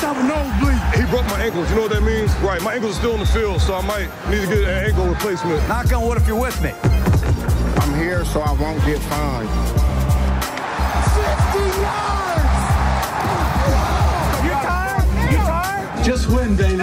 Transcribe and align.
must 0.00 0.16
have 0.16 0.24
a 0.24 0.28
nosebleed. 0.28 0.80
He 0.94 1.10
broke 1.10 1.26
my 1.26 1.42
ankles. 1.42 1.68
You 1.68 1.76
know 1.76 1.82
what 1.82 1.92
that 1.92 2.02
means? 2.02 2.34
Right. 2.36 2.62
My 2.62 2.74
ankles 2.74 2.96
are 2.96 3.00
still 3.00 3.14
in 3.14 3.20
the 3.20 3.26
field, 3.26 3.60
so 3.60 3.74
I 3.74 3.82
might 3.82 4.08
need 4.30 4.40
to 4.40 4.46
get 4.46 4.58
an 4.64 4.86
ankle 4.86 5.06
replacement. 5.06 5.66
Knock 5.68 5.92
on 5.92 6.06
wood 6.06 6.16
if 6.16 6.26
you're 6.26 6.40
with 6.40 6.60
me. 6.62 6.72
I'm 7.80 7.94
here 7.94 8.24
so 8.24 8.40
I 8.40 8.52
won't 8.52 8.82
get 8.84 8.98
fined. 9.10 9.48
60 11.10 11.80
yards! 11.84 12.60
You 14.44 14.52
tired? 14.64 15.32
You 15.32 15.38
tired? 15.38 16.04
Just 16.04 16.28
win, 16.28 16.56
David. 16.56 16.79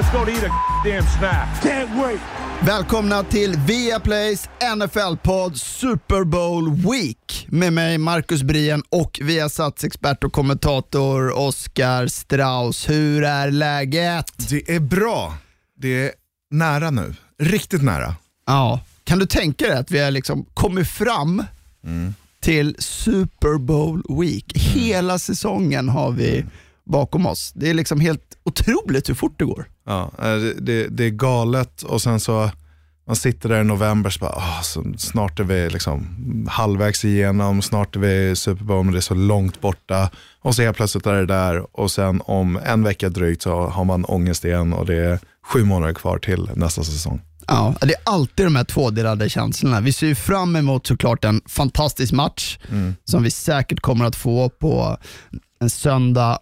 Let's 0.00 0.12
go 0.12 0.24
to 0.24 0.30
eat 0.30 0.44
a 0.44 0.52
damn 0.84 1.06
snack. 1.18 1.62
Can't 1.62 2.02
wait. 2.02 2.20
Välkomna 2.60 3.22
till 3.22 3.56
Viaplays 3.56 4.48
NFL-podd 4.76 5.56
Super 5.56 6.24
Bowl 6.24 6.70
Week 6.70 7.46
med 7.48 7.72
mig 7.72 7.98
Marcus 7.98 8.42
Brien 8.42 8.82
och 8.88 9.18
Viasats 9.22 9.84
expert 9.84 10.24
och 10.24 10.32
kommentator 10.32 11.38
Oskar 11.38 12.06
Strauss. 12.06 12.88
Hur 12.88 13.24
är 13.24 13.50
läget? 13.50 14.48
Det 14.50 14.74
är 14.74 14.80
bra. 14.80 15.34
Det 15.76 16.06
är 16.06 16.12
nära 16.50 16.90
nu. 16.90 17.14
Riktigt 17.38 17.82
nära. 17.82 18.14
Ja, 18.46 18.80
kan 19.04 19.18
du 19.18 19.26
tänka 19.26 19.66
dig 19.66 19.76
att 19.76 19.90
vi 19.90 19.98
har 19.98 20.10
liksom 20.10 20.46
kommit 20.54 20.88
fram 20.88 21.44
till 22.40 22.76
Super 22.78 23.58
Bowl 23.58 24.02
Week. 24.20 24.52
Hela 24.56 25.18
säsongen 25.18 25.88
har 25.88 26.10
vi 26.10 26.44
bakom 26.84 27.26
oss. 27.26 27.52
Det 27.54 27.70
är 27.70 27.74
liksom 27.74 28.00
helt 28.00 28.29
otroligt 28.44 29.08
hur 29.08 29.14
fort 29.14 29.38
det 29.38 29.44
går. 29.44 29.64
Ja, 29.86 30.10
eh, 30.18 30.34
det, 30.34 30.54
det, 30.54 30.88
det 30.88 31.04
är 31.04 31.10
galet 31.10 31.82
och 31.82 32.02
sen 32.02 32.20
så 32.20 32.50
man 33.06 33.16
sitter 33.16 33.48
där 33.48 33.60
i 33.60 33.64
november 33.64 34.10
så 34.10 34.20
bara, 34.20 34.34
åh, 34.36 34.62
så 34.62 34.84
snart 34.98 35.40
är 35.40 35.44
vi 35.44 35.70
liksom 35.70 36.06
halvvägs 36.50 37.04
igenom, 37.04 37.62
snart 37.62 37.96
är 37.96 38.00
vi 38.00 38.36
Super 38.36 38.64
Bowl 38.64 38.84
men 38.84 38.92
det 38.92 38.98
är 38.98 39.00
så 39.00 39.14
långt 39.14 39.60
borta. 39.60 40.10
Och 40.40 40.54
så 40.54 40.62
helt 40.62 40.76
plötsligt 40.76 41.06
är 41.06 41.14
det 41.14 41.26
där 41.26 41.76
och 41.80 41.90
sen 41.90 42.22
om 42.24 42.60
en 42.64 42.84
vecka 42.84 43.08
drygt 43.08 43.42
så 43.42 43.66
har 43.66 43.84
man 43.84 44.04
ångest 44.04 44.44
igen 44.44 44.72
och 44.72 44.86
det 44.86 44.96
är 44.96 45.18
sju 45.46 45.64
månader 45.64 45.94
kvar 45.94 46.18
till 46.18 46.50
nästa 46.54 46.84
säsong. 46.84 47.20
Ja, 47.46 47.74
det 47.80 47.94
är 47.94 48.00
alltid 48.04 48.46
de 48.46 48.56
här 48.56 48.64
tvådelade 48.64 49.30
känslorna. 49.30 49.80
Vi 49.80 49.92
ser 49.92 50.06
ju 50.06 50.14
fram 50.14 50.56
emot 50.56 50.86
såklart 50.86 51.24
en 51.24 51.40
fantastisk 51.46 52.12
match 52.12 52.58
som 53.04 53.22
vi 53.22 53.30
säkert 53.30 53.80
kommer 53.80 54.04
att 54.04 54.16
få 54.16 54.48
på 54.48 54.96
en 55.60 55.70
söndag, 55.70 56.38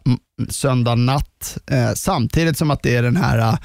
söndag 0.49 0.95
natt. 0.95 1.59
Eh, 1.71 1.93
samtidigt 1.95 2.59
som 2.59 2.71
att 2.71 2.83
det 2.83 2.97
är 2.97 3.03
den 3.03 3.17
här, 3.17 3.39
eh, 3.39 3.59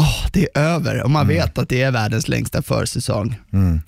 åh, 0.00 0.26
det 0.32 0.48
är 0.54 0.60
över 0.60 1.02
och 1.02 1.10
man 1.10 1.28
vet 1.28 1.58
att 1.58 1.68
det 1.68 1.82
är 1.82 1.90
världens 1.90 2.28
längsta 2.28 2.62
försäsong. 2.62 3.38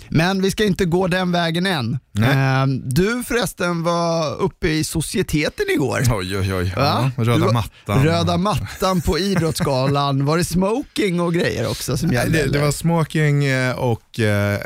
Men 0.09 0.43
vi 0.43 0.51
ska 0.51 0.65
inte 0.65 0.85
gå 0.85 1.07
den 1.07 1.33
vägen 1.33 1.67
än. 1.67 1.99
Eh, 2.19 2.67
du 2.85 3.25
förresten 3.25 3.83
var 3.83 4.37
uppe 4.37 4.69
i 4.69 4.85
societeten 4.85 5.67
igår. 5.75 6.03
Oj, 6.11 6.39
oj, 6.39 6.55
oj. 6.55 6.73
Ja, 6.77 7.11
röda 7.17 7.53
mattan. 7.53 8.05
Röda 8.05 8.37
mattan 8.37 9.01
på 9.01 9.19
Idrottsgalan. 9.29 10.25
Var 10.25 10.39
det 10.39 10.45
smoking 10.45 11.21
och 11.21 11.35
grejer 11.35 11.71
också 11.71 11.97
som 11.97 12.13
gällde? 12.13 12.39
det, 12.43 12.53
det 12.53 12.59
var 12.59 12.73
smoking 12.73 13.45
eh, 13.45 13.79
och, 13.79 14.21
eh, 14.21 14.59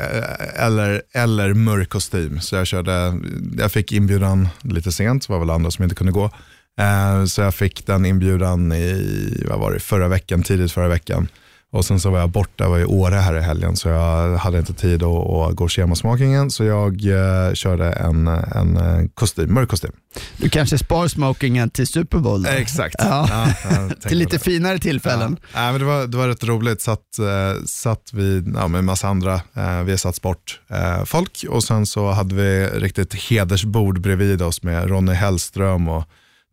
eller, 0.65 1.01
eller 1.13 1.53
mörk 1.53 1.89
kostym. 1.89 2.41
Så 2.41 2.55
jag, 2.55 2.67
körde, 2.67 3.19
jag 3.57 3.71
fick 3.71 3.91
inbjudan 3.91 4.49
lite 4.61 4.91
sent, 4.91 5.27
det 5.27 5.33
var 5.33 5.39
väl 5.39 5.49
andra 5.49 5.71
som 5.71 5.83
inte 5.83 5.95
kunde 5.95 6.11
gå. 6.11 6.31
Eh, 6.77 7.25
Så 7.25 7.41
jag 7.41 7.53
fick 7.55 7.85
den 7.87 8.05
inbjudan 8.05 8.71
i 8.73 9.43
vad 9.49 9.59
var 9.59 9.71
det, 9.71 9.79
förra 9.79 10.07
veckan, 10.07 10.43
tidigt 10.43 10.71
förra 10.71 10.87
veckan. 10.87 11.27
Och 11.71 11.85
sen 11.85 11.99
så 11.99 12.09
var 12.09 12.19
jag 12.19 12.29
borta, 12.29 12.63
jag 12.63 12.69
var 12.69 12.79
i 12.79 12.85
Åre 12.85 13.15
här 13.15 13.37
i 13.37 13.41
helgen 13.41 13.75
så 13.75 13.89
jag 13.89 14.37
hade 14.37 14.59
inte 14.59 14.73
tid 14.73 15.03
att, 15.03 15.29
att 15.29 15.55
gå 15.55 15.67
schemasmakingen 15.69 16.51
så 16.51 16.63
jag 16.63 16.93
eh, 17.05 17.53
körde 17.53 17.91
en, 17.91 18.27
en 18.27 18.77
eh, 18.77 19.05
kostym, 19.13 19.53
mörk 19.53 19.69
kostym. 19.69 19.91
Du 20.37 20.49
kanske 20.49 20.77
spar 20.77 21.07
smokingen 21.07 21.69
till 21.69 21.87
Super 21.87 22.17
Bowl? 22.17 22.43
då? 22.43 22.49
Exakt. 22.49 22.95
Ja. 22.99 23.27
Ja, 23.29 23.89
Till 24.09 24.17
lite 24.17 24.35
det. 24.37 24.43
finare 24.43 24.79
tillfällen. 24.79 25.37
Ja. 25.41 25.47
Nej, 25.61 25.71
men 25.71 25.79
det, 25.81 25.85
var, 25.87 26.07
det 26.07 26.17
var 26.17 26.27
rätt 26.27 26.43
roligt. 26.43 26.81
Satt, 26.81 27.19
eh, 27.19 27.63
satt 27.65 28.09
vi 28.13 28.43
ja, 28.55 28.67
med 28.67 28.79
en 28.79 28.85
massa 28.85 29.07
andra, 29.07 29.33
eh, 29.33 29.83
vi 29.83 29.91
har 29.91 29.97
satt 29.97 30.15
sport 30.15 30.59
eh, 30.69 31.03
folk 31.05 31.45
och 31.49 31.63
sen 31.63 31.85
så 31.85 32.11
hade 32.11 32.35
vi 32.35 32.67
riktigt 32.67 33.13
hedersbord 33.13 34.01
bredvid 34.01 34.41
oss 34.41 34.63
med 34.63 34.89
Ronny 34.89 35.13
Hellström 35.13 35.87
och 35.87 36.03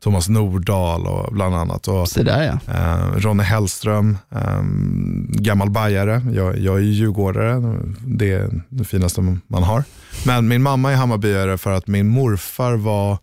Thomas 0.05 0.29
Nordahl 0.29 1.07
och 1.07 1.35
bland 1.35 1.55
annat. 1.55 1.89
Och, 1.89 2.09
Så 2.09 2.23
där 2.23 2.43
ja. 2.67 2.75
Eh, 2.75 3.17
Ronny 3.17 3.43
Hellström, 3.43 4.19
eh, 4.31 4.63
gammal 5.29 5.71
bajare. 5.71 6.23
Jag, 6.33 6.59
jag 6.59 6.77
är 6.77 6.81
ju 6.81 6.93
djurgårdare, 6.93 7.79
det 8.07 8.33
är 8.33 8.63
det 8.69 8.85
finaste 8.85 9.21
man 9.47 9.63
har. 9.63 9.85
Men 10.27 10.49
min 10.49 10.63
mamma 10.63 10.93
är 10.93 10.97
Hammarbyare 10.97 11.59
för 11.59 11.71
att 11.73 11.87
min 11.87 12.09
morfar 12.09 12.77
var, 12.77 13.19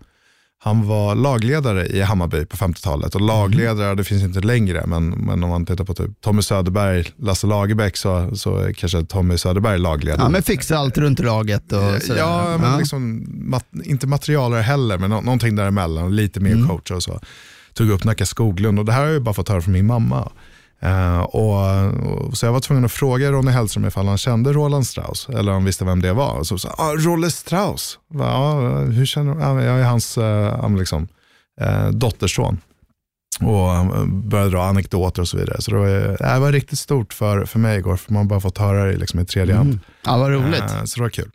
han 0.63 0.87
var 0.87 1.15
lagledare 1.15 1.87
i 1.87 2.01
Hammarby 2.01 2.45
på 2.45 2.57
50-talet. 2.57 3.15
Och 3.15 3.21
lagledare, 3.21 3.95
det 3.95 4.03
finns 4.03 4.23
inte 4.23 4.39
längre, 4.39 4.83
men, 4.87 5.09
men 5.09 5.43
om 5.43 5.49
man 5.49 5.65
tittar 5.65 5.83
på 5.83 5.93
typ 5.93 6.21
Tommy 6.21 6.41
Söderberg, 6.41 7.07
Lasse 7.17 7.47
Lagerbäck 7.47 7.97
så, 7.97 8.35
så 8.35 8.71
kanske 8.77 9.03
Tommy 9.05 9.37
Söderberg 9.37 9.79
lagledare. 9.79 10.21
Ja, 10.25 10.29
men 10.29 10.43
fixa 10.43 10.77
allt 10.77 10.97
runt 10.97 11.19
laget 11.19 11.71
och 11.71 12.01
sådär. 12.01 12.19
Ja, 12.19 12.57
men 12.61 12.77
Liksom, 12.79 13.25
mat, 13.49 13.65
inte 13.83 14.07
materialare 14.07 14.61
heller, 14.61 14.97
men 14.97 15.09
nå- 15.09 15.21
någonting 15.21 15.55
däremellan. 15.55 16.15
Lite 16.15 16.39
mer 16.39 16.51
Mm. 16.51 16.67
coach 16.67 16.91
och 16.91 17.03
så. 17.03 17.19
Tog 17.73 17.89
upp 17.89 18.03
Nacka 18.03 18.25
Skoglund 18.25 18.79
och 18.79 18.85
det 18.85 18.91
här 18.91 18.99
har 18.99 19.05
jag 19.07 19.13
ju 19.13 19.19
bara 19.19 19.33
fått 19.33 19.49
höra 19.49 19.61
från 19.61 19.73
min 19.73 19.85
mamma. 19.87 20.31
Eh, 20.81 21.19
och, 21.19 21.85
och, 22.27 22.37
så 22.37 22.45
jag 22.45 22.53
var 22.53 22.59
tvungen 22.59 22.85
att 22.85 22.91
fråga 22.91 23.31
Ronny 23.31 23.51
Hellström 23.51 23.85
ifall 23.85 24.07
han 24.07 24.17
kände 24.17 24.53
Roland 24.53 24.87
Strauss, 24.87 25.29
eller 25.29 25.51
om 25.51 25.53
han 25.53 25.65
visste 25.65 25.85
vem 25.85 26.01
det 26.01 26.13
var. 26.13 26.33
Och 26.33 26.47
så 26.47 26.57
sa 26.57 26.75
ah, 26.77 26.93
Rolle 26.93 27.31
Strauss, 27.31 27.99
Va, 28.13 28.25
ja, 28.25 28.77
hur 28.79 29.05
känner 29.05 29.35
du? 29.35 29.41
Ja, 29.41 29.63
jag 29.63 29.79
är 29.79 29.83
hans 29.83 30.17
han 30.61 30.77
liksom, 30.77 31.07
eh, 31.61 31.87
dotterson. 31.87 32.59
Och 33.39 34.07
började 34.07 34.49
dra 34.49 34.63
anekdoter 34.63 35.21
och 35.21 35.27
så 35.27 35.37
vidare. 35.37 35.61
Så 35.61 35.71
det 35.71 35.77
var, 35.77 35.87
det 36.33 36.39
var 36.39 36.51
riktigt 36.51 36.79
stort 36.79 37.13
för, 37.13 37.45
för 37.45 37.59
mig 37.59 37.77
igår, 37.77 37.97
för 37.97 38.13
man 38.13 38.21
har 38.21 38.29
bara 38.29 38.39
fått 38.39 38.57
höra 38.57 38.85
det 38.85 38.97
liksom 38.97 39.19
i 39.19 39.25
tredje 39.25 39.55
hand. 39.55 39.69
Mm. 39.69 39.79
Ja, 40.05 40.17
vad 40.17 40.31
roligt. 40.31 40.63
Så 40.85 40.95
det 40.95 41.01
var 41.01 41.09
kul. 41.09 41.31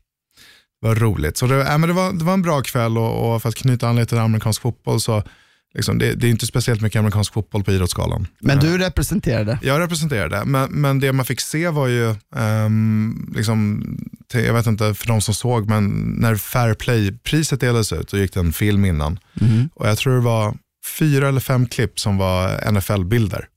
Det 0.80 0.88
var 0.88 0.94
roligt. 0.94 1.36
Så 1.36 1.46
det, 1.46 1.60
äh, 1.60 1.78
men 1.78 1.88
det, 1.88 1.92
var, 1.92 2.12
det 2.12 2.24
var 2.24 2.34
en 2.34 2.42
bra 2.42 2.62
kväll 2.62 2.98
och, 2.98 3.34
och 3.34 3.42
för 3.42 3.48
att 3.48 3.54
knyta 3.54 3.88
an 3.88 3.96
lite 3.96 4.08
till 4.08 4.18
amerikansk 4.18 4.62
fotboll 4.62 5.00
så 5.00 5.22
liksom, 5.74 5.98
det, 5.98 6.14
det 6.14 6.26
är 6.26 6.30
inte 6.30 6.46
speciellt 6.46 6.80
mycket 6.80 6.98
amerikansk 6.98 7.32
fotboll 7.32 7.64
på 7.64 7.72
Idrottsgalan. 7.72 8.26
Men 8.40 8.58
du 8.58 8.78
representerade. 8.78 9.58
Jag 9.62 9.80
representerade, 9.80 10.44
men, 10.44 10.70
men 10.70 11.00
det 11.00 11.12
man 11.12 11.26
fick 11.26 11.40
se 11.40 11.68
var 11.68 11.86
ju, 11.86 12.14
ehm, 12.36 13.32
liksom, 13.36 13.82
till, 14.28 14.44
jag 14.44 14.54
vet 14.54 14.66
inte 14.66 14.94
för 14.94 15.06
de 15.06 15.20
som 15.20 15.34
såg, 15.34 15.68
men 15.68 16.14
när 16.18 16.36
Fair 16.36 16.74
Play-priset 16.74 17.60
delades 17.60 17.92
ut 17.92 18.10
så 18.10 18.16
gick 18.16 18.34
det 18.34 18.40
en 18.40 18.52
film 18.52 18.84
innan. 18.84 19.18
Och 19.74 19.88
jag 19.88 19.98
tror 19.98 20.14
det 20.14 20.20
var 20.20 20.56
fyra 20.98 21.28
eller 21.28 21.40
fem 21.40 21.66
klipp 21.66 22.00
som 22.00 22.16
var 22.18 22.70
NFL-bilder 22.72 23.48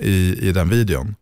i, 0.00 0.48
i 0.48 0.52
den 0.52 0.68
videon. 0.68 1.14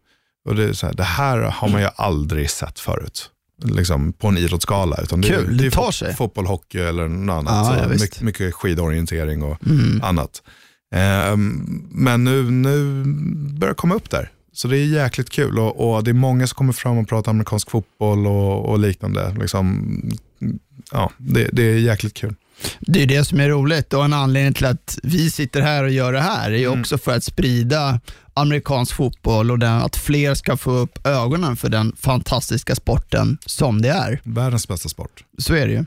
Och 0.49 0.55
det, 0.55 0.83
här, 0.83 0.93
det 0.93 1.03
här 1.03 1.39
har 1.39 1.69
man 1.69 1.81
ju 1.81 1.89
aldrig 1.97 2.51
sett 2.51 2.81
förut. 2.81 3.31
Liksom 3.63 4.13
på 4.13 4.29
en 4.29 4.39
idrottsgala. 4.39 4.97
Utan 5.03 5.21
det, 5.21 5.29
Kul, 5.29 5.57
det 5.57 5.65
det 5.65 5.71
tar 5.71 5.91
sig. 5.91 6.15
fotboll, 6.17 6.47
hockey 6.47 6.79
eller 6.79 7.09
något 7.09 7.35
annat. 7.49 7.67
Så 7.67 7.73
ja, 7.83 7.89
mycket, 7.89 8.21
mycket 8.23 8.55
skidorientering 8.55 9.43
och 9.43 9.67
Mm. 9.67 10.01
annat. 10.03 10.43
Ehm, 10.95 11.83
men 11.91 12.25
nu, 12.25 12.51
nu 12.51 13.05
börjar 13.59 13.73
det 13.75 13.77
komma 13.77 13.95
upp 13.95 14.11
där. 14.11 14.31
Så 14.53 14.69
det 14.69 14.79
är 14.79 14.85
jäkligt 14.87 15.31
kul 15.31 15.59
och, 15.59 15.95
och 15.97 16.05
det 16.05 16.11
är 16.11 16.13
många 16.15 16.47
som 16.47 16.57
kommer 16.57 16.73
fram 16.73 16.99
och 16.99 17.09
pratar 17.09 17.31
amerikansk 17.31 17.71
fotboll 17.71 18.27
och, 18.27 18.69
och 18.71 18.79
liknande. 18.79 19.35
Liksom, 19.41 19.89
ja, 20.93 21.11
det, 21.19 21.49
det 21.53 21.63
är 21.63 21.79
jäkligt 21.79 22.15
kul. 22.15 22.35
Det 22.81 23.03
är 23.03 23.07
det 23.07 23.25
som 23.25 23.41
är 23.41 23.49
roligt 23.49 23.93
och 23.95 24.05
en 24.05 24.13
anledning 24.13 24.55
till 24.55 24.67
att 24.67 24.99
vi 25.03 25.31
sitter 25.31 25.61
här 25.61 25.85
och 25.85 25.91
gör 25.91 26.13
det 26.13 26.21
här 26.21 26.51
är 26.51 26.57
ju 26.59 26.67
Mm. 26.67 26.81
också 26.81 26.99
för 26.99 27.17
att 27.17 27.25
sprida 27.25 28.01
amerikansk 28.35 28.95
fotboll 28.95 29.51
och 29.51 29.59
den, 29.59 29.73
att 29.83 29.97
fler 29.97 30.35
ska 30.35 30.57
få 30.57 30.71
upp 30.71 31.07
ögonen 31.07 31.57
för 31.57 31.69
den 31.69 31.97
fantastiska 32.01 32.75
sporten 32.75 33.39
som 33.47 33.83
det 33.83 33.89
är. 33.89 34.21
Världens 34.25 34.69
bästa 34.69 34.89
sport. 34.89 35.25
Så 35.39 35.55
är 35.55 35.67
det 35.67 35.73
ju. 35.73 35.85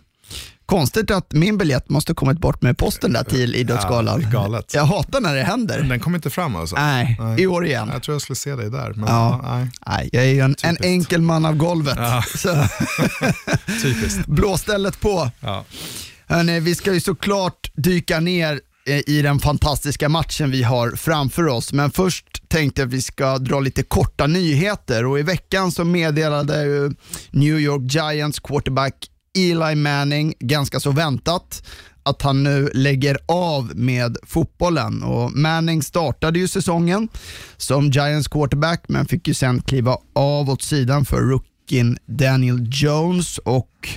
Konstigt 0.65 1.11
att 1.11 1.33
min 1.33 1.57
biljett 1.57 1.89
måste 1.89 2.13
kommit 2.13 2.39
bort 2.39 2.61
med 2.61 2.77
posten 2.77 3.13
där 3.13 3.23
till 3.23 3.55
Idrottsgalan. 3.55 4.21
Ja, 4.21 4.29
galet. 4.29 4.73
Jag 4.73 4.85
hatar 4.85 5.21
när 5.21 5.35
det 5.35 5.43
händer. 5.43 5.81
Den 5.83 5.99
kom 5.99 6.15
inte 6.15 6.29
fram 6.29 6.55
alltså? 6.55 6.75
Nej, 6.75 7.17
Nej. 7.19 7.41
i 7.41 7.47
år 7.47 7.65
igen. 7.65 7.89
Jag 7.93 8.03
tror 8.03 8.15
jag 8.15 8.21
skulle 8.21 8.35
se 8.35 8.55
dig 8.55 8.69
där. 8.71 8.93
Men, 8.93 9.09
Ja. 9.09 9.41
nej, 9.43 9.67
Nej, 9.87 10.09
jag 10.13 10.23
är 10.23 10.29
ju 10.29 10.39
en, 10.39 10.55
en 10.63 10.77
enkel 10.83 11.21
man 11.21 11.45
av 11.45 11.55
golvet. 11.55 11.97
Ja. 11.97 12.23
Blåstället 14.27 14.99
på. 14.99 15.31
Ja. 15.39 15.65
Hörrni, 16.29 16.59
vi 16.59 16.75
ska 16.75 16.93
ju 16.93 16.99
såklart 16.99 17.71
dyka 17.75 18.19
ner 18.19 18.61
eh, 18.87 19.09
i 19.09 19.21
den 19.21 19.39
fantastiska 19.39 20.09
matchen 20.09 20.51
vi 20.51 20.63
har 20.63 20.91
framför 20.91 21.47
oss. 21.47 21.73
Men 21.73 21.91
först 21.91 22.49
tänkte 22.49 22.81
jag 22.81 22.87
att 22.87 22.93
vi 22.93 23.01
ska 23.01 23.37
dra 23.37 23.59
lite 23.59 23.83
korta 23.83 24.27
nyheter 24.27 25.05
och 25.05 25.19
i 25.19 25.23
veckan 25.23 25.71
så 25.71 25.83
meddelade 25.83 26.61
eh, 26.61 26.91
New 27.31 27.59
York 27.59 27.93
Giants 27.93 28.39
quarterback 28.39 28.93
Eli 29.37 29.75
Manning, 29.75 30.33
ganska 30.39 30.79
så 30.79 30.91
väntat, 30.91 31.67
att 32.03 32.21
han 32.21 32.43
nu 32.43 32.69
lägger 32.73 33.17
av 33.25 33.71
med 33.75 34.17
fotbollen. 34.23 35.03
Och 35.03 35.31
Manning 35.31 35.83
startade 35.83 36.39
ju 36.39 36.47
säsongen 36.47 37.09
som 37.57 37.89
Giants 37.91 38.27
quarterback 38.27 38.83
men 38.87 39.05
fick 39.05 39.27
ju 39.27 39.33
sen 39.33 39.61
kliva 39.61 39.97
av 40.15 40.49
åt 40.49 40.61
sidan 40.61 41.05
för 41.05 41.21
rookien 41.21 41.97
Daniel 42.05 42.69
Jones 42.71 43.37
och 43.37 43.89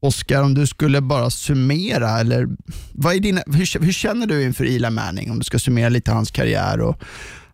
Oskar, 0.00 0.42
om 0.42 0.54
du 0.54 0.66
skulle 0.66 1.00
bara 1.00 1.30
summera, 1.30 2.20
eller 2.20 2.48
vad 2.92 3.14
är 3.14 3.20
dina, 3.20 3.42
hur, 3.46 3.84
hur, 3.84 3.92
känner 3.92 4.26
du 4.26 4.42
inför 4.42 4.64
Ila 4.64 4.90
Manning? 4.90 5.30
Om 5.30 5.38
du 5.38 5.44
ska 5.44 5.58
summera 5.58 5.88
lite 5.88 6.12
hans 6.12 6.30
karriär 6.30 6.80
och 6.80 7.02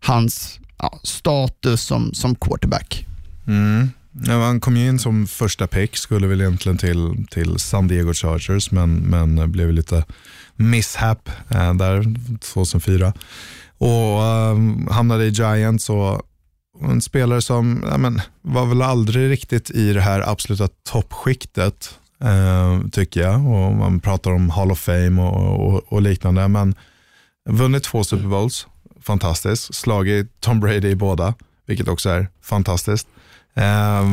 hans 0.01 0.61
ja, 0.79 1.01
status 1.03 1.83
som, 1.83 2.15
som 2.15 2.35
quarterback. 2.35 3.07
Mm. 3.47 3.91
Ja, 4.25 4.45
han 4.45 4.61
kom 4.61 4.77
ju 4.77 4.89
in 4.89 4.99
som 4.99 5.27
första 5.27 5.67
pick, 5.67 5.97
skulle 5.97 6.27
väl 6.27 6.41
egentligen 6.41 6.79
till, 6.79 7.27
till 7.31 7.59
San 7.59 7.89
Diego 7.89 8.15
Chargers, 8.15 8.71
men, 8.71 8.97
men 8.97 9.53
blev 9.53 9.73
lite 9.73 10.05
mishap 10.57 11.31
äh, 11.49 11.75
där 11.75 12.15
2004. 12.41 13.13
Och 13.79 14.25
äh, 14.25 14.57
hamnade 14.91 15.25
i 15.25 15.31
Giants 15.31 15.91
och 15.91 16.23
en 16.83 17.01
spelare 17.01 17.43
som 17.43 17.85
ja, 17.91 17.99
men, 17.99 18.21
var 18.43 18.67
väl 18.67 18.83
aldrig 18.83 19.31
riktigt 19.31 19.71
i 19.71 19.93
det 19.93 20.01
här 20.01 20.31
absoluta 20.31 20.69
toppskiktet, 20.91 21.99
eh, 22.25 22.89
tycker 22.93 23.21
jag. 23.21 23.35
Och 23.35 23.73
man 23.73 24.01
pratar 24.01 24.31
om 24.31 24.51
Hall 24.51 24.71
of 24.71 24.79
Fame 24.79 25.23
och, 25.23 25.67
och, 25.67 25.93
och 25.93 26.03
liknande, 26.03 26.49
men 26.49 26.75
vunnit 27.49 27.85
två 27.85 28.05
Super 28.05 28.29
Bowls, 28.29 28.67
fantastiskt. 29.01 29.75
Slagit 29.75 30.41
Tom 30.41 30.61
Brady 30.61 30.89
i 30.89 30.97
båda, 30.97 31.35
vilket 31.67 31.89
också 31.89 32.09
är 32.09 32.29
fantastiskt. 32.43 33.09
Eh, 33.55 34.05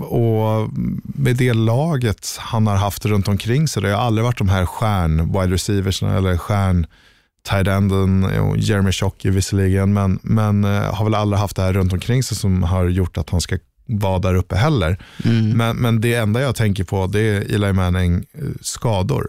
och 0.00 0.68
med 1.04 1.36
det 1.36 1.52
laget 1.52 2.36
han 2.38 2.66
har 2.66 2.76
haft 2.76 3.06
runt 3.06 3.28
omkring 3.28 3.68
sig, 3.68 3.82
det 3.82 3.90
har 3.90 4.00
aldrig 4.00 4.24
varit 4.24 4.38
de 4.38 4.48
här 4.48 4.66
stjärn 4.66 5.32
wide 5.32 5.54
receivers 5.54 6.02
eller 6.02 6.36
stjärn 6.36 6.86
tight 7.48 7.68
enden, 7.68 8.30
Jeremy 8.56 8.92
Shockey 8.92 9.30
visserligen, 9.30 9.92
men, 9.92 10.18
men 10.22 10.64
eh, 10.64 10.94
har 10.94 11.04
väl 11.04 11.14
aldrig 11.14 11.40
haft 11.40 11.56
det 11.56 11.62
här 11.62 11.72
runt 11.72 11.92
omkring 11.92 12.22
sig 12.22 12.36
som 12.36 12.62
har 12.62 12.84
gjort 12.84 13.18
att 13.18 13.30
han 13.30 13.40
ska 13.40 13.58
vara 13.86 14.18
där 14.18 14.34
uppe 14.34 14.56
heller. 14.56 15.04
Mm. 15.24 15.50
Men, 15.50 15.76
men 15.76 16.00
det 16.00 16.14
enda 16.14 16.40
jag 16.40 16.54
tänker 16.54 16.84
på 16.84 17.06
det 17.06 17.20
är 17.20 17.54
Eli 17.54 17.72
Manning 17.72 18.24
eh, 18.32 18.44
skador. 18.60 19.26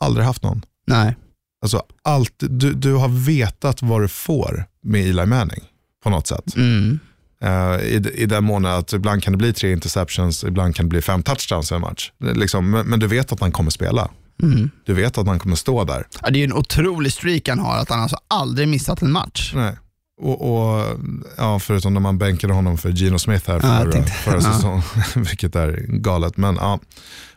Aldrig 0.00 0.26
haft 0.26 0.42
någon. 0.42 0.62
Nej. 0.86 1.16
Alltså 1.62 1.82
allt, 2.02 2.34
du, 2.36 2.72
du 2.72 2.92
har 2.94 3.26
vetat 3.26 3.82
vad 3.82 4.00
du 4.00 4.08
får 4.08 4.64
med 4.82 5.00
Eli 5.00 5.26
Manning 5.26 5.64
på 6.02 6.10
något 6.10 6.26
sätt. 6.26 6.56
Mm. 6.56 6.98
Uh, 7.44 7.80
i, 7.82 8.10
I 8.14 8.26
den 8.26 8.44
mån 8.44 8.66
att 8.66 8.92
ibland 8.92 9.22
kan 9.22 9.32
det 9.32 9.36
bli 9.36 9.52
tre 9.52 9.72
interceptions, 9.72 10.44
ibland 10.44 10.76
kan 10.76 10.86
det 10.86 10.90
bli 10.90 11.02
fem 11.02 11.22
touchdowns 11.22 11.72
i 11.72 11.74
en 11.74 11.80
match. 11.80 12.12
Liksom, 12.18 12.70
men, 12.70 12.86
men, 12.86 13.00
du 13.00 13.06
vet 13.06 13.32
att 13.32 13.40
han 13.40 13.52
kommer 13.52 13.70
spela. 13.70 14.10
Mm. 14.42 14.70
Du 14.86 14.94
vet 14.94 15.18
att 15.18 15.26
han 15.26 15.38
kommer 15.38 15.56
stå 15.56 15.84
där. 15.84 16.06
Ja, 16.22 16.30
det 16.30 16.38
är 16.38 16.44
en 16.44 16.52
otrolig 16.52 17.12
streak 17.12 17.48
han 17.48 17.58
har, 17.58 17.78
att 17.78 17.90
han 17.90 18.00
alltså 18.00 18.16
aldrig 18.28 18.68
missat 18.68 19.02
en 19.02 19.12
match. 19.12 19.52
Nej. 19.54 19.76
Och, 20.16 20.40
och, 20.42 20.98
ja, 21.36 21.58
förutom 21.58 21.94
när 21.94 22.00
man 22.00 22.18
bänkade 22.18 22.52
honom 22.52 22.78
för 22.78 22.90
Gino 22.90 23.18
Smith 23.18 23.50
här 23.50 23.60
förra, 23.60 23.96
ja, 23.96 24.02
förra 24.02 24.40
säsongen, 24.40 24.82
vilket 25.16 25.56
är 25.56 25.86
galet. 25.88 26.36
Men 26.36 26.56
ja, 26.56 26.78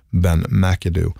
Ben 0.10 0.46
McAdoo. 0.50 1.14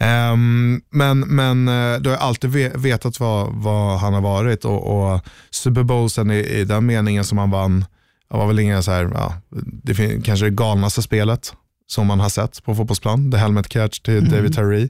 Um, 0.00 0.82
men, 0.90 1.20
men 1.20 1.68
uh, 1.68 2.00
du 2.00 2.10
har 2.10 2.16
alltid 2.16 2.50
vetat 2.74 3.20
vad, 3.20 3.52
vad 3.52 3.98
han 3.98 4.14
har 4.14 4.20
varit 4.20 4.64
och, 4.64 5.12
och 5.12 5.20
Super 5.50 5.82
Bowlsen 5.82 6.30
i, 6.30 6.38
i 6.38 6.64
den 6.64 6.86
meningen 6.86 7.24
som 7.24 7.38
han 7.38 7.50
vann, 7.50 7.84
var 8.28 8.46
väl 8.46 8.58
inga 8.58 8.82
så 8.82 8.90
här, 8.90 9.10
ja, 9.14 9.34
det 9.64 9.94
fin- 9.94 10.22
kanske 10.22 10.46
det 10.46 10.50
galnaste 10.50 11.02
spelet 11.02 11.54
som 11.86 12.06
man 12.06 12.20
har 12.20 12.28
sett 12.28 12.64
på 12.64 12.74
fotbollsplan. 12.74 13.30
The 13.30 13.36
Helmet 13.36 13.68
Catch 13.68 14.00
till 14.00 14.18
mm. 14.18 14.30
David 14.30 14.54
Tyree. 14.54 14.88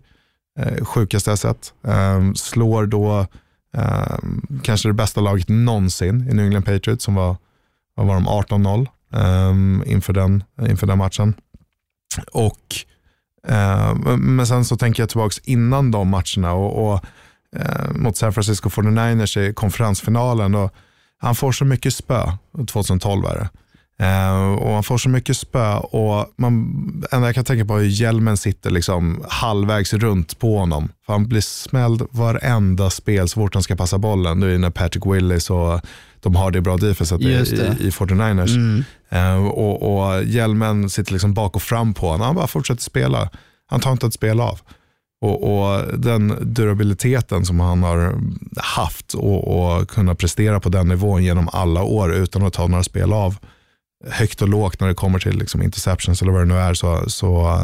Eh, 0.59 0.85
sjukaste 0.85 1.31
jag 1.31 1.38
sett. 1.38 1.73
Eh, 1.87 2.32
slår 2.35 2.87
då 2.87 3.27
eh, 3.75 4.17
kanske 4.62 4.88
det 4.88 4.93
bästa 4.93 5.21
laget 5.21 5.49
någonsin 5.49 6.29
i 6.31 6.35
New 6.35 6.47
England 6.47 6.65
Patriots 6.65 7.05
som 7.05 7.15
var, 7.15 7.37
vad 7.94 8.06
var 8.06 8.15
de, 8.15 8.26
18-0 8.29 8.87
eh, 9.15 9.93
inför, 9.93 10.12
den, 10.12 10.44
inför 10.69 10.87
den 10.87 10.99
matchen. 10.99 11.35
Och, 12.32 12.75
eh, 13.49 13.94
men 14.19 14.47
sen 14.47 14.65
så 14.65 14.76
tänker 14.76 15.03
jag 15.03 15.11
tillbaka 15.11 15.35
innan 15.44 15.91
de 15.91 16.09
matcherna 16.09 16.53
och, 16.53 16.93
och 16.93 17.05
ehm, 17.56 18.03
mot 18.03 18.17
San 18.17 18.32
Francisco 18.32 18.69
49ers 18.69 19.38
i 19.38 19.55
konferensfinalen. 19.55 20.55
Och, 20.55 20.75
han 21.25 21.35
får 21.35 21.53
så 21.53 21.65
mycket 21.65 21.94
spö, 21.94 22.32
2012 22.69 23.25
är 23.25 23.35
det. 23.35 23.49
Uh, 24.02 24.52
och 24.52 24.75
han 24.75 24.82
får 24.82 24.99
så 24.99 25.08
mycket 25.08 25.37
spö 25.37 25.76
och 25.76 26.32
man, 26.37 26.52
enda 27.12 27.29
jag 27.29 27.35
kan 27.35 27.44
tänka 27.44 27.64
på 27.64 27.76
är 27.76 27.79
hur 27.79 27.88
hjälmen 27.88 28.37
sitter 28.37 28.70
liksom 28.70 29.25
halvvägs 29.29 29.93
runt 29.93 30.38
på 30.38 30.58
honom. 30.58 30.88
För 31.06 31.12
han 31.12 31.29
blir 31.29 31.41
smälld 31.41 32.02
varenda 32.11 32.91
spel 32.91 33.29
så 33.29 33.41
fort 33.41 33.55
han 33.55 33.62
ska 33.62 33.76
passa 33.76 33.99
bollen. 33.99 34.41
Nu 34.41 34.55
är 34.55 34.58
när 34.58 34.70
Patrick 34.70 35.06
Willis 35.06 35.50
och 35.50 35.81
de 36.20 36.37
har 36.37 36.50
det 36.50 36.61
bra 36.61 36.76
defenset 36.76 37.20
i, 37.20 37.25
i, 37.25 37.87
i 37.87 37.91
49ers. 37.91 38.55
Mm. 38.55 38.85
Uh, 39.12 39.46
och, 39.46 39.96
och 39.96 40.25
hjälmen 40.25 40.91
sitter 40.91 41.12
liksom 41.12 41.35
bak 41.35 41.56
och 41.56 41.62
fram 41.62 41.94
på 41.94 42.06
honom. 42.06 42.26
Han 42.26 42.35
bara 42.35 42.46
fortsätter 42.46 42.82
spela. 42.82 43.31
Han 43.67 43.81
tar 43.81 43.93
inte 43.93 44.06
ett 44.06 44.14
spel 44.14 44.41
av. 44.41 44.61
Och, 45.20 45.43
och, 45.43 45.99
den 45.99 46.37
durabiliteten 46.41 47.46
som 47.46 47.61
han 47.61 47.82
har 47.82 48.20
haft 48.56 49.14
och, 49.14 49.49
och 49.49 49.88
kunna 49.88 50.14
prestera 50.14 50.61
på 50.61 50.69
den 50.69 50.88
nivån 50.88 51.25
genom 51.25 51.49
alla 51.52 51.82
år 51.82 52.14
utan 52.14 52.43
att 52.43 52.52
ta 52.52 52.67
några 52.67 52.82
spel 52.82 53.12
av. 53.12 53.37
Högt 54.09 54.43
och 54.43 54.49
lågt 54.49 54.81
när 54.81 54.89
det 54.89 54.95
kommer 54.95 55.19
till 55.19 55.39
liksom 55.39 55.62
interceptions 55.62 56.23
eller 56.23 56.33
vad 56.33 56.41
det 56.41 56.55
nu 56.55 56.59
är. 56.59 56.75
Så, 56.75 57.11
så 57.11 57.61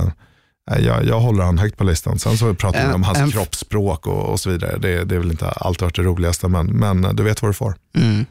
äh, 0.70 0.78
jag, 0.78 1.04
jag 1.04 1.20
håller 1.20 1.44
han 1.44 1.58
högt 1.58 1.76
på 1.76 1.84
listan. 1.84 2.18
Sen 2.18 2.38
så 2.38 2.54
pratar 2.54 2.88
vi 2.88 2.94
om 2.94 3.02
hans 3.02 3.32
kroppsspråk 3.32 4.06
och, 4.06 4.32
och, 4.32 4.40
så 4.40 4.50
vidare. 4.50 4.78
Det, 4.78 5.04
det 5.04 5.14
är 5.14 5.18
väl 5.18 5.30
inte 5.30 5.48
alltid 5.48 5.82
varit 5.82 5.96
det 5.96 6.02
roligaste, 6.02 6.48
men, 6.48 6.66
men 6.66 7.16
du 7.16 7.22
vet 7.22 7.42
vad 7.42 7.48
du 7.48 7.54
får. 7.54 7.74
Mm. 7.94 8.24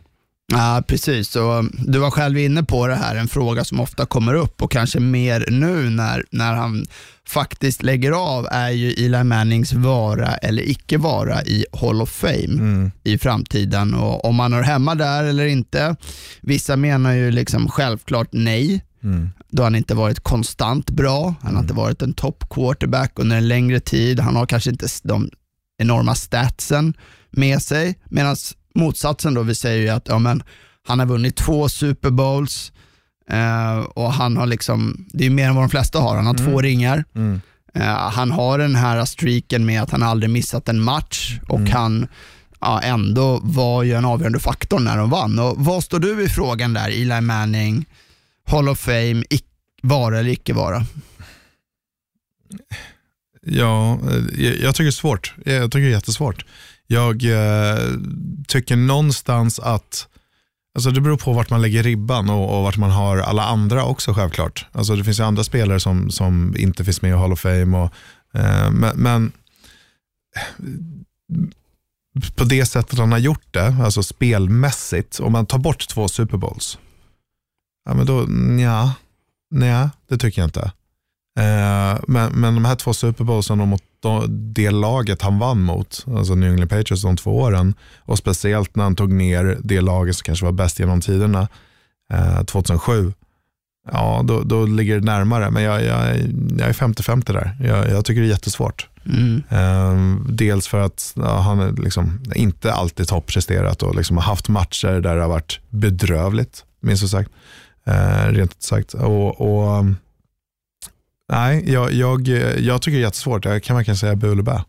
Ja, 0.52 0.84
precis. 0.88 1.36
Och 1.36 1.66
du 1.88 2.00
var 2.00 2.12
själv 2.12 2.38
inne 2.38 2.64
på 2.64 2.88
det 2.88 2.96
här, 2.96 3.16
en 3.16 3.28
fråga 3.28 3.64
som 3.64 3.80
ofta 3.80 4.06
kommer 4.06 4.34
upp 4.34 4.62
och 4.62 4.72
kanske 4.72 5.00
mer 5.00 5.46
nu 5.50 5.90
när, 5.90 6.24
när 6.32 6.54
han 6.54 6.86
faktiskt 7.28 7.84
lägger 7.84 8.12
av 8.12 8.48
är 8.52 8.70
ju 8.70 8.92
Eli 8.92 9.24
Mannings 9.24 9.74
vara 9.74 10.36
eller 10.36 10.70
icke 10.70 10.98
vara 10.98 11.44
i 11.44 11.66
Hall 11.82 12.02
of 12.02 12.10
Fame 12.10 12.44
mm. 12.44 12.92
i 13.04 13.18
framtiden. 13.18 13.94
Och 13.94 14.26
om 14.26 14.40
han 14.40 14.54
hör 14.54 14.64
hemma 14.64 14.96
där 14.96 15.24
eller 15.24 15.46
inte. 15.46 15.96
Vissa 16.42 16.76
menar 16.76 17.14
ju 17.14 17.32
liksom 17.32 17.68
självklart 17.68 18.30
nej. 18.32 18.86
Mm. 19.04 19.30
Då 19.50 19.62
har 19.62 19.66
han 19.66 19.76
inte 19.76 19.96
varit 19.96 20.20
konstant 20.20 20.90
bra. 20.90 21.24
Han 21.24 21.36
har 21.42 21.50
mm. 21.50 21.62
inte 21.62 21.74
varit 21.74 22.02
en 22.02 22.14
top 22.14 22.50
quarterback 22.50 23.12
under 23.16 23.38
en 23.38 23.48
längre 23.48 23.80
tid. 23.80 24.20
Han 24.20 24.36
har 24.36 24.46
kanske 24.46 24.70
inte 24.70 24.88
de 25.04 25.30
enorma 25.78 26.16
statsen 26.16 26.94
med 27.32 27.62
sig. 27.62 28.00
Medan 28.10 28.36
motsatsen 28.80 29.34
då, 29.34 29.42
vi 29.42 29.56
säger 29.56 29.82
ju 29.82 29.90
att 29.90 30.08
ja, 30.08 30.20
men, 30.20 30.44
han 30.88 31.00
har 31.00 31.06
vunnit 31.06 31.36
två 31.36 31.70
Super 31.70 32.10
Bowls 32.10 32.72
eh, 33.30 33.78
och 33.80 34.14
han 34.14 34.38
har 34.38 34.46
liksom, 34.46 35.06
det 35.14 35.26
är 35.26 35.30
mer 35.30 35.48
än 35.48 35.56
vad 35.56 35.64
de 35.64 35.70
flesta 35.70 36.00
har, 36.00 36.16
han 36.16 36.26
har 36.26 36.34
mm. 36.34 36.46
två 36.46 36.62
ringar. 36.62 37.04
Mm. 37.16 37.42
Eh, 37.74 38.10
han 38.10 38.32
har 38.32 38.58
den 38.58 38.76
här 38.76 39.06
streaken 39.06 39.66
med 39.66 39.82
att 39.82 39.92
han 39.92 40.04
aldrig 40.04 40.30
missat 40.30 40.70
en 40.70 40.82
match 40.82 41.40
och 41.48 41.60
mm. 41.60 41.72
han 41.72 42.08
ja, 42.60 42.82
ändå 42.82 43.40
var 43.44 43.84
ju 43.84 43.94
en 43.94 44.06
avgörande 44.06 44.40
faktor 44.40 44.80
när 44.80 44.98
de 44.98 45.10
vann. 45.10 45.40
Och 45.40 45.56
vad 45.58 45.84
står 45.84 46.00
du 46.00 46.24
i 46.24 46.30
frågan 46.30 46.74
där, 46.74 46.90
Eli 46.90 47.22
Manning, 47.22 47.86
Hall 48.46 48.70
of 48.70 48.80
Fame, 48.80 49.24
vara 49.82 50.20
eller 50.20 50.30
icke 50.30 50.54
vara? 50.54 50.86
Ja, 53.42 53.94
eh, 53.94 54.44
jag, 54.44 54.58
jag 54.58 54.76
tycker 54.76 54.84
det 54.84 54.90
är 54.90 54.92
svårt. 54.92 55.34
Jag 55.46 55.72
tycker 55.72 55.86
det 55.86 55.88
är 55.88 55.92
jättesvårt. 55.92 56.46
Jag 56.92 57.24
eh, 57.24 57.78
tycker 58.48 58.76
någonstans 58.76 59.60
att 59.60 60.08
Alltså 60.76 60.92
det 60.92 61.02
beror 61.02 61.18
på 61.18 61.34
vart 61.34 61.50
man 61.50 61.62
lägger 61.62 61.84
ribban 61.84 62.30
och, 62.30 62.58
och 62.58 62.64
vart 62.64 62.78
man 62.78 62.92
har 62.92 63.18
alla 63.18 63.44
andra 63.44 63.86
också 63.86 64.14
självklart. 64.14 64.66
Alltså 64.72 64.96
det 64.96 65.04
finns 65.04 65.20
ju 65.20 65.24
andra 65.24 65.44
spelare 65.44 65.80
som, 65.80 66.12
som 66.12 66.56
inte 66.58 66.86
finns 66.86 67.02
med 67.02 67.12
i 67.12 67.14
Hall 67.14 67.32
of 67.32 67.40
Fame. 67.40 67.78
Och, 67.78 67.94
eh, 68.40 68.72
men, 68.72 68.98
men, 68.98 69.32
eh, 70.36 70.66
på 72.36 72.44
det 72.44 72.66
sättet 72.66 73.00
han 73.00 73.12
har 73.12 73.20
gjort 73.20 73.54
det, 73.54 73.76
alltså 73.84 74.04
spelmässigt, 74.04 75.20
om 75.20 75.32
man 75.32 75.46
tar 75.46 75.58
bort 75.58 75.88
två 75.88 76.08
Super 76.08 76.38
Bowls, 76.38 76.78
ja 77.86 77.94
men 77.94 78.06
då, 78.06 78.26
nja, 78.28 78.94
nej, 79.52 79.90
det 80.10 80.18
tycker 80.18 80.42
jag 80.42 80.48
inte. 80.48 80.72
Eh, 81.40 82.00
men, 82.08 82.32
men 82.32 82.56
de 82.56 82.66
här 82.66 82.76
två 82.76 82.94
Super 82.94 83.24
Bowlsen 83.24 83.58
mot 83.58 83.84
det 84.30 84.72
laget 84.72 85.22
han 85.22 85.40
vann 85.40 85.62
mot, 85.62 86.06
alltså 86.18 86.36
New 86.36 86.52
England 86.52 86.70
Patriots 86.70 87.02
de 87.04 87.18
två 87.18 87.40
åren, 87.40 87.74
och 87.98 88.18
speciellt 88.18 88.76
när 88.76 88.84
han 88.84 88.96
tog 88.96 89.12
ner 89.12 89.58
det 89.64 89.82
laget 89.82 90.16
som 90.16 90.24
kanske 90.24 90.46
var 90.46 90.52
bäst 90.52 90.80
genom 90.80 91.02
tiderna, 91.02 91.48
2007, 92.46 93.08
eh, 93.08 93.14
ja 93.92 94.22
då, 94.26 94.42
då 94.42 94.66
ligger 94.66 95.00
det 95.00 95.06
närmare. 95.06 95.52
Men 95.52 95.64
jag, 95.64 95.84
jag, 95.84 96.18
jag 96.58 96.70
är 96.70 96.74
50-50 96.74 97.34
där. 97.34 97.58
Jag, 97.60 97.90
jag, 97.90 98.06
tycker 98.06 98.22
det 98.22 98.28
är 98.28 98.32
jättesvårt. 98.32 98.88
Mm. 99.06 99.44
Eh, 99.50 100.26
dels 100.30 100.68
för 100.68 100.80
att 100.80 101.14
ja, 101.16 101.40
han 101.40 101.76
liksom 101.76 102.24
inte 102.36 102.74
alltid 102.74 103.08
toppresterat 103.08 103.84
och 103.84 103.96
liksom 103.96 104.18
har 104.18 104.24
haft 104.24 104.50
matcher 104.50 105.00
där 105.02 105.16
det 105.16 105.22
har 105.22 105.30
varit 105.30 105.60
bedrövligt, 105.70 106.64
minst 106.82 107.10
sagt. 107.10 107.30
rent 108.30 108.52
ut 108.52 108.64
sagt. 108.64 108.94
och, 108.94 109.42
och 109.42 109.86
Nej, 111.30 111.64
jag, 111.72 111.94
jag, 111.94 112.28
jag 112.60 112.82
tycker 112.82 112.98
det 112.98 113.02
är 113.02 113.06
jättesvårt. 113.06 113.46
Jag 113.46 113.64
kan 113.64 113.76
verkligen 113.76 113.98
säga 113.98 114.16
bu 114.16 114.32
eller 114.32 114.44
bä. 114.44 114.64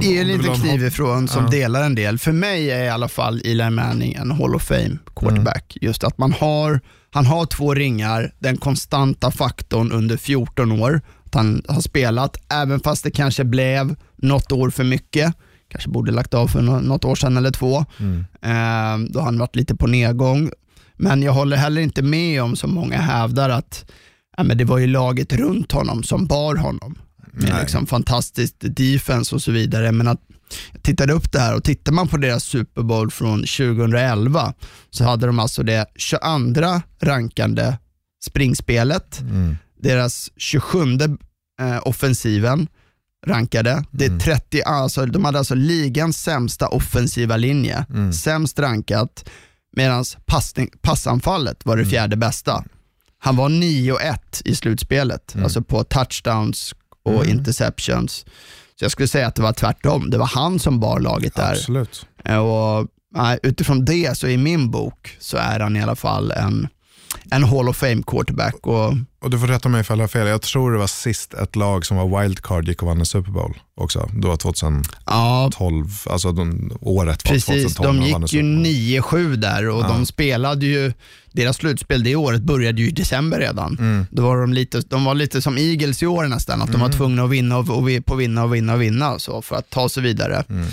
Det 0.00 0.16
är 0.16 0.20
en 0.20 0.28
liten 0.28 0.54
kniv 0.54 0.84
ifrån 0.84 1.28
som 1.28 1.44
ja. 1.44 1.50
delar 1.50 1.82
en 1.82 1.94
del. 1.94 2.18
För 2.18 2.32
mig 2.32 2.70
är 2.70 2.84
i 2.84 2.88
alla 2.88 3.08
fall 3.08 3.40
Eli 3.44 3.70
Manning 3.70 4.14
en 4.14 4.30
Hall 4.30 4.54
of 4.54 4.62
Fame 4.62 4.98
quarterback. 5.16 5.76
Mm. 5.76 5.88
Just 5.88 6.04
att 6.04 6.18
man 6.18 6.32
har, 6.32 6.80
han 7.10 7.26
har 7.26 7.46
två 7.46 7.74
ringar, 7.74 8.32
den 8.38 8.56
konstanta 8.56 9.30
faktorn 9.30 9.92
under 9.92 10.16
14 10.16 10.72
år. 10.72 11.00
att 11.24 11.34
han 11.34 11.62
har 11.68 11.80
spelat, 11.80 12.36
även 12.52 12.80
fast 12.80 13.04
det 13.04 13.10
kanske 13.10 13.44
blev 13.44 13.96
något 14.16 14.52
år 14.52 14.70
för 14.70 14.84
mycket. 14.84 15.34
Kanske 15.68 15.90
borde 15.90 16.12
lagt 16.12 16.34
av 16.34 16.48
för 16.48 16.62
något 16.62 17.04
år 17.04 17.14
sedan 17.14 17.36
eller 17.36 17.50
två. 17.50 17.84
Mm. 17.98 18.24
Eh, 18.42 19.10
då 19.12 19.18
har 19.18 19.24
han 19.24 19.38
varit 19.38 19.56
lite 19.56 19.74
på 19.74 19.86
nedgång. 19.86 20.50
Men 20.96 21.22
jag 21.22 21.32
håller 21.32 21.56
heller 21.56 21.82
inte 21.82 22.02
med 22.02 22.42
om 22.42 22.56
som 22.56 22.74
många 22.74 22.98
hävdar 22.98 23.50
att 23.50 23.84
ja, 24.40 24.44
men 24.44 24.58
det 24.58 24.64
var 24.64 24.78
ju 24.78 24.86
laget 24.86 25.32
runt 25.32 25.72
honom 25.72 26.02
som 26.02 26.26
bar 26.26 26.56
honom. 26.56 26.98
Med 27.32 27.50
Nej. 27.50 27.60
liksom 27.60 27.86
fantastiskt 27.86 28.56
defense 28.60 29.34
och 29.34 29.42
så 29.42 29.52
vidare. 29.52 29.92
Men 29.92 30.08
att 30.08 30.20
jag 30.72 30.82
tittade 30.82 31.12
upp 31.12 31.32
det 31.32 31.40
här 31.40 31.56
och 31.56 31.64
tittar 31.64 31.92
man 31.92 32.08
på 32.08 32.16
deras 32.16 32.44
Super 32.44 32.82
Bowl 32.82 33.10
från 33.10 33.38
2011 33.38 34.54
så 34.90 35.04
hade 35.04 35.26
de 35.26 35.38
alltså 35.38 35.62
det 35.62 35.86
22 35.96 36.80
rankande 37.02 37.76
springspelet, 38.24 39.20
deras 39.82 40.30
27 40.36 40.78
eh, 41.60 41.78
offensiven 41.82 42.68
rankade. 43.26 43.84
Det 43.90 44.04
är 44.04 44.18
30, 44.18 44.62
alltså, 44.62 45.06
de 45.06 45.24
hade 45.24 45.38
alltså 45.38 45.54
ligans 45.54 46.22
sämsta 46.22 46.68
offensiva 46.68 47.36
linje, 47.36 47.84
sämst 48.12 48.58
rankat, 48.58 49.30
medan 49.76 50.04
passanfallet 50.82 51.66
var 51.66 51.76
det 51.76 51.86
fjärde 51.86 52.16
bästa. 52.16 52.64
Han 53.22 53.36
var 53.36 53.48
9-1 53.48 54.16
i 54.44 54.54
slutspelet, 54.54 55.34
alltså 55.42 55.62
på 55.62 55.84
touchdowns 55.84 56.74
och 57.04 57.26
interceptions. 57.26 58.24
Så 58.78 58.84
jag 58.84 58.90
skulle 58.90 59.08
säga 59.08 59.26
att 59.26 59.34
det 59.34 59.42
var 59.42 59.52
tvärtom. 59.52 60.10
Det 60.10 60.18
var 60.18 60.26
han 60.26 60.58
som 60.58 60.80
bar 60.80 61.00
laget 61.00 61.34
där. 61.34 61.52
Absolut. 61.52 62.06
Eh, 62.24 62.36
Och, 62.36 62.86
nej, 63.14 63.38
utifrån 63.42 63.84
det 63.84 64.16
så 64.18 64.26
i 64.26 64.36
min 64.36 64.70
bok 64.70 65.16
så 65.20 65.36
är 65.36 65.60
han 65.60 65.76
i 65.76 65.82
alla 65.82 65.96
fall 65.96 66.30
en, 66.30 66.68
en 67.30 67.44
Hall 67.44 67.68
of 67.68 67.76
Fame 67.76 68.02
quarterback. 68.06 68.66
Och, 68.66 68.94
Och 69.20 69.30
du 69.30 69.38
får 69.38 69.46
rätta 69.46 69.68
mig 69.68 69.80
ifall 69.80 69.98
jag 69.98 70.02
har 70.02 70.08
fel. 70.08 70.26
Jag 70.26 70.42
tror 70.42 70.72
det 70.72 70.78
var 70.78 70.86
sist 70.86 71.34
ett 71.34 71.56
lag 71.56 71.86
som 71.86 71.96
var 71.96 72.22
wildcard 72.22 72.68
gick 72.68 72.82
och 72.82 72.88
vann 72.88 72.98
en 72.98 73.06
Super 73.06 73.30
Bowl 73.30 73.58
också. 73.74 74.10
Det 74.12 74.28
var 74.28 74.36
2012, 74.36 74.84
ja, 75.06 76.12
alltså 76.12 76.32
de, 76.32 76.72
året 76.80 77.24
var 77.24 77.32
precis. 77.32 77.74
2012. 77.74 78.00
De 78.00 78.06
gick 78.06 78.16
ju 78.16 78.26
Super 78.28 78.42
Bowl. 78.42 79.32
9-7 79.32 79.36
där 79.36 79.68
och 79.68 79.82
de 79.82 80.06
spelade 80.06 80.66
ju, 80.66 80.92
deras 81.32 81.56
slutspel 81.56 82.04
det 82.04 82.16
året 82.16 82.42
började 82.42 82.82
ju 82.82 82.88
i 82.88 82.92
december 82.92 83.38
redan. 83.38 83.76
Mm. 83.78 84.06
Då 84.10 84.22
var 84.22 84.40
de, 84.40 84.52
lite, 84.52 84.80
de 84.80 85.04
var 85.04 85.14
lite 85.14 85.42
som 85.42 85.58
Eagles 85.58 86.02
i 86.02 86.06
år 86.06 86.24
nästan, 86.24 86.62
att 86.62 86.72
de 86.72 86.80
var 86.80 86.88
tvungna 86.88 87.24
att 87.24 87.30
vinna 87.30 87.58
och, 87.58 87.68
och, 87.68 88.04
på 88.06 88.14
vinna 88.14 88.44
och 88.44 88.54
vinna 88.54 88.74
och 88.74 88.82
vinna 88.82 89.18
så 89.18 89.42
för 89.42 89.56
att 89.56 89.70
ta 89.70 89.88
sig 89.88 90.02
vidare. 90.02 90.44
Mm. 90.48 90.66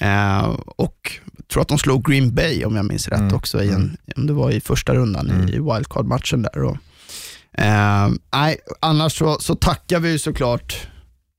Eh, 0.00 0.44
och 0.76 1.10
tror 1.52 1.62
att 1.62 1.68
de 1.68 1.78
slog 1.78 2.04
Green 2.10 2.34
Bay 2.34 2.64
om 2.64 2.76
jag 2.76 2.84
minns 2.84 3.08
rätt 3.08 3.18
Mm. 3.20 3.34
också, 3.34 3.62
i 3.62 3.68
en, 3.70 3.96
om 4.16 4.26
det 4.26 4.32
var 4.32 4.50
i 4.50 4.60
första 4.60 4.94
rundan 4.94 5.30
i, 5.48 5.52
i 5.52 5.58
wildcard-matchen 5.58 6.42
där. 6.42 6.62
Och, 6.62 6.76
eh, 7.58 8.08
nej, 8.34 8.56
annars 8.80 9.18
så, 9.18 9.36
så 9.40 9.54
tackar 9.54 10.00
vi 10.00 10.18
såklart 10.18 10.86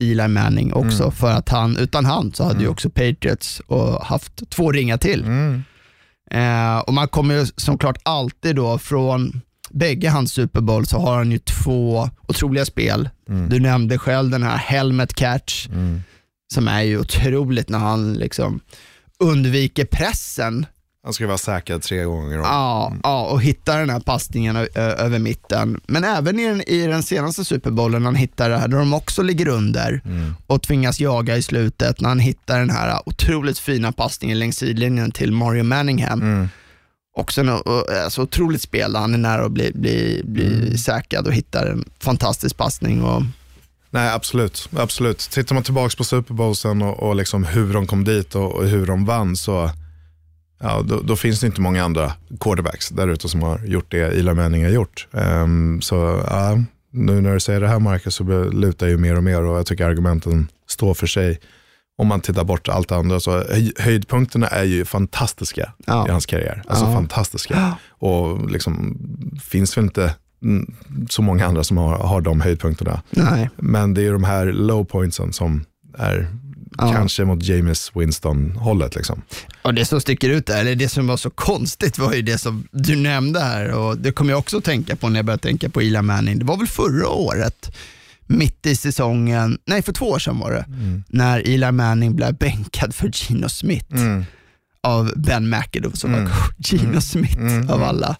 Eli 0.02 0.28
Manning 0.28 0.72
också 0.72 1.02
Mm. 1.02 1.12
för 1.12 1.32
att 1.32 1.48
han, 1.48 1.76
utan 1.76 2.04
han 2.04 2.32
så 2.34 2.44
hade 2.44 2.60
ju 2.62 2.68
också 2.68 2.90
Patriots 2.90 3.60
och 3.66 4.04
haft 4.04 4.50
två 4.50 4.72
ringar 4.72 4.96
till. 4.96 5.24
Mm. 5.24 5.62
Eh, 6.30 6.78
och 6.78 6.94
man 6.94 7.08
kommer 7.08 7.34
ju 7.34 7.46
såklart 7.56 7.98
alltid 8.02 8.56
då 8.56 8.78
från 8.78 9.40
bägge 9.70 10.08
hans 10.10 10.32
Super 10.32 10.60
Bowl 10.60 10.86
så 10.86 10.98
har 10.98 11.16
han 11.16 11.32
ju 11.32 11.38
två 11.38 12.10
otroliga 12.28 12.64
spel. 12.64 13.08
Du 13.48 13.60
nämnde 13.60 13.98
själv 13.98 14.30
den 14.30 14.42
här 14.42 14.56
helmet 14.56 15.14
catch 15.14 15.68
som 16.54 16.68
är 16.68 16.82
ju 16.82 16.98
otroligt 17.00 17.68
när 17.68 17.78
han 17.78 18.14
liksom 18.14 18.60
undviker 19.18 19.84
pressen 19.84 20.66
Han 21.04 21.12
ska 21.12 21.26
vara 21.26 21.38
säkrad 21.38 21.82
tre 21.82 22.04
gånger 22.04 22.38
om. 22.38 22.44
ja, 22.44 22.92
ja, 23.02 23.26
och 23.26 23.42
hittar 23.42 23.78
den 23.80 23.90
här 23.90 24.00
passningen 24.00 24.56
över 24.74 25.18
mitten. 25.18 25.80
Men 25.86 26.04
även 26.04 26.38
i 26.40 26.48
den, 26.48 26.68
i 26.68 26.86
den 26.86 27.02
senaste 27.02 27.44
Super 27.44 27.70
Bowlen 27.70 28.02
när 28.02 28.06
han 28.06 28.14
hittar 28.14 28.50
det 28.50 28.58
här, 28.58 28.68
där 28.68 28.78
de 28.78 28.94
också 28.94 29.22
ligger 29.22 29.48
under 29.48 30.00
och 30.46 30.62
tvingas 30.62 31.00
jaga 31.00 31.36
i 31.36 31.42
slutet, 31.42 32.00
när 32.00 32.08
han 32.08 32.18
hittar 32.18 32.58
den 32.58 32.70
här 32.70 33.00
otroligt 33.06 33.58
fina 33.58 33.92
passningen 33.92 34.38
längs 34.38 34.56
sidlinjen 34.56 35.10
till 35.12 35.32
Mario 35.32 35.62
Manningham. 35.62 36.48
Också 37.16 37.40
en 37.40 37.48
alltså, 38.04 38.22
otroligt 38.22 38.62
spel 38.62 38.96
han 38.96 39.14
är 39.14 39.18
nära 39.18 39.44
att 39.44 39.52
bli, 39.52 39.72
bli, 39.74 40.22
bli 40.24 40.78
säkrad 40.78 41.26
och 41.26 41.32
hittar 41.32 41.66
en 41.66 41.84
fantastisk 42.00 42.56
passning. 42.56 43.02
Och, 43.04 43.22
Nej, 43.96 44.12
absolut. 44.14 44.68
absolut. 44.76 45.18
Tittar 45.18 45.54
man 45.54 45.64
tillbaka 45.64 45.94
på 45.96 46.04
Super 46.04 46.34
Bowlsen 46.34 46.82
och, 46.82 47.02
och 47.02 47.16
liksom 47.16 47.44
hur 47.44 47.72
de 47.74 47.86
kom 47.86 48.04
dit 48.04 48.34
och, 48.34 48.52
och 48.52 48.64
hur 48.64 48.86
de 48.86 49.04
vann 49.04 49.36
så 49.36 49.70
ja, 50.60 50.82
då, 50.82 51.00
då 51.00 51.16
finns 51.16 51.40
det 51.40 51.46
inte 51.46 51.60
många 51.60 51.84
andra 51.84 52.12
quarterbacks 52.40 52.88
där 52.88 53.08
ute 53.08 53.28
som 53.28 53.42
har 53.42 53.58
gjort 53.64 53.90
det 53.90 53.98
Eli 54.00 54.34
Manning 54.34 54.64
har 54.64 54.70
gjort. 54.70 55.06
Ehm, 55.12 55.80
så 55.82 56.24
ja, 56.30 56.58
nu 56.92 57.20
när 57.20 57.34
du 57.34 57.40
säger 57.40 57.60
det 57.60 57.68
här 57.68 57.78
Marcus 57.78 58.14
så 58.14 58.24
lutar 58.44 58.86
ju 58.86 58.96
mer 58.96 59.16
och 59.16 59.24
mer 59.24 59.42
och 59.42 59.58
jag 59.58 59.66
tycker 59.66 59.84
argumenten 59.86 60.48
står 60.68 60.94
för 60.94 61.06
sig. 61.06 61.38
Om 61.98 62.06
man 62.06 62.20
tittar 62.20 62.44
bort 62.44 62.68
allt 62.68 62.88
det 62.88 62.96
andra 62.96 63.20
så 63.20 63.30
höj, 63.30 63.72
höjdpunkterna 63.78 64.46
är 64.46 64.64
ju 64.64 64.84
fantastiska 64.84 65.72
Ja. 65.86 66.08
i 66.08 66.10
hans 66.10 66.26
karriär. 66.26 66.62
Alltså 66.68 66.84
Ja. 66.84 66.92
fantastiska. 66.92 67.76
Och 67.98 68.50
liksom 68.50 68.98
finns 69.44 69.76
väl 69.76 69.84
inte 69.84 70.14
så 71.10 71.22
många 71.22 71.46
andra 71.46 71.64
som 71.64 71.76
har, 71.76 71.98
har 71.98 72.20
de 72.20 72.40
höjdpunkterna. 72.40 73.02
nej. 73.10 73.50
Men 73.56 73.94
det 73.94 74.02
är 74.06 74.12
de 74.12 74.24
här 74.24 74.46
low 74.46 74.84
pointsen 74.84 75.32
som 75.32 75.64
är 75.98 76.26
Ja. 76.78 76.92
kanske 76.92 77.24
mot 77.24 77.42
James 77.42 77.90
Winston-hållet. 77.94 78.94
Liksom. 78.96 79.22
Det 79.74 79.84
som 79.84 80.00
sticker 80.00 80.30
ut 80.30 80.46
där, 80.46 80.60
eller 80.60 80.74
det 80.74 80.88
som 80.88 81.06
var 81.06 81.16
så 81.16 81.30
konstigt 81.30 81.98
var 81.98 82.12
ju 82.12 82.22
det 82.22 82.38
som 82.38 82.68
du 82.72 82.96
nämnde 82.96 83.40
här 83.40 83.70
och 83.70 83.98
det 83.98 84.12
kommer 84.12 84.30
jag 84.30 84.38
också 84.38 84.60
tänka 84.60 84.96
på 84.96 85.08
när 85.08 85.18
jag 85.18 85.24
började 85.26 85.42
tänka 85.42 85.68
på 85.68 85.80
Eli 85.80 86.02
Manning. 86.02 86.38
Det 86.38 86.44
var 86.44 86.56
väl 86.56 86.66
förra 86.66 87.08
året, 87.08 87.76
mitt 88.26 88.66
i 88.66 88.76
säsongen, 88.76 89.58
nej 89.66 89.82
för 89.82 89.92
två 89.92 90.06
år 90.06 90.18
sedan 90.18 90.38
var 90.38 90.50
det, 90.52 90.64
när 91.08 91.38
Eli 91.40 91.72
Manning 91.72 92.16
blev 92.16 92.34
bänkad 92.34 92.94
för 92.94 93.10
Gino 93.14 93.48
Smith 93.48 93.94
av 94.82 95.12
Ben 95.16 95.50
McAdoo 95.50 95.92
som 95.94 96.12
var 96.12 96.30
Gino 96.58 97.00
Smith 97.00 97.70
av 97.72 97.82
alla. 97.82 98.16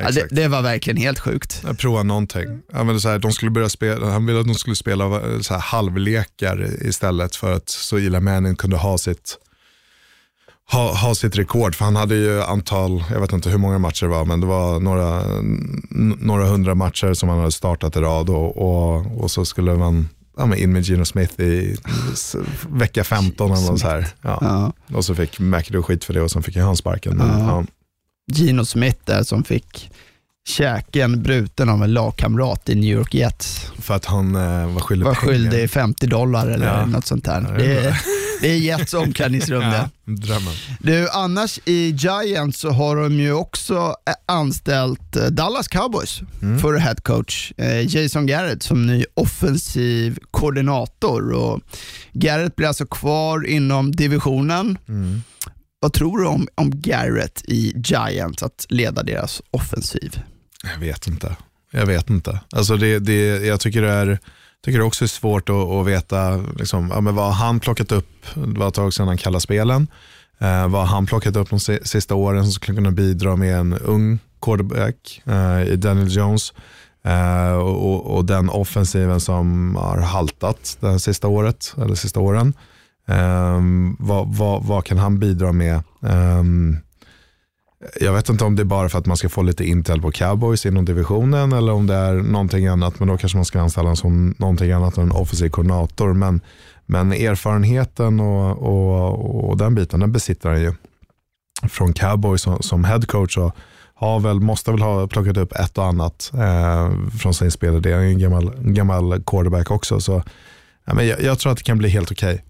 Ja, 0.00 0.10
det, 0.10 0.26
det 0.30 0.48
var 0.48 0.62
verkligen 0.62 0.96
helt 0.96 1.18
sjukt. 1.18 1.62
Jag 1.66 1.78
provar 1.78 2.04
någonting. 2.04 2.60
Ja, 2.72 2.84
men 2.84 3.00
så 3.00 3.08
här, 3.08 3.18
de 3.18 3.32
skulle 3.32 3.50
börja 3.50 3.68
spela, 3.68 4.10
han 4.10 4.26
ville 4.26 4.40
att 4.40 4.46
de 4.46 4.54
skulle 4.54 4.76
spela 4.76 5.04
eh, 5.04 5.40
så 5.40 5.54
här 5.54 5.60
halvlekar 5.60 6.70
istället 6.82 7.36
för 7.36 7.52
att 7.52 7.68
så 7.68 7.96
Eli 7.96 8.20
Manning 8.20 8.56
kunde 8.56 8.76
ha 8.76 8.98
sitt 8.98 9.38
ha, 10.70 10.94
ha 10.94 11.14
sitt 11.14 11.36
rekord, 11.36 11.74
för 11.74 11.84
han 11.84 11.96
hade 11.96 12.14
ju 12.14 12.42
antal, 12.42 13.04
jag 13.10 13.20
vet 13.20 13.32
inte 13.32 13.50
hur 13.50 13.58
många 13.58 13.78
matcher 13.78 14.06
det 14.06 14.10
var, 14.10 14.24
men 14.24 14.40
det 14.40 14.46
var 14.46 14.80
några, 14.80 15.22
några 16.26 16.44
hundra 16.44 16.74
matcher 16.74 17.14
som 17.14 17.28
han 17.28 17.38
hade 17.38 17.52
startat 17.52 17.96
i 17.96 18.00
rad 18.00 18.30
och, 18.30 18.56
och, 18.56 19.22
och 19.22 19.30
så 19.30 19.44
skulle 19.44 19.74
man 19.74 20.08
ja, 20.38 20.56
in 20.56 20.72
med 20.72 20.82
Gino 20.82 21.04
Smith 21.04 21.40
i 21.40 21.76
vecka 22.68 23.04
15 23.04 23.52
eller 23.52 23.76
så 23.76 23.88
här. 23.88 24.08
Ja. 24.22 24.38
Ja. 24.40 24.72
Och 24.96 25.04
så 25.04 25.14
fick 25.14 25.40
McAdoo 25.40 25.82
skit 25.82 26.04
för 26.04 26.14
det 26.14 26.22
och 26.22 26.30
sen 26.30 26.42
fick 26.42 26.56
han 26.56 26.76
sparken. 26.76 27.16
Men, 27.16 27.40
ja. 27.40 27.64
Gino 28.28 28.64
Smith 28.64 28.98
där 29.04 29.22
som 29.22 29.44
fick 29.44 29.90
käken 30.48 31.22
bruten 31.22 31.68
av 31.68 31.82
en 31.84 31.92
lagkamrat 31.92 32.68
i 32.68 32.74
New 32.74 32.90
York 32.98 33.14
Jets. 33.14 33.66
för 33.78 33.94
att 33.94 34.04
han 34.04 34.34
eh, 34.36 34.72
var 34.74 34.80
skyldig 34.80 35.04
var 35.06 35.14
skyldig 35.14 35.70
50 35.70 36.06
dollar 36.06 36.46
eller 36.46 36.66
Ja. 36.66 36.86
något 36.86 37.06
sånt 37.06 37.24
där. 37.24 37.46
Ja, 37.48 37.50
det 37.64 37.64
är 37.76 37.82
Det 37.82 37.88
är, 37.88 37.96
det 38.40 38.48
är 38.48 38.56
Jets 38.58 38.94
omklädningsrum 38.94 39.60
det. 39.60 39.88
Ja, 40.06 40.12
drömmen. 40.14 40.52
Du, 40.80 41.08
annars 41.10 41.58
i 41.64 41.90
Giants 41.90 42.58
så 42.60 42.70
har 42.70 42.96
de 42.96 43.20
ju 43.20 43.32
också 43.32 43.74
eh, 44.06 44.14
anställt 44.26 45.16
eh, 45.16 45.24
Dallas 45.26 45.68
Cowboys 45.68 46.20
Mm. 46.42 46.58
för 46.58 46.74
head 46.76 46.94
coach 46.94 47.52
eh, 47.56 47.96
Jason 47.96 48.26
Garrett 48.26 48.62
som 48.62 48.86
ny 48.86 49.04
offensiv 49.14 50.18
koordinator. 50.30 51.32
Och 51.32 51.60
Garrett 52.12 52.56
blir 52.56 52.66
alltså 52.68 52.86
kvar 52.86 53.46
inom 53.46 53.92
divisionen. 53.92 54.78
Mm. 54.88 55.22
Vad 55.80 55.92
tror 55.92 56.18
du 56.18 56.26
om, 56.26 56.48
om 56.54 56.70
Garrett 56.74 57.42
i 57.44 57.72
Giants 57.84 58.42
att 58.42 58.66
leda 58.68 59.02
deras 59.02 59.42
offensiv? 59.50 60.22
Jag 60.62 60.78
vet 60.78 61.06
inte. 61.06 61.36
Jag 61.70 61.86
vet 61.86 62.10
inte. 62.10 62.40
Alltså 62.50 62.76
det, 62.76 62.98
det, 62.98 63.46
jag 63.46 63.60
tycker 63.60 63.82
det, 63.82 63.92
är, 63.92 64.18
tycker 64.64 64.78
det 64.78 64.84
också 64.84 65.04
är 65.04 65.08
svårt 65.08 65.48
att, 65.48 65.54
att 65.54 65.86
veta 65.86 66.36
liksom, 66.36 66.90
ja, 66.94 67.00
men 67.00 67.14
vad 67.14 67.32
han 67.32 67.60
plockat 67.60 67.92
upp, 67.92 68.26
det 68.34 68.58
var 68.58 68.68
ett 68.68 68.74
tag 68.74 68.94
sedan 68.94 69.08
han 69.08 69.18
kallade 69.18 69.40
spelen, 69.40 69.86
eh, 70.38 70.68
vad 70.68 70.80
har 70.80 70.86
han 70.86 71.06
plockat 71.06 71.36
upp 71.36 71.50
de 71.50 71.60
sista 71.82 72.14
åren 72.14 72.44
som 72.44 72.52
skulle 72.52 72.76
kunna 72.76 72.90
bidra 72.90 73.36
med 73.36 73.58
en 73.58 73.72
ung 73.72 74.18
quarterback 74.42 75.22
eh, 75.26 75.62
i 75.62 75.76
Daniel 75.76 76.16
Jones 76.16 76.52
eh, 77.04 77.52
och, 77.52 78.16
och, 78.16 78.24
den 78.24 78.50
offensiven 78.50 79.20
som 79.20 79.76
har 79.76 79.98
haltat 79.98 80.76
det 80.80 80.98
sista 80.98 81.28
året, 81.28 81.74
eller 81.82 81.94
sista 81.94 82.20
åren. 82.20 82.54
Um, 83.08 83.96
vad, 83.98 84.34
vad, 84.34 84.64
vad 84.64 84.84
kan 84.84 84.98
han 84.98 85.18
bidra 85.18 85.52
med? 85.52 85.82
Um, 86.00 86.76
jag 88.00 88.12
vet 88.12 88.28
inte 88.28 88.44
om 88.44 88.56
det 88.56 88.62
är 88.62 88.64
bara 88.64 88.88
för 88.88 88.98
att 88.98 89.06
man 89.06 89.16
ska 89.16 89.28
få 89.28 89.42
lite 89.42 89.64
intel 89.64 90.02
på 90.02 90.10
cowboys 90.10 90.66
inom 90.66 90.84
divisionen 90.84 91.52
eller 91.52 91.72
om 91.72 91.86
det 91.86 91.94
är 91.94 92.14
någonting 92.14 92.66
annat. 92.66 92.98
Men 92.98 93.08
då 93.08 93.16
kanske 93.16 93.38
man 93.38 93.44
ska 93.44 93.60
anställa 93.60 93.84
honom 93.84 93.96
som 93.96 94.34
någonting 94.38 94.72
annat 94.72 94.96
än 94.96 95.02
en 95.02 95.12
offensiv 95.12 95.48
koordinator. 95.48 96.12
Men, 96.12 96.40
men 96.86 97.12
erfarenheten 97.12 98.20
och, 98.20 98.58
och, 98.58 99.48
och 99.48 99.56
den 99.56 99.74
biten, 99.74 100.00
den 100.00 100.12
besitter 100.12 100.48
han 100.48 100.60
ju. 100.60 100.72
Från 101.68 101.92
cowboys 101.92 102.42
som, 102.42 102.62
som 102.62 102.84
headcoach 102.84 103.38
och 103.38 103.56
har 103.94 104.20
väl, 104.20 104.40
måste 104.40 104.70
väl 104.70 104.82
ha 104.82 105.06
plockat 105.06 105.36
upp 105.36 105.52
ett 105.52 105.78
och 105.78 105.84
annat 105.84 106.30
eh, 106.34 106.92
från 107.18 107.34
sin 107.34 107.50
spelidé. 107.50 107.92
Han 107.92 108.02
är 108.02 108.06
en 108.06 108.18
gammal, 108.18 108.52
gammal 108.58 109.22
quarterback 109.26 109.70
också. 109.70 110.00
Så, 110.00 110.22
ja, 110.84 110.94
men 110.94 111.06
jag, 111.06 111.22
jag 111.22 111.38
tror 111.38 111.52
att 111.52 111.58
det 111.58 111.64
kan 111.64 111.78
bli 111.78 111.88
helt 111.88 112.10
okej. 112.10 112.34
Okay 112.34 112.47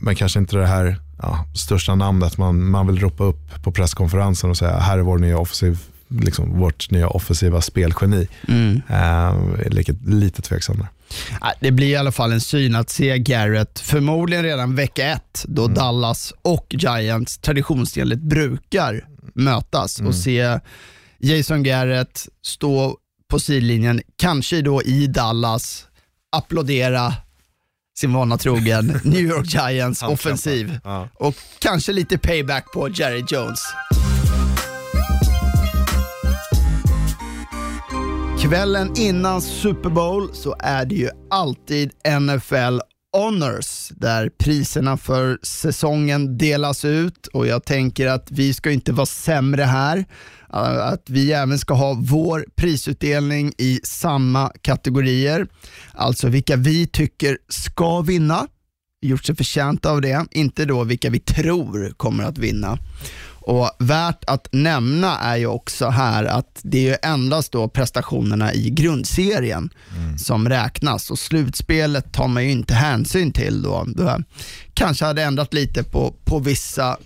men 0.00 0.14
kanske 0.14 0.38
inte 0.38 0.56
det 0.56 0.66
här 0.66 0.96
ja, 1.22 1.46
största 1.54 1.94
namnet 1.94 2.38
man, 2.38 2.70
man 2.70 2.86
vill 2.86 2.98
ropa 2.98 3.24
upp 3.24 3.62
på 3.62 3.72
presskonferensen 3.72 4.50
och 4.50 4.56
säga 4.56 4.78
här 4.78 4.98
är 4.98 5.02
vår 5.02 5.18
nya 5.18 5.38
offensiv, 5.38 5.78
liksom, 6.08 6.58
vårt 6.58 6.90
nya 6.90 7.08
offensiva 7.08 7.60
spelgeni. 7.60 8.28
Mm. 8.48 8.82
Eh, 8.88 9.70
lite, 9.70 9.96
lite 10.06 10.42
tveksam 10.42 10.76
där. 10.76 10.88
Ja, 11.40 11.52
Det 11.60 11.70
blir 11.70 11.86
i 11.86 11.96
alla 11.96 12.12
fall 12.12 12.32
en 12.32 12.40
syn 12.40 12.74
att 12.74 12.90
se 12.90 13.18
Garrett, 13.18 13.80
förmodligen 13.80 14.44
redan 14.44 14.74
vecka 14.74 15.06
ett, 15.06 15.44
då 15.48 15.66
Dallas 15.66 16.32
och 16.42 16.66
Giants 16.70 17.38
traditionsenligt 17.38 18.22
brukar 18.22 19.04
mötas 19.34 20.00
och 20.00 20.14
se 20.14 20.58
Jason 21.18 21.62
Garrett 21.62 22.28
stå 22.42 22.96
på 23.28 23.40
sidlinjen, 23.40 24.02
kanske 24.16 24.62
då 24.62 24.82
i 24.82 25.06
Dallas, 25.06 25.86
applådera 26.36 27.14
sin 27.98 28.12
vana 28.12 28.38
trogen 28.38 28.86
New 29.04 29.20
York 29.20 29.46
Giants 29.54 30.02
offensiv 30.02 30.78
Ja. 30.84 31.08
och 31.14 31.34
kanske 31.58 31.92
lite 31.92 32.18
payback 32.18 32.72
på 32.72 32.88
Jerry 32.88 33.24
Jones. 33.28 33.60
Kvällen 38.42 38.92
innan 38.96 39.40
Super 39.42 39.90
Bowl 39.90 40.34
så 40.34 40.56
är 40.58 40.84
det 40.84 40.94
ju 40.94 41.08
alltid 41.30 41.90
NFL 42.20 42.78
Honors 43.14 43.88
där 43.88 44.28
priserna 44.28 44.96
för 44.96 45.38
säsongen 45.42 46.38
delas 46.38 46.84
ut 46.84 47.26
och 47.26 47.46
jag 47.46 47.64
tänker 47.64 48.06
att 48.06 48.30
vi 48.30 48.54
ska 48.54 48.70
inte 48.70 48.92
vara 48.92 49.06
sämre 49.06 49.62
här. 49.62 50.04
Äh, 50.52 50.86
att 50.86 51.10
vi 51.10 51.32
även 51.32 51.58
ska 51.58 51.74
ha 51.74 51.96
vår 52.00 52.46
prisutdelning 52.54 53.52
i 53.58 53.80
samma 53.82 54.52
kategorier. 54.60 55.46
Alltså 55.92 56.28
vilka 56.28 56.56
vi 56.56 56.86
tycker 56.86 57.38
ska 57.48 58.00
vinna, 58.00 58.46
gjort 59.02 59.24
sig 59.24 59.36
förtjänta 59.36 59.90
av 59.90 60.00
det, 60.00 60.26
inte 60.30 60.64
då 60.64 60.84
vilka 60.84 61.10
vi 61.10 61.20
tror 61.20 61.94
kommer 61.96 62.24
att 62.24 62.38
vinna. 62.38 62.78
Och 63.46 63.70
Värt 63.78 64.24
att 64.24 64.48
nämna 64.52 65.18
är 65.18 65.36
ju 65.36 65.46
också 65.46 65.88
här 65.88 66.24
att 66.24 66.60
det 66.62 66.78
är 66.78 66.90
ju 66.90 66.96
endast 67.02 67.52
då 67.52 67.68
prestationerna 67.68 68.54
i 68.54 68.70
grundserien 68.70 69.70
som 70.18 70.48
räknas 70.48 71.10
och 71.10 71.18
slutspelet 71.18 72.12
tar 72.12 72.28
man 72.28 72.44
ju 72.44 72.50
inte 72.50 72.74
hänsyn 72.74 73.32
till 73.32 73.62
då 73.62 73.86
kanske 74.74 75.04
hade 75.04 75.22
ändrat 75.22 75.54
lite 75.54 75.82
på, 75.82 76.14
på 76.24 76.38
vissa 76.38 76.96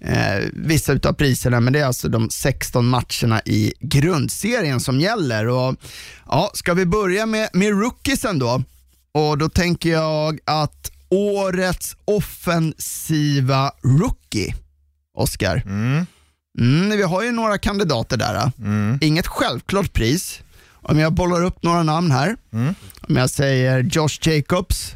eh, 0.00 0.44
vissa 0.52 0.92
utav 0.92 1.12
priserna, 1.12 1.60
men 1.60 1.72
det 1.72 1.80
är 1.80 1.86
alltså 1.86 2.08
de 2.08 2.30
16 2.30 2.86
matcherna 2.86 3.40
i 3.44 3.72
grundserien 3.80 4.80
som 4.80 5.00
gäller. 5.00 5.48
Och, 5.48 5.76
ja, 6.26 6.50
ska 6.54 6.74
vi 6.74 6.86
börja 6.86 7.26
med, 7.26 7.48
med 7.52 7.70
rookiesen 7.70 8.38
då? 8.38 8.62
Och 9.12 9.38
då 9.38 9.48
tänker 9.48 9.90
jag 9.90 10.38
att 10.44 10.92
årets 11.08 11.96
offensiva 12.04 13.72
rookie, 13.82 14.54
Oscar. 15.14 15.62
Mm, 16.58 16.90
vi 16.90 17.02
har 17.02 17.22
ju 17.22 17.32
några 17.32 17.58
kandidater 17.58 18.16
där. 18.16 18.52
Inget 19.00 19.26
självklart 19.26 19.92
pris. 19.92 20.40
Om 20.84 20.98
jag 20.98 21.12
bollar 21.12 21.44
upp 21.44 21.62
några 21.62 21.82
namn 21.82 22.10
här. 22.10 22.36
Om 23.00 23.16
jag 23.16 23.30
säger 23.30 23.80
Josh 23.82 24.18
Jacobs, 24.28 24.94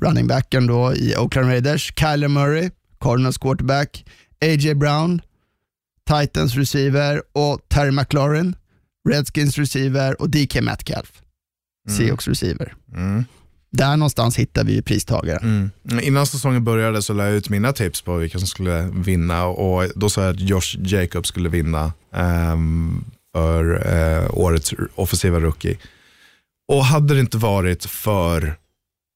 running 0.00 0.26
backen 0.26 0.66
då 0.66 0.94
i 0.94 1.16
Oakland 1.16 1.48
Raiders, 1.48 1.92
Kyler 1.96 2.28
Murray, 2.28 2.70
Cardinals 3.00 3.38
quarterback, 3.38 4.04
A.J. 4.40 4.74
Brown, 4.74 5.20
Titans 6.08 6.54
receiver 6.54 7.22
och 7.32 7.60
Terry 7.68 7.90
McLaurin, 7.90 8.56
Redskins 9.08 9.58
receiver 9.58 10.22
och 10.22 10.30
DK 10.30 10.60
Metcalf, 10.62 11.12
Seahawks 11.90 12.28
receiver. 12.28 12.74
Där 13.76 13.96
någonstans 13.96 14.36
hittar 14.36 14.64
vi 14.64 14.82
pristagare. 14.82 15.38
Mm. 15.38 15.70
Innan 16.02 16.26
säsongen 16.26 16.64
började 16.64 17.02
så 17.02 17.12
lade 17.12 17.28
jag 17.28 17.36
ut 17.36 17.48
mina 17.48 17.72
tips 17.72 18.02
på 18.02 18.16
vilka 18.16 18.38
som 18.38 18.46
skulle 18.46 18.88
vinna 18.92 19.44
och 19.46 19.88
då 19.94 20.10
sa 20.10 20.22
jag 20.22 20.30
att 20.30 20.40
Josh 20.40 20.76
Jacobs 20.78 21.28
skulle 21.28 21.48
vinna 21.48 21.92
um, 22.52 23.04
för 23.36 23.88
uh, 23.94 24.38
årets 24.38 24.74
offensiva 24.94 25.40
rookie. 25.40 25.76
Och 26.72 26.84
hade 26.84 27.14
det 27.14 27.20
inte 27.20 27.38
varit 27.38 27.84
för 27.84 28.56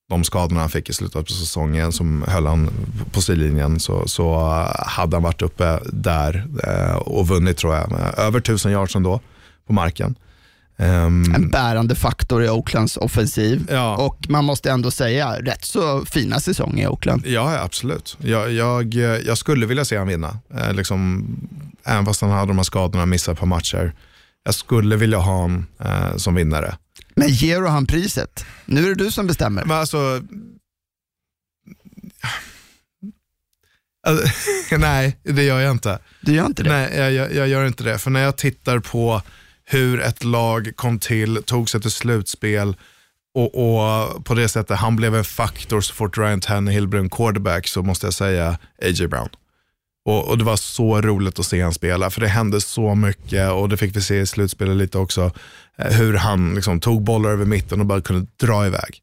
de 0.09 0.25
skadorna 0.25 0.61
han 0.61 0.71
fick 0.71 0.89
i 0.89 0.93
slutet 0.93 1.27
på 1.27 1.33
säsongen 1.33 1.93
som 1.93 2.25
höll 2.29 2.47
han 2.47 2.71
på 3.13 3.23
sidlinjen 3.23 3.81
så, 3.81 4.09
så 4.09 4.39
hade 4.87 5.17
han 5.17 5.23
varit 5.23 5.43
uppe 5.43 5.81
där 5.93 6.47
uh, 6.69 6.97
och 6.97 7.29
vunnit 7.29 7.57
tror 7.57 7.75
jag. 7.75 7.91
med 7.91 8.15
Över 8.17 8.41
tusen 8.41 8.73
yards 8.73 8.97
ändå 8.97 9.21
på 9.67 9.73
marken. 9.73 10.15
Ehm, 10.81 11.35
En 11.35 11.49
bärande 11.51 11.95
faktor 11.95 12.45
i 12.45 12.49
Oaklands 12.51 12.97
offensiv 12.97 13.67
Ja. 13.71 13.97
och 13.97 14.27
man 14.29 14.45
måste 14.45 14.71
ändå 14.71 14.91
säga 14.91 15.41
rätt 15.41 15.65
så 15.65 16.05
fina 16.05 16.41
säsong 16.41 16.79
i 16.81 16.87
Oakland. 16.87 17.27
Ja, 17.27 17.59
absolut. 17.61 18.17
Jag, 18.21 18.53
jag, 18.53 18.95
jag 19.27 19.39
skulle 19.39 19.67
vilja 19.67 19.85
se 19.85 19.97
honom 19.97 20.09
vinna. 20.09 20.39
Eh, 20.55 20.73
liksom, 20.73 21.27
även 21.85 22.07
fast 22.07 22.21
han 22.21 22.31
hade 22.31 22.47
de 22.47 22.57
här 22.57 22.65
skadorna 22.65 23.03
och 23.03 23.09
missade 23.09 23.33
ett 23.33 23.39
par 23.41 23.47
matcher. 23.47 23.93
Jag 24.45 24.55
skulle 24.55 24.97
vilja 24.97 25.19
ha 25.19 25.33
honom 25.33 25.67
eh, 25.81 26.17
som 26.17 26.35
vinnare. 26.35 26.77
Men 27.15 27.29
ger 27.29 27.61
du 27.61 27.67
han 27.69 27.87
priset? 27.87 28.45
Nu 28.67 28.85
är 28.85 28.89
det 28.95 29.05
du 29.05 29.11
som 29.11 29.27
bestämmer. 29.27 29.65
Men 29.65 29.77
alltså... 29.79 30.23
Alltså, 34.07 34.27
nej, 34.79 35.17
det 35.23 35.43
gör 35.43 35.61
jag 35.61 35.71
inte. 35.71 35.99
Du 36.21 36.35
gör 36.35 36.47
inte 36.47 36.63
det? 36.63 36.71
Nej, 36.71 37.15
jag, 37.15 37.35
jag 37.35 37.49
gör 37.49 37.67
inte 37.67 37.85
det. 37.85 37.99
För 37.99 38.11
när 38.11 38.21
jag 38.21 38.37
tittar 38.37 38.79
på 38.79 39.23
hur 39.71 40.01
ett 40.01 40.25
lag 40.25 40.73
kom 40.77 40.99
till, 40.99 41.43
tog 41.47 41.71
sig 41.71 41.81
till 41.81 41.91
slutspel 41.91 42.77
och, 43.35 43.55
och 43.55 44.25
på 44.25 44.35
det 44.35 44.49
sättet 44.49 44.79
han 44.79 44.97
blev 44.97 45.15
en 45.15 45.25
faktor 45.25 45.81
så 45.81 45.95
fort 45.95 46.19
Ryan 46.19 46.41
Tannehill 46.41 46.89
blev 46.89 47.03
en 47.03 47.11
quarterback 47.11 47.69
så 47.69 47.83
måste 47.83 48.07
jag 48.07 48.15
säga 48.15 48.59
A.J. 48.83 49.07
Brown. 49.09 49.29
Och, 50.05 50.29
och 50.29 50.39
Det 50.39 50.45
var 50.45 50.57
så 50.57 51.01
roligt 51.01 51.39
att 51.39 51.47
se 51.47 51.63
han 51.63 51.75
spela 51.75 52.11
för 52.11 52.21
det 52.21 52.29
hände 52.29 52.61
så 52.61 52.95
mycket 52.95 53.51
och 53.51 53.69
det 53.69 53.77
fick 53.77 53.97
vi 53.97 54.01
se 54.03 54.21
i 54.21 54.27
slutspelet 54.27 54.77
lite 54.77 54.99
också. 54.99 55.33
eh, 55.79 55.93
Hur 55.97 56.15
han 56.15 56.55
liksom, 56.55 56.81
tog 56.81 57.03
bollar 57.03 57.31
över 57.31 57.45
mitten 57.45 57.81
och 57.81 57.87
bara 57.87 58.01
kunde 58.01 58.27
dra 58.37 58.67
iväg. 58.67 58.99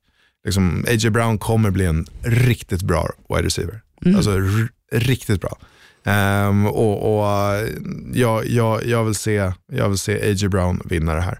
Liksom, 0.45 0.85
A.J. 0.87 1.09
Brown 1.09 1.37
kommer 1.37 1.69
bli 1.71 1.85
en 1.85 2.07
riktigt 2.21 2.81
bra 2.81 3.09
wide 3.29 3.43
receiver. 3.43 3.81
Alltså 4.15 4.31
r- 4.31 4.69
riktigt 4.91 5.41
bra. 5.41 5.57
Ehm, 6.05 6.65
och 6.67 7.19
och 7.19 7.25
jag, 8.13 8.47
jag, 8.47 8.85
jag, 8.85 9.03
vill 9.05 9.15
se, 9.15 9.51
jag 9.71 9.89
vill 9.89 9.97
se 9.97 10.29
A.J. 10.31 10.47
Brown 10.47 10.81
vinna 10.85 11.13
det 11.13 11.21
här. 11.21 11.39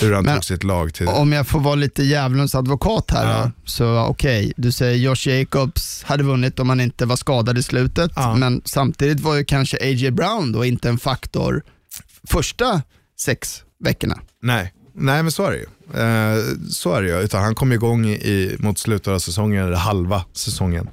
Hur 0.00 0.12
han 0.14 0.24
Men- 0.24 0.34
tog 0.34 0.44
sitt 0.44 0.64
lag 0.64 0.94
till... 0.94 1.08
Om 1.08 1.32
jag 1.32 1.46
får 1.46 1.60
vara 1.60 1.74
lite 1.74 2.02
djävulens 2.02 2.54
advokat 2.54 3.10
här 3.10 3.30
Ja. 3.38 3.44
då. 3.44 3.50
Så 3.64 3.98
okej, 4.04 4.52
du 4.56 4.72
säger 4.72 4.96
Josh 4.96 5.28
Jacobs 5.28 6.02
hade 6.02 6.22
vunnit 6.22 6.58
om 6.58 6.68
han 6.68 6.80
inte 6.80 7.06
var 7.06 7.16
skadad 7.16 7.58
i 7.58 7.62
slutet. 7.62 8.10
Ja. 8.16 8.34
Men 8.36 8.62
samtidigt 8.64 9.20
var 9.20 9.34
ju 9.34 9.44
kanske 9.44 9.76
A.J. 9.76 10.10
Brown 10.10 10.52
då 10.52 10.64
inte 10.64 10.88
en 10.88 10.98
faktor 10.98 11.62
första 12.28 12.82
sex 13.20 13.62
veckorna. 13.84 14.18
Nej, 14.42 14.72
nej 14.94 15.22
men 15.22 15.32
så 15.32 15.46
är 15.46 15.50
det 15.50 15.56
ju. 15.56 15.66
Eh, 16.00 16.44
så 16.70 16.92
är 16.94 17.02
det 17.02 17.08
ju. 17.08 17.20
Utan 17.20 17.42
han 17.42 17.54
kom 17.54 17.72
igång 17.72 18.06
i, 18.06 18.56
mot 18.58 18.78
slutet 18.78 19.08
av 19.08 19.18
säsongen, 19.18 19.64
eller 19.66 19.76
halva 19.76 20.24
säsongen. 20.32 20.88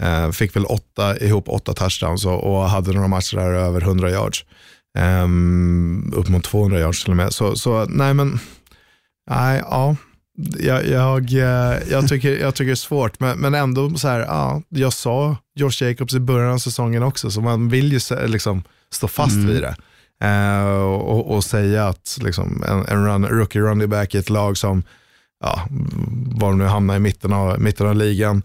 Eh, 0.00 0.30
fick 0.30 0.56
väl 0.56 0.64
åtta, 0.64 1.18
ihop 1.18 1.48
åtta 1.48 1.72
touchdowns 1.72 2.26
och, 2.26 2.44
och 2.44 2.70
hade 2.70 2.92
några 2.92 3.08
matcher 3.08 3.36
där 3.36 3.52
över 3.52 3.80
100 3.80 4.10
yards. 4.10 4.44
Um, 4.98 6.12
upp 6.16 6.28
mot 6.28 6.44
200 6.44 6.80
yards 6.80 7.04
till 7.04 7.10
och 7.10 7.16
med. 7.16 7.32
Så, 7.32 7.56
så 7.56 7.84
nej 7.84 8.14
men, 8.14 8.38
nej, 9.30 9.62
ja. 9.70 9.96
Jag, 10.58 10.86
jag, 10.86 11.32
eh, 11.32 11.78
jag, 11.90 12.08
tycker, 12.08 12.38
jag 12.38 12.54
tycker 12.54 12.66
det 12.66 12.72
är 12.72 12.74
svårt, 12.74 13.20
men, 13.20 13.38
men 13.38 13.54
ändå 13.54 13.90
så 13.90 14.08
här, 14.08 14.20
ja, 14.20 14.62
jag 14.68 14.92
sa 14.92 15.36
Josh 15.54 15.82
Jacobs 15.82 16.14
i 16.14 16.20
början 16.20 16.52
av 16.52 16.58
säsongen 16.58 17.02
också, 17.02 17.30
så 17.30 17.40
man 17.40 17.68
vill 17.68 17.92
ju 17.92 18.00
liksom 18.26 18.62
stå 18.92 19.08
fast 19.08 19.36
vid 19.36 19.62
det. 19.62 19.76
Eh, 20.26 20.82
och, 20.82 21.34
och 21.34 21.44
säga 21.44 21.88
att 21.88 22.18
liksom, 22.22 22.64
en, 22.68 22.86
en 22.86 23.06
run, 23.06 23.26
rookie 23.26 23.62
running 23.62 23.88
back 23.88 24.14
i 24.14 24.18
ett 24.18 24.30
lag 24.30 24.56
som, 24.56 24.82
ja, 25.44 25.66
var 26.34 26.48
de 26.48 26.58
nu 26.58 26.64
hamnar 26.64 26.96
i 26.96 26.98
mitten 26.98 27.32
av, 27.32 27.60
mitten 27.60 27.86
av 27.86 27.96
ligan, 27.96 28.42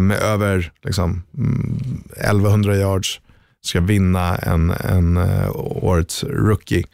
med 0.00 0.18
över 0.22 0.72
liksom, 0.84 1.22
mm, 1.36 2.02
1100 2.16 2.76
yards, 2.76 3.20
ska 3.64 3.80
vinna 3.80 4.36
en, 4.36 4.70
en 4.70 5.16
uh, 5.16 5.50
årets 5.54 6.24
rookie. 6.24 6.84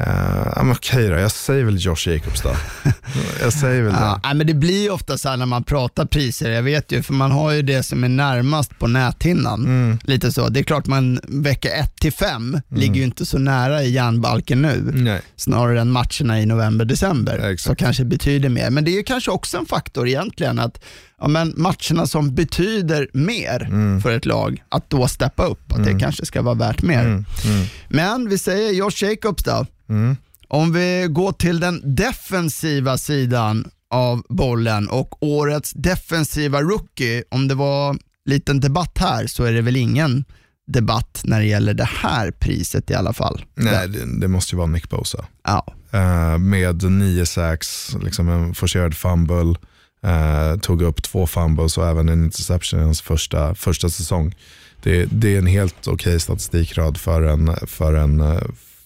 Uh, 0.00 0.56
men 0.56 0.72
okej 0.72 1.08
då, 1.08 1.14
jag 1.14 1.30
säger 1.30 1.64
väl 1.64 1.76
Josh 1.78 2.08
Jacobs 2.08 2.42
då. 2.42 2.56
jag 3.40 3.52
säger 3.52 3.82
väl 3.82 3.94
Ja, 4.00 4.20
det. 4.22 4.34
men 4.34 4.46
det 4.46 4.54
blir 4.54 4.90
ofta 4.90 5.18
så 5.18 5.28
här 5.28 5.36
när 5.36 5.46
man 5.46 5.64
pratar 5.64 6.06
priser, 6.06 6.50
jag 6.50 6.62
vet 6.62 6.92
ju, 6.92 7.02
för 7.02 7.12
man 7.12 7.30
har 7.30 7.50
ju 7.52 7.62
det 7.62 7.82
som 7.82 8.04
är 8.04 8.08
närmast 8.08 8.78
på 8.78 8.86
näthinnan. 8.86 9.64
Mm. 9.64 9.98
Lite 10.02 10.32
så. 10.32 10.48
Det 10.48 10.60
är 10.60 10.64
klart 10.64 10.86
man 10.86 11.20
vecka 11.28 11.68
1 11.70 11.96
till 11.96 12.12
5 12.12 12.60
ligger 12.68 12.94
ju 12.94 13.02
inte 13.04 13.26
så 13.26 13.38
nära 13.38 13.82
i 13.82 13.90
järnbalken 13.90 14.62
nu. 14.62 14.90
Nej. 14.94 15.20
snarare 15.36 15.80
än 15.80 15.90
matcherna 15.90 16.40
i 16.40 16.46
november-december 16.46 17.50
Ja, 17.50 17.56
som 17.56 17.76
kanske 17.76 18.04
betyder 18.04 18.48
mer. 18.48 18.70
Men 18.70 18.84
det 18.84 18.98
är 18.98 19.02
kanske 19.02 19.30
också 19.30 19.58
en 19.58 19.66
faktor 19.66 20.08
egentligen 20.08 20.58
att 20.58 20.80
ja, 21.20 21.28
men 21.28 21.54
matcherna 21.56 22.06
som 22.06 22.34
betyder 22.34 23.08
mer 23.12 23.62
Mm. 23.70 24.00
för 24.00 24.10
ett 24.16 24.26
lag, 24.26 24.62
att 24.68 24.90
då 24.90 25.08
steppa 25.08 25.44
upp, 25.46 25.72
att 25.72 25.84
det 25.84 25.98
kanske 25.98 26.26
ska 26.26 26.42
vara 26.42 26.54
värt 26.54 26.82
mer. 26.82 27.04
Mm. 27.04 27.24
Men 27.88 28.28
vi 28.28 28.38
säger 28.38 28.72
Josh 28.72 29.02
Jacobs 29.04 29.42
då. 29.42 29.66
Om 30.48 30.72
vi 30.72 31.06
går 31.10 31.32
till 31.32 31.60
den 31.60 31.96
defensiva 31.96 32.98
sidan 32.98 33.70
av 33.90 34.22
bollen 34.28 34.88
och 34.88 35.22
årets 35.22 35.72
defensiva 35.72 36.60
rookie, 36.60 37.24
om 37.30 37.48
det 37.48 37.54
var 37.54 37.96
liten 38.24 38.60
debatt 38.60 38.98
här 38.98 39.26
så 39.26 39.44
är 39.44 39.52
det 39.52 39.60
väl 39.62 39.76
ingen 39.76 40.24
debatt 40.66 41.20
när 41.24 41.40
det 41.40 41.46
gäller 41.46 41.74
det 41.74 41.88
här 42.02 42.30
priset 42.30 42.90
i 42.90 42.94
alla 42.94 43.12
fall. 43.12 43.44
Nej, 43.54 43.88
det, 43.88 44.20
det 44.20 44.28
måste 44.28 44.54
ju 44.54 44.56
vara 44.56 44.66
Nick 44.66 44.90
Bosa. 44.90 45.24
Ja. 45.44 45.66
Eh, 45.92 46.38
med 46.38 46.82
nio 46.82 47.26
sacks, 47.26 47.96
liksom 48.02 48.28
en 48.28 48.54
forcerad 48.54 48.94
fumble, 48.94 49.54
eh, 50.02 50.60
tog 50.60 50.82
upp 50.82 51.02
två 51.02 51.26
fumbles 51.26 51.78
och 51.78 51.86
även 51.86 52.08
en 52.08 52.24
interception 52.24 52.80
i 52.80 52.82
hans 52.82 53.00
första, 53.00 53.54
första 53.54 53.88
säsong. 53.88 54.34
Det, 54.82 55.04
det 55.04 55.34
är 55.34 55.38
en 55.38 55.46
helt 55.46 55.86
okej 55.86 56.20
statistikrad 56.20 56.96
för 56.98 57.22
en, 57.22 57.56
för 57.66 57.94
en, 57.94 58.40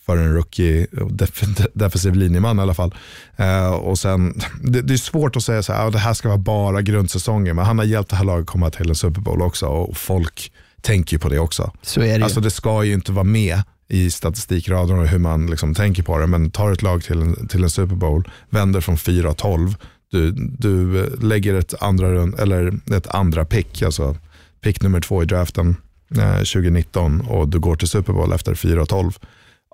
för 0.06 0.16
en 0.16 0.34
rookie, 0.34 0.86
def, 1.10 1.42
defensiv 1.74 2.14
linjeman 2.14 2.58
i 2.58 2.62
alla 2.62 2.74
fall. 2.74 2.94
Eh, 3.36 3.70
och 3.70 3.98
sen, 3.98 4.40
det, 4.62 4.82
det 4.82 4.94
är 4.94 4.98
svårt 4.98 5.36
att 5.36 5.42
säga 5.42 5.62
så 5.62 5.72
här, 5.72 5.86
ah, 5.86 5.90
det 5.90 5.98
här 5.98 6.14
ska 6.14 6.28
vara 6.28 6.38
bara 6.38 6.82
grundsäsongen, 6.82 7.56
men 7.56 7.64
han 7.64 7.78
har 7.78 7.84
hjälpt 7.84 8.10
det 8.10 8.16
här 8.16 8.24
laget 8.24 8.46
komma 8.46 8.70
till 8.70 8.88
en 8.88 8.94
Super 8.94 9.20
Bowl 9.20 9.42
också 9.42 9.66
och 9.66 9.96
folk 9.96 10.52
tänker 10.80 11.18
på 11.18 11.28
det 11.28 11.38
också. 11.38 11.72
Så 11.82 12.02
är 12.02 12.18
det. 12.18 12.24
Alltså 12.24 12.40
det 12.40 12.50
ska 12.50 12.84
ju 12.84 12.94
inte 12.94 13.12
vara 13.12 13.24
med 13.24 13.62
i 13.88 14.10
statistikraderna 14.10 15.00
och 15.00 15.08
hur 15.08 15.18
man 15.18 15.46
liksom 15.46 15.74
tänker 15.74 16.02
på 16.02 16.18
det, 16.18 16.26
men 16.26 16.50
tar 16.50 16.72
ett 16.72 16.82
lag 16.82 17.02
till 17.02 17.20
en, 17.20 17.48
till 17.48 17.62
en 17.62 17.70
Super 17.70 17.94
Bowl, 17.94 18.30
vänder 18.50 18.80
från 18.80 18.96
4-12, 18.96 19.74
du, 20.10 20.30
du 20.58 21.06
lägger 21.20 21.54
ett 21.54 21.82
andra, 21.82 22.08
eller 22.42 22.72
ett 22.96 23.06
andra 23.06 23.44
pick, 23.44 23.82
alltså 23.82 24.16
pick 24.60 24.82
nummer 24.82 25.00
två 25.00 25.22
i 25.22 25.26
draften 25.26 25.76
eh, 26.18 26.36
2019 26.36 27.20
och 27.20 27.48
du 27.48 27.58
går 27.58 27.76
till 27.76 27.88
Super 27.88 28.12
Bowl 28.12 28.32
efter 28.32 28.54
4-12. 28.54 29.12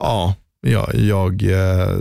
Ja, 0.00 0.34
ja 0.66 0.90
jag, 0.92 1.42
eh, 1.42 1.96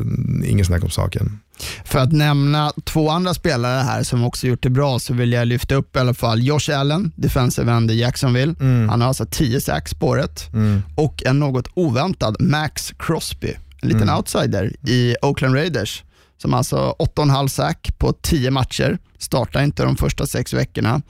ingen 0.46 0.66
snack 0.66 0.84
om 0.84 0.90
saken. 0.90 1.40
För 1.86 2.00
att 2.00 2.12
nämna 2.12 2.74
två 2.84 3.10
andra 3.10 3.34
spelare 3.34 3.82
här 3.82 4.04
som 4.04 4.24
också 4.24 4.48
gjort 4.48 4.64
det 4.64 4.70
bra 4.70 5.00
så 5.00 5.14
vill 5.14 5.32
jag 5.32 5.48
lyfta 5.48 5.76
upp 5.76 5.96
i 5.96 6.00
alla 6.00 6.14
fall 6.14 6.44
Josh 6.44 6.78
Allen, 6.80 7.12
defensive 7.16 7.72
end 7.72 7.92
i 7.92 8.00
Jacksonville. 8.00 8.56
Han 8.90 9.02
har 9.02 9.08
alltså 9.08 9.26
10 9.32 9.62
sacks 9.62 9.94
på 9.94 10.08
året. 10.08 10.50
Och 10.96 11.24
en 11.26 11.40
något 11.40 11.68
oväntad 11.74 12.36
Max 12.40 12.94
Crosby, 13.00 13.54
en 13.82 13.90
liten 13.90 14.10
outsider 14.10 14.74
i 14.88 15.16
Oakland 15.22 15.56
Raiders. 15.56 16.04
Som 16.46 16.54
alltså 16.54 16.96
8,5 17.00 17.48
sack 17.48 17.98
på 17.98 18.14
10 18.14 18.52
matcher, 18.52 18.98
startar 19.18 19.64
inte 19.64 19.84
de 19.84 19.98
första 19.98 20.28
sex 20.28 20.54
veckorna. 20.54 21.02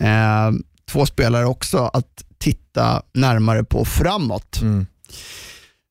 Eh, 0.00 0.52
två 0.90 1.06
spelare 1.06 1.46
också 1.46 1.78
att 1.78 2.24
titta 2.38 3.02
närmare 3.12 3.64
på 3.64 3.84
framåt. 3.84 4.60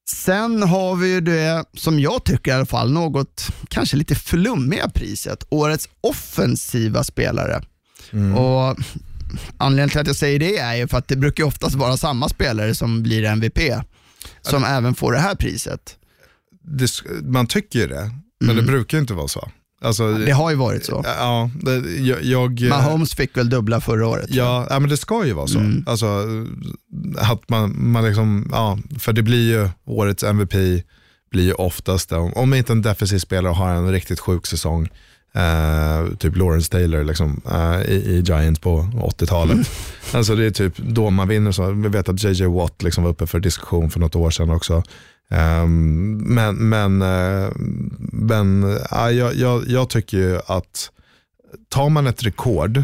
Sen 0.09 0.63
har 0.63 0.95
vi 0.95 1.13
ju 1.13 1.21
det, 1.21 1.65
som 1.73 1.99
jag 1.99 2.23
tycker 2.23 2.51
i 2.51 2.53
alla 2.53 2.65
fall, 2.65 2.91
något 2.91 3.47
kanske 3.67 3.97
lite 3.97 4.15
flummiga 4.15 4.89
priset. 4.89 5.43
Årets 5.49 5.89
offensiva 6.01 7.03
spelare. 7.03 7.61
Och 8.37 8.77
Anledningen 9.57 9.89
till 9.89 9.99
att 9.99 10.07
jag 10.07 10.15
säger 10.15 10.39
det 10.39 10.57
är 10.57 10.75
ju 10.75 10.87
för 10.87 10.97
att 10.97 11.07
det 11.07 11.15
brukar 11.15 11.43
oftast 11.43 11.75
vara 11.75 11.97
samma 11.97 12.29
spelare 12.29 12.75
som 12.75 13.03
blir 13.03 13.23
MVP, 13.23 13.59
som 14.41 14.63
även 14.63 14.95
får 14.95 15.11
det 15.11 15.19
här 15.19 15.35
priset. 15.35 15.97
Det, 16.61 16.89
man 17.23 17.47
tycker 17.47 17.79
ju 17.79 17.87
det, 17.87 18.11
men 18.45 18.55
det 18.55 18.61
brukar 18.61 18.97
ju 18.97 19.01
inte 19.01 19.13
vara 19.13 19.27
så. 19.27 19.49
Alltså, 19.81 20.13
Det 20.13 20.31
har 20.31 20.49
ju 20.49 20.55
varit 20.55 20.85
så. 20.85 21.01
ja, 21.05 21.49
det, 21.61 21.77
jag, 22.01 22.23
jag, 22.23 22.61
Mahomes 22.69 23.15
fick 23.15 23.37
väl 23.37 23.49
dubbla 23.49 23.81
förra 23.81 24.07
året. 24.07 24.25
Ja, 24.29 24.67
ja 24.69 24.79
men 24.79 24.89
det 24.89 24.97
ska 24.97 25.25
ju 25.25 25.33
vara 25.33 25.47
så. 25.47 25.59
Alltså, 25.85 26.05
att 27.17 27.49
man, 27.49 27.91
man 27.91 28.05
liksom, 28.05 28.49
ja, 28.51 28.79
för 28.99 29.13
det 29.13 29.21
blir 29.23 29.51
ju 29.51 29.69
årets 29.85 30.23
MVP, 30.23 30.53
blir 31.31 31.43
ju 31.43 31.53
oftast, 31.53 32.11
om, 32.11 32.33
om 32.33 32.53
inte 32.53 32.71
en 32.73 32.81
defensiv 32.81 33.19
spelare 33.19 33.53
har 33.53 33.69
en 33.69 33.91
riktigt 33.91 34.19
sjuk 34.19 34.47
säsong, 34.47 34.89
eh, 35.35 36.15
typ 36.17 36.37
Lawrence 36.37 36.71
Taylor 36.71 37.03
liksom, 37.03 37.41
eh, 37.51 37.81
i, 37.81 37.95
i 37.95 38.21
Giants 38.21 38.59
på 38.59 38.87
80-talet. 38.93 39.69
Alltså 40.13 40.35
det 40.35 40.45
är 40.45 40.51
typ 40.51 40.77
då 40.77 41.09
man 41.09 41.27
vinner. 41.27 41.51
Så. 41.51 41.71
Vi 41.71 41.89
vet 41.89 42.09
att 42.09 42.23
JJ 42.23 42.45
Watt 42.45 42.83
liksom 42.83 43.03
var 43.03 43.11
uppe 43.11 43.27
för 43.27 43.39
diskussion 43.39 43.91
för 43.91 43.99
något 43.99 44.15
år 44.15 44.29
sedan 44.29 44.49
också. 44.49 44.83
Ehm, 45.29 46.17
men 46.17 46.55
men, 46.55 47.01
eh, 47.01 47.51
men 48.11 48.77
ja, 48.91 49.11
jag, 49.11 49.35
jag, 49.35 49.67
jag 49.67 49.89
tycker 49.89 50.17
ju 50.17 50.39
att 50.47 50.91
tar 51.69 51.89
man 51.89 52.07
ett 52.07 52.23
rekord, 52.23 52.83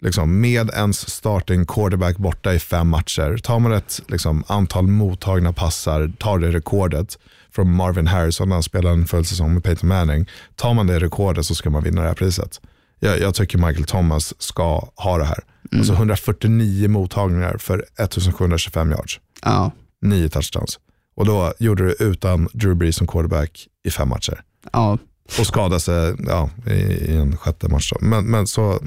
liksom, 0.00 0.40
med 0.40 0.70
ens 0.70 1.10
starting 1.10 1.66
quarterback 1.66 2.16
borta 2.16 2.54
i 2.54 2.58
fem 2.58 2.88
matcher, 2.88 3.36
tar 3.36 3.58
man 3.58 3.72
ett 3.72 4.00
liksom, 4.08 4.44
antal 4.46 4.86
mottagna 4.86 5.52
passar, 5.52 6.12
tar 6.18 6.38
det 6.38 6.50
rekordet 6.50 7.18
från 7.56 7.76
Marvin 7.76 8.06
Harrison 8.06 8.48
när 8.48 8.56
han 8.56 8.62
spelade 8.62 8.94
en 8.94 9.06
full 9.06 9.24
säsong 9.24 9.54
med 9.54 9.64
Peyton 9.64 9.88
Manning, 9.88 10.26
tar 10.54 10.74
man 10.74 10.86
det 10.86 10.98
rekordet 11.00 11.46
så 11.46 11.54
ska 11.54 11.70
man 11.70 11.82
vinna 11.84 12.02
det 12.02 12.08
här 12.08 12.14
priset. 12.14 12.60
Jag, 13.00 13.20
jag 13.20 13.34
tycker 13.34 13.58
Michael 13.58 13.84
Thomas 13.84 14.42
ska 14.42 14.88
ha 14.96 15.18
det 15.18 15.24
här. 15.24 15.38
Alltså 15.72 15.92
149 15.92 16.88
mottagningar 16.88 17.56
för 17.58 17.78
1725 17.78 18.90
yards, 18.90 19.20
Ja. 19.42 19.70
nio 20.02 20.28
touchdowns. 20.28 20.78
Och 21.16 21.26
då 21.26 21.52
gjorde 21.58 21.86
det 21.86 21.94
utan 22.04 22.48
Drew 22.52 22.74
Brees 22.76 22.96
som 22.96 23.06
quarterback 23.06 23.66
i 23.84 23.90
fem 23.90 24.08
matcher. 24.08 24.42
Ja. 24.72 24.98
Och 25.38 25.46
skadade 25.46 25.80
sig 25.80 26.14
ja, 26.26 26.50
i, 26.66 26.72
i 26.72 27.16
en 27.16 27.36
sjätte 27.36 27.68
match. 27.68 27.92
Då. 27.92 27.98
Men, 28.06 28.24
men 28.24 28.46
så, 28.46 28.80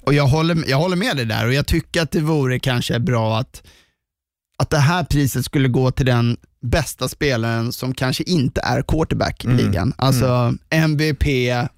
Och 0.00 0.14
jag 0.14 0.26
håller, 0.26 0.64
jag 0.66 0.78
håller 0.78 0.96
med 0.96 1.16
dig 1.16 1.24
där 1.26 1.46
och 1.46 1.52
jag 1.54 1.66
tycker 1.66 2.02
att 2.02 2.10
det 2.10 2.20
vore 2.20 2.58
kanske 2.58 2.98
bra 3.00 3.38
att, 3.38 3.62
att 4.58 4.70
det 4.70 4.78
här 4.78 5.04
priset 5.04 5.44
skulle 5.44 5.68
gå 5.68 5.90
till 5.90 6.06
den 6.06 6.36
bästa 6.68 7.08
spelaren 7.08 7.72
som 7.72 7.94
kanske 7.94 8.22
inte 8.22 8.60
är 8.60 8.82
quarterback 8.82 9.44
i 9.44 9.48
ligan. 9.48 9.94
Alltså 9.98 10.54
MVP, 10.70 11.24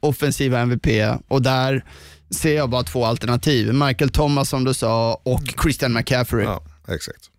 offensiva 0.00 0.58
MVP 0.58 0.86
och 1.28 1.42
där 1.42 1.84
ser 2.30 2.56
jag 2.56 2.70
bara 2.70 2.82
två 2.82 3.04
alternativ. 3.04 3.72
Michael 3.74 4.10
Thomas 4.10 4.48
som 4.48 4.64
du 4.64 4.74
sa 4.74 5.20
och 5.22 5.42
Christian 5.62 5.92
McCaffrey. 5.92 6.44
ja, 6.44 6.62
exakt. 6.88 7.30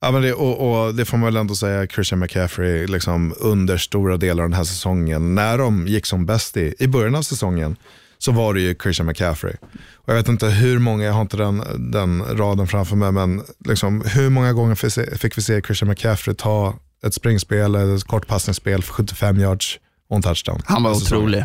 Ja, 0.00 0.10
men 0.10 0.22
det, 0.22 0.32
och, 0.32 0.86
och 0.86 0.94
det 0.94 1.04
får 1.04 1.16
man 1.16 1.24
väl 1.24 1.36
ändå 1.36 1.54
säga, 1.54 1.86
Christian 1.86 2.18
McCaffrey 2.18 2.86
liksom 2.86 3.34
under 3.38 3.76
stora 3.76 4.16
delar 4.16 4.42
av 4.42 4.50
den 4.50 4.56
här 4.56 4.64
säsongen, 4.64 5.34
när 5.34 5.58
de 5.58 5.86
gick 5.86 6.06
som 6.06 6.26
bäst 6.26 6.56
i, 6.56 6.74
i 6.78 6.86
början 6.86 7.14
av 7.14 7.22
säsongen, 7.22 7.76
så 8.18 8.32
var 8.32 8.54
det 8.54 8.60
ju 8.60 8.74
Christian 8.82 9.06
McCaffrey. 9.06 9.54
Och 9.94 10.08
jag 10.08 10.14
vet 10.14 10.28
inte 10.28 10.46
hur 10.46 10.78
många, 10.78 11.04
jag 11.04 11.12
har 11.12 11.20
inte 11.20 11.36
den, 11.36 11.62
den 11.92 12.24
raden 12.38 12.66
framför 12.66 12.96
mig, 12.96 13.12
men 13.12 13.42
liksom, 13.64 14.02
hur 14.06 14.30
många 14.30 14.52
gånger 14.52 14.74
fick 15.16 15.38
vi 15.38 15.42
se 15.42 15.62
Christian 15.62 15.88
McCaffrey 15.88 16.36
ta 16.36 16.74
ett 17.06 17.14
springspel, 17.14 17.74
eller 17.74 17.96
ett 17.96 18.04
kortpassningsspel 18.04 18.82
för 18.82 18.92
75 18.92 19.40
yards 19.40 19.78
och 20.08 20.16
en 20.16 20.22
touchdown. 20.22 20.62
Han 20.64 20.82
var 20.82 20.94
säsongen. 20.94 21.24
otrolig. 21.24 21.44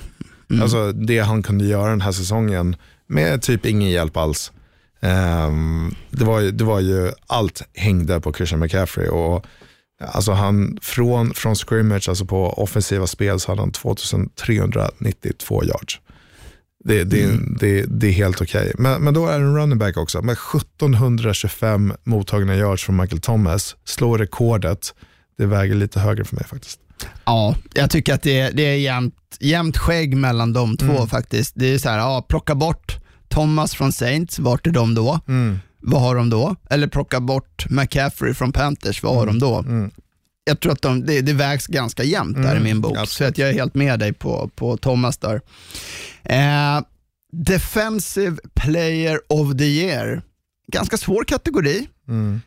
Alltså 0.61 0.91
det 0.91 1.19
han 1.19 1.43
kunde 1.43 1.65
göra 1.65 1.89
den 1.89 2.01
här 2.01 2.11
säsongen 2.11 2.75
med 3.07 3.41
typ 3.41 3.65
ingen 3.65 3.89
hjälp 3.89 4.17
alls. 4.17 4.51
Ehm, 5.01 5.95
det, 6.09 6.25
var 6.25 6.39
ju, 6.39 6.51
det 6.51 6.63
var 6.63 6.79
ju, 6.79 7.11
allt 7.27 7.61
hängde 7.73 8.19
på 8.19 8.33
Christian 8.33 8.59
McCaffrey. 8.59 9.07
Och, 9.07 9.45
alltså 9.99 10.31
han, 10.31 10.77
från, 10.81 11.33
från 11.33 11.55
scrimmage, 11.55 12.09
alltså 12.09 12.25
på 12.25 12.49
offensiva 12.49 13.07
spel, 13.07 13.39
så 13.39 13.51
hade 13.51 13.61
han 13.61 13.71
2392 13.71 15.63
yards. 15.63 15.99
Det, 16.85 17.03
det, 17.03 17.39
det, 17.59 17.85
det 17.87 18.07
är 18.07 18.11
helt 18.11 18.41
okej. 18.41 18.71
Men, 18.77 19.03
men 19.03 19.13
då 19.13 19.27
är 19.27 19.39
det 19.39 19.45
en 19.45 19.57
running 19.57 19.77
back 19.77 19.97
också. 19.97 20.21
Med 20.21 20.37
1725 20.55 21.93
mottagna 22.03 22.55
yards 22.55 22.83
från 22.83 22.97
Michael 22.97 23.21
Thomas, 23.21 23.75
slår 23.85 24.17
rekordet. 24.17 24.93
Det 25.37 25.45
väger 25.45 25.75
lite 25.75 25.99
högre 25.99 26.23
för 26.25 26.35
mig 26.35 26.45
faktiskt. 26.45 26.79
Ja, 27.25 27.55
jag 27.73 27.89
tycker 27.89 28.13
att 28.13 28.21
det, 28.21 28.49
det 28.49 28.63
är 28.63 28.75
jämnt, 28.77 29.15
jämnt 29.39 29.77
skägg 29.77 30.17
mellan 30.17 30.53
de 30.53 30.77
två 30.77 31.07
faktiskt. 31.07 31.53
Det 31.55 31.65
är 31.73 31.77
så 31.77 31.89
här, 31.89 31.97
ja, 31.97 32.25
plocka 32.29 32.55
bort 32.55 32.97
Thomas 33.27 33.75
från 33.75 33.91
Saints, 33.93 34.39
vart 34.39 34.67
är 34.67 34.71
de 34.71 34.95
då? 34.95 35.19
Vad 35.79 36.01
har 36.01 36.15
de 36.15 36.29
då? 36.29 36.55
Eller 36.69 36.87
plocka 36.87 37.19
bort 37.19 37.65
McCaffrey 37.69 38.33
från 38.33 38.51
Panthers, 38.51 39.03
vad 39.03 39.15
har 39.15 39.25
de 39.25 39.39
då? 39.39 39.65
Jag 40.45 40.59
tror 40.59 40.71
att 40.71 40.81
de, 40.81 41.05
det, 41.05 41.21
det 41.21 41.33
vägs 41.33 41.67
ganska 41.67 42.03
jämnt 42.03 42.37
där 42.37 42.55
i 42.55 42.59
min 42.63 42.81
bok, 42.81 42.93
så 43.07 43.23
att 43.23 43.37
jag 43.37 43.49
är 43.49 43.53
helt 43.53 43.75
med 43.75 43.99
dig 43.99 44.13
på, 44.13 44.49
på 44.55 44.77
Thomas 44.77 45.17
där. 45.17 45.41
Eh, 46.23 46.81
defensive 47.31 48.37
player 48.53 49.19
of 49.29 49.57
the 49.57 49.65
year, 49.65 50.21
ganska 50.67 50.97
svår 50.97 51.23
kategori. 51.23 51.87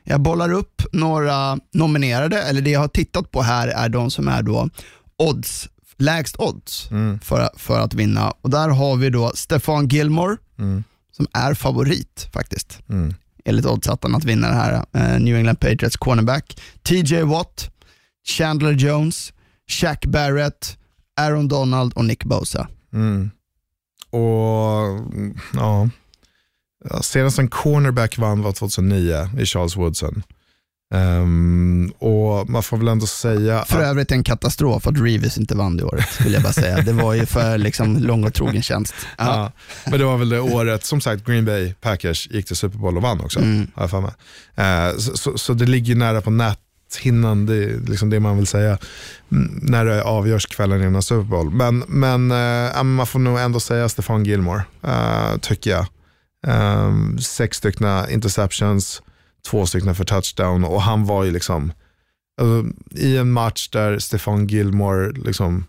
Jag 0.04 0.20
bollar 0.20 0.52
upp 0.52 0.82
några 0.92 1.58
nominerade, 1.72 2.42
eller 2.42 2.60
det 2.60 2.70
jag 2.70 2.80
har 2.80 2.88
tittat 2.88 3.30
på 3.30 3.42
här 3.42 3.68
är 3.68 3.88
de 3.88 4.10
som 4.10 4.28
är 4.28 4.42
då 4.42 4.68
odds, 5.18 5.68
lägst 5.98 6.36
odds 6.38 6.88
för, 7.22 7.48
för 7.56 7.80
att 7.80 7.94
vinna. 7.94 8.30
Och 8.30 8.50
där 8.50 8.68
har 8.68 8.96
vi 8.96 9.10
då 9.10 9.32
Stefan 9.34 9.88
Gilmore, 9.88 10.36
som 11.16 11.26
är 11.32 11.54
favorit 11.54 12.28
faktiskt, 12.32 12.78
enligt 13.44 13.66
oddsättarna 13.66 14.16
att 14.18 14.24
vinna 14.24 14.48
det 14.48 14.54
här. 14.54 14.72
Eh, 14.92 15.20
New 15.20 15.36
England 15.36 15.56
Patriots 15.60 15.96
cornerback. 15.96 16.60
TJ 16.82 17.22
Watt, 17.22 17.70
Chandler 18.38 18.72
Jones, 18.72 19.32
Shaq 19.70 20.06
Barrett, 20.06 20.78
Aaron 21.20 21.48
Donald 21.48 21.92
och 21.92 22.04
Nick 22.04 22.24
Bosa. 22.24 22.68
och 24.10 24.86
mm, 25.14 25.38
Ja, 25.54 25.88
senast 27.00 27.38
en 27.38 27.48
cornerback 27.48 28.18
vann 28.18 28.42
var 28.42 28.52
2009 28.52 29.28
i 29.38 29.46
Charles 29.46 29.76
Woodson. 29.76 30.22
Ehm, 30.94 31.92
och 31.98 32.50
man 32.50 32.62
får 32.62 32.76
väl 32.76 32.88
ändå 32.88 33.06
säga 33.06 33.64
För 33.64 33.80
att, 33.80 33.86
övrigt 33.86 34.12
en 34.12 34.24
katastrof 34.24 34.86
att 34.86 34.98
Reeves 34.98 35.38
inte 35.38 35.54
vann 35.54 35.76
det 35.76 35.84
året, 35.84 36.20
vill 36.20 36.32
jag 36.32 36.42
bara 36.42 36.52
säga. 36.52 36.80
Det 36.80 36.92
var 36.92 37.14
ju 37.14 37.26
för 37.26 37.58
liksom, 37.58 37.96
lång 37.96 38.24
och 38.24 38.34
trogen 38.34 38.62
tjänst. 38.62 38.94
Ja. 39.18 39.24
ja, 39.24 39.52
men 39.90 39.98
det 39.98 40.04
var 40.04 40.16
väl 40.16 40.28
det 40.28 40.40
året, 40.40 40.84
som 40.84 41.00
sagt 41.00 41.26
Green 41.26 41.44
Bay 41.44 41.74
Packers 41.80 42.28
gick 42.30 42.46
till 42.46 42.56
Super 42.56 42.78
Bowl 42.78 42.96
och 42.96 43.02
vann 43.02 43.20
också. 43.20 43.38
Mm. 43.38 43.66
Har 43.74 43.82
jag 43.82 43.90
för 43.90 44.00
mig. 44.00 44.12
Eh, 44.54 44.96
så, 44.96 45.16
så, 45.16 45.38
så 45.38 45.54
det 45.54 45.66
ligger 45.66 45.94
nära 45.94 46.20
på 46.20 46.30
näthinnan, 46.30 47.46
det 47.46 47.54
är 47.64 47.80
liksom 47.88 48.10
det 48.10 48.20
man 48.20 48.36
vill 48.36 48.46
säga, 48.46 48.78
mm, 49.32 49.60
när 49.62 49.84
det 49.84 50.02
avgörs 50.02 50.46
kvällen 50.46 50.82
innan 50.82 51.02
Super 51.02 51.22
Bowl. 51.22 51.50
Men, 51.50 51.84
men 51.88 52.26
men 52.26 52.94
man 52.94 53.06
får 53.06 53.18
nog 53.18 53.38
ändå 53.38 53.60
säga 53.60 53.88
Stefan 53.88 54.24
Gilmore, 54.24 54.62
eh, 54.82 55.38
tycker 55.40 55.70
jag. 55.70 55.86
Um, 56.46 57.18
sex 57.18 57.56
stycken 57.56 58.10
interceptions, 58.10 59.02
två 59.50 59.66
stycken 59.66 59.94
för 59.94 60.04
touchdown 60.04 60.64
och 60.64 60.82
han 60.82 61.04
var 61.04 61.24
ju 61.24 61.30
liksom, 61.30 61.72
alltså, 62.40 62.72
i 62.90 63.16
en 63.16 63.32
match 63.32 63.68
där 63.68 63.98
Stefan 63.98 64.46
Gilmore, 64.46 65.12
liksom, 65.12 65.64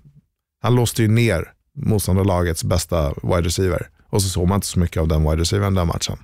han 0.62 0.76
låste 0.76 1.02
ju 1.02 1.08
ner 1.08 1.52
motståndarlagets 1.76 2.64
bästa 2.64 3.14
wide 3.24 3.42
receiver 3.42 3.90
och 4.10 4.22
så 4.22 4.30
såg 4.30 4.48
man 4.48 4.56
inte 4.56 4.68
så 4.68 4.80
mycket 4.80 5.02
av 5.02 5.08
den 5.08 5.24
wide 5.24 5.42
receivern 5.42 5.76
den 5.76 5.88
matchen. 5.88 6.18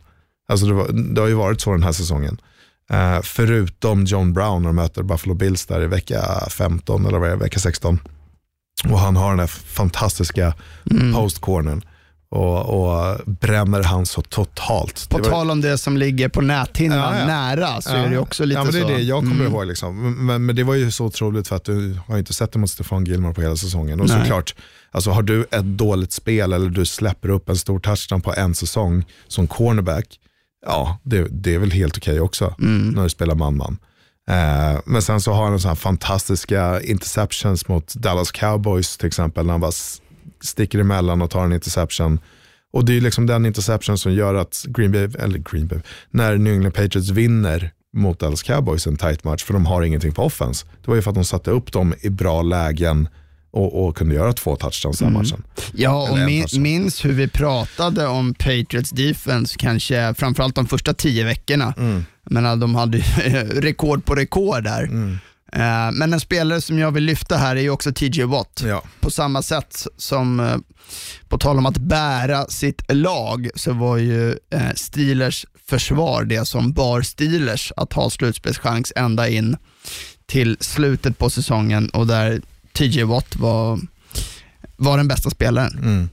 Alltså 0.47 0.65
det, 0.65 0.73
var, 0.73 0.87
det 1.13 1.21
har 1.21 1.27
ju 1.27 1.33
varit 1.33 1.61
så 1.61 1.71
den 1.71 1.83
här 1.83 1.91
säsongen. 1.91 2.41
Eh, 2.89 3.21
förutom 3.23 4.05
John 4.05 4.33
Brown 4.33 4.61
när 4.61 4.69
de 4.69 4.75
möter 4.75 5.03
Buffalo 5.03 5.33
Bills 5.33 5.65
där 5.65 5.81
i 5.81 5.87
vecka 5.87 6.47
15 6.49 7.05
eller 7.05 7.17
vad 7.17 7.29
är 7.29 7.33
det, 7.33 7.43
vecka 7.43 7.59
16. 7.59 7.99
Och 8.89 8.99
han 8.99 9.15
har 9.15 9.29
den 9.29 9.39
här 9.39 9.47
fantastiska 9.47 10.53
Mm. 10.91 11.13
postcornern 11.13 11.81
och, 12.33 12.59
och 12.65 13.19
bränner 13.25 13.83
han 13.83 14.05
så 14.05 14.21
totalt. 14.21 15.09
På 15.09 15.17
var- 15.17 15.25
tal 15.29 15.51
om 15.51 15.61
det 15.61 15.77
som 15.77 15.97
ligger 15.97 16.29
på 16.29 16.41
näthinnan 16.41 16.97
Ja, 16.97 17.19
ja. 17.19 17.25
nära 17.25 17.81
så 17.81 17.89
Ja. 17.89 17.95
är 17.95 18.09
det 18.09 18.17
också 18.17 18.45
lite 18.45 18.59
ja, 18.59 18.63
men 18.63 18.73
det 18.73 18.79
är 18.79 18.81
så. 18.81 18.87
det 18.87 18.99
jag 19.01 19.19
kommer 19.19 19.35
Mm. 19.35 19.51
ihåg. 19.53 19.65
Liksom. 19.67 20.25
Men, 20.25 20.45
men 20.45 20.55
det 20.55 20.63
var 20.63 20.73
ju 20.73 20.91
så 20.91 21.05
otroligt 21.05 21.47
för 21.47 21.55
att 21.55 21.63
du 21.63 21.97
har 22.07 22.17
inte 22.17 22.33
sett 22.33 22.51
det 22.51 22.59
mot 22.59 22.69
Stefan 22.69 23.05
Gilmore 23.05 23.33
på 23.33 23.41
hela 23.41 23.55
säsongen. 23.55 24.01
Och 24.01 24.07
Nej. 24.07 24.19
såklart, 24.19 24.55
alltså, 24.91 25.11
har 25.11 25.21
du 25.21 25.41
ett 25.51 25.65
dåligt 25.77 26.11
spel 26.11 26.53
eller 26.53 26.69
du 26.69 26.85
släpper 26.85 27.29
upp 27.29 27.49
en 27.49 27.55
stor 27.57 27.79
touchdown 27.79 28.21
på 28.21 28.33
en 28.33 28.55
säsong 28.55 29.05
som 29.27 29.47
cornerback, 29.47 30.05
ja 30.65 30.99
det, 31.03 31.27
det 31.31 31.55
är 31.55 31.59
väl 31.59 31.71
helt 31.71 31.97
okej 31.97 32.19
också 32.21 32.55
Mm. 32.59 32.89
när 32.89 33.03
du 33.03 33.09
spelar 33.09 33.35
man-man. 33.35 33.77
Eh, 34.29 34.79
men 34.85 35.01
sen 35.01 35.21
så 35.21 35.33
har 35.33 35.45
han 35.49 35.59
så 35.59 35.67
här 35.67 35.75
fantastiska 35.75 36.81
interceptions 36.81 37.67
mot 37.67 37.93
Dallas 37.95 38.31
Cowboys 38.31 38.97
till 38.97 39.07
exempel, 39.07 39.45
när 39.45 39.51
han 39.53 39.61
bara 39.61 39.71
sticker 40.41 40.79
emellan 40.79 41.21
och 41.21 41.29
tar 41.29 41.45
en 41.45 41.53
interception. 41.53 42.19
Och 42.73 42.85
det 42.85 42.97
är 42.97 43.01
liksom 43.01 43.25
den 43.25 43.45
interception 43.45 43.97
som 43.97 44.13
gör 44.13 44.35
att 44.35 44.65
Green 44.67 44.91
Bay, 44.91 45.07
eller 45.19 45.37
Green 45.51 45.67
Bay, 45.67 45.79
när 46.11 46.37
New 46.37 46.53
England 46.53 46.71
Patriots 46.71 47.09
vinner 47.09 47.71
mot 47.93 48.19
Dallas 48.19 48.43
Cowboys 48.43 48.87
en 48.87 48.97
tight 48.97 49.23
match, 49.23 49.43
för 49.43 49.53
de 49.53 49.65
har 49.65 49.81
ingenting 49.81 50.11
på 50.11 50.23
offense. 50.23 50.65
Det 50.81 50.87
var 50.87 50.95
ju 50.95 51.01
för 51.01 51.09
att 51.09 51.15
de 51.15 51.25
satte 51.25 51.51
upp 51.51 51.71
dem 51.71 51.93
i 52.01 52.09
bra 52.09 52.41
lägen 52.41 53.07
och, 53.51 53.85
och 53.85 53.97
kunde 53.97 54.15
göra 54.15 54.33
två 54.33 54.55
touchdowns 54.55 54.99
den 54.99 55.13
matchen. 55.13 55.43
Ja, 55.73 56.11
och 56.11 56.17
min, 56.17 56.45
minns 56.57 57.05
hur 57.05 57.13
vi 57.13 57.27
pratade 57.27 58.07
om 58.07 58.33
Patriots 58.33 58.89
defense, 58.89 59.55
kanske 59.59 60.13
framförallt 60.13 60.55
de 60.55 60.67
första 60.67 60.93
tio 60.93 61.25
veckorna. 61.25 61.73
Mm. 61.77 62.05
Menar, 62.23 62.55
de 62.55 62.75
hade 62.75 62.97
rekord 63.55 64.05
på 64.05 64.15
rekord 64.15 64.63
där. 64.63 64.83
Mm. 64.83 65.17
Eh, 65.55 65.91
Men 65.91 66.13
en 66.13 66.19
spelare 66.19 66.61
som 66.61 66.79
jag 66.79 66.91
vill 66.91 67.03
lyfta 67.03 67.37
här 67.37 67.55
är 67.55 67.61
ju 67.61 67.69
också 67.69 67.93
TJ 67.93 68.23
Watt. 68.23 68.63
Ja. 68.65 68.83
På 68.99 69.11
samma 69.11 69.41
sätt 69.41 69.87
som, 69.97 70.39
eh, 70.39 70.57
på 71.27 71.37
tal 71.37 71.57
om 71.57 71.65
att 71.65 71.77
bära 71.77 72.45
sitt 72.45 72.93
lag, 72.93 73.49
så 73.55 73.73
var 73.73 73.97
ju 73.97 74.29
eh, 74.31 74.73
Steelers 74.75 75.45
försvar 75.65 76.23
det 76.23 76.45
som 76.47 76.73
bar 76.73 77.01
Steelers 77.01 77.71
att 77.77 77.93
ha 77.93 78.09
slutspelschans 78.09 78.93
ända 78.95 79.29
in 79.29 79.57
till 80.25 80.57
slutet 80.59 81.17
på 81.17 81.29
säsongen 81.29 81.89
och 81.89 82.07
där 82.07 82.41
TJ 82.73 83.03
Watt 83.03 83.35
var, 83.35 83.79
var 84.77 84.97
den 84.97 85.07
bästa 85.07 85.29
spelaren. 85.29 85.77
Mm. 85.77 86.09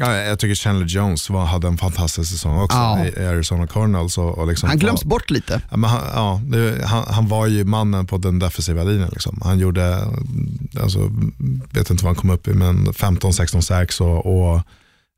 Ja, 0.00 0.16
jag 0.16 0.38
tycker 0.38 0.54
Chandler 0.54 0.86
Jones 0.86 1.30
var, 1.30 1.44
hade 1.44 1.68
en 1.68 1.78
fantastisk 1.78 2.30
säsong 2.32 2.58
också 2.60 2.76
Ja. 2.78 3.06
i 3.06 3.26
Arizona 3.26 3.66
Cardinals. 3.66 4.18
Och, 4.18 4.38
och 4.38 4.46
liksom 4.48 4.68
Han 4.68 4.78
glöms 4.78 5.04
bort 5.04 5.30
lite. 5.30 5.60
Ja, 5.70 5.76
men 5.76 5.90
han, 5.90 6.00
ja, 6.14 6.40
det, 6.44 6.84
han, 6.86 7.04
han 7.08 7.28
var 7.28 7.46
ju 7.46 7.64
mannen 7.64 8.06
på 8.06 8.16
den 8.18 8.38
defensiva 8.38 8.82
linjen. 8.84 9.08
Liksom. 9.12 9.40
Han 9.44 9.58
gjorde, 9.58 9.98
alltså, 10.82 11.10
vet 11.72 11.90
inte 11.90 12.04
vad 12.04 12.08
han 12.08 12.14
kom 12.14 12.30
upp 12.30 12.48
i, 12.48 12.54
men 12.54 12.88
15-16 12.88 13.60
sacks 13.60 14.00
och, 14.00 14.26
och 14.52 14.60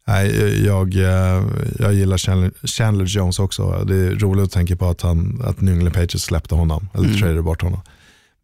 nej, 0.06 0.64
jag, 0.66 0.94
jag 1.78 1.92
gillar 1.94 2.18
Chandler, 2.18 2.52
Chandler 2.66 3.04
Jones 3.04 3.38
också. 3.38 3.84
Det 3.86 3.94
är 3.96 4.10
roligt 4.14 4.44
att 4.44 4.52
tänka 4.52 4.76
på 4.76 4.88
att, 4.88 5.02
han, 5.02 5.42
att 5.46 5.60
New 5.60 5.74
England 5.74 5.92
Patriots 5.92 6.24
släppte 6.24 6.54
honom, 6.54 6.88
eller 6.94 7.04
Mm. 7.08 7.18
tradade 7.20 7.42
bort 7.42 7.62
honom. 7.62 7.80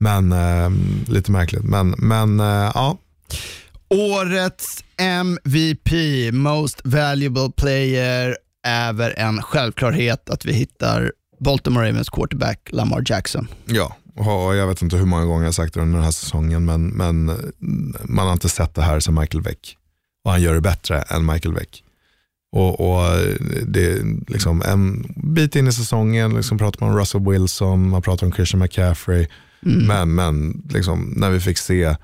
Men 0.00 0.32
eh, 0.32 0.70
lite 1.12 1.30
märkligt. 1.32 1.64
Men, 1.64 1.94
men 1.98 2.40
eh, 2.40 2.70
ja, 2.74 2.98
Årets 3.90 4.84
MVP, 4.96 5.90
Most 6.32 6.80
Valuable 6.84 7.50
Player, 7.56 8.36
är 8.62 8.92
väl 8.92 9.12
en 9.16 9.42
självklarhet 9.42 10.30
att 10.30 10.44
vi 10.44 10.52
hittar 10.52 11.12
Baltimore 11.40 11.88
Ravens 11.88 12.08
quarterback 12.08 12.68
Lamar 12.70 13.02
Jackson. 13.06 13.48
Ja, 13.64 13.96
och 14.14 14.56
jag 14.56 14.66
vet 14.66 14.82
inte 14.82 14.96
hur 14.96 15.06
många 15.06 15.24
gånger 15.24 15.44
jag 15.44 15.54
sagt 15.54 15.74
det 15.74 15.80
under 15.80 15.96
den 15.96 16.04
här 16.04 16.10
säsongen, 16.10 16.64
men, 16.64 16.86
men 16.86 17.26
man 18.04 18.26
har 18.26 18.32
inte 18.32 18.48
sett 18.48 18.74
det 18.74 18.82
här 18.82 19.00
som 19.00 19.14
Michael 19.14 19.44
Vick. 19.44 19.76
Och 20.24 20.30
han 20.30 20.42
gör 20.42 20.54
det 20.54 20.60
bättre 20.60 21.02
än 21.02 21.26
Michael 21.26 21.54
Vick. 21.54 21.84
Och, 22.52 22.80
och 22.80 23.04
det 23.66 23.92
är 23.92 24.30
liksom 24.30 24.62
en 24.62 25.14
bit 25.34 25.56
in 25.56 25.68
i 25.68 25.72
säsongen 25.72 26.34
liksom 26.34 26.58
pratar 26.58 26.80
man 26.80 26.94
om 26.94 27.00
Russell 27.00 27.30
Wilson, 27.30 27.88
man 27.88 28.02
pratar 28.02 28.26
om 28.26 28.32
Christian 28.32 28.60
McCaffrey, 28.60 29.26
men, 29.60 30.14
men 30.14 30.62
liksom, 30.68 31.12
när 31.16 31.30
vi 31.30 31.40
fick 31.40 31.58
se 31.58 31.96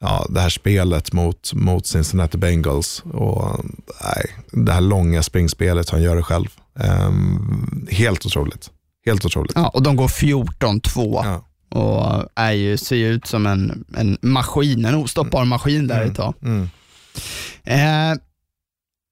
ja, 0.00 0.26
det 0.28 0.40
här 0.40 0.48
spelet 0.48 1.12
mot, 1.12 1.52
mot 1.54 1.86
Cincinnati 1.86 2.38
Bengals 2.38 3.02
och 3.12 3.60
nej, 4.04 4.26
det 4.64 4.72
här 4.72 4.80
långa 4.80 5.22
springspelet, 5.22 5.90
han 5.90 6.02
gör 6.02 6.16
det 6.16 6.22
själv. 6.22 6.46
Ehm, 6.80 7.86
helt 7.90 8.26
otroligt. 8.26 8.70
Helt 9.06 9.24
otroligt. 9.24 9.52
Ja, 9.54 9.68
och 9.68 9.82
de 9.82 9.96
går 9.96 10.08
14-2 10.08 11.20
Ja. 11.24 11.44
och 11.80 12.28
är 12.34 12.52
ju, 12.52 12.76
ser 12.76 12.96
ut 12.96 13.26
som 13.26 13.46
en, 13.46 13.84
en 13.96 14.18
maskin, 14.22 14.84
en 14.84 14.94
ostoppbar 14.94 15.44
maskin 15.44 15.86
där 15.86 15.96
Mm. 15.96 16.10
ett 16.10 16.16
tag. 16.16 16.34
Mm. 16.42 16.68
Eh, 17.64 18.18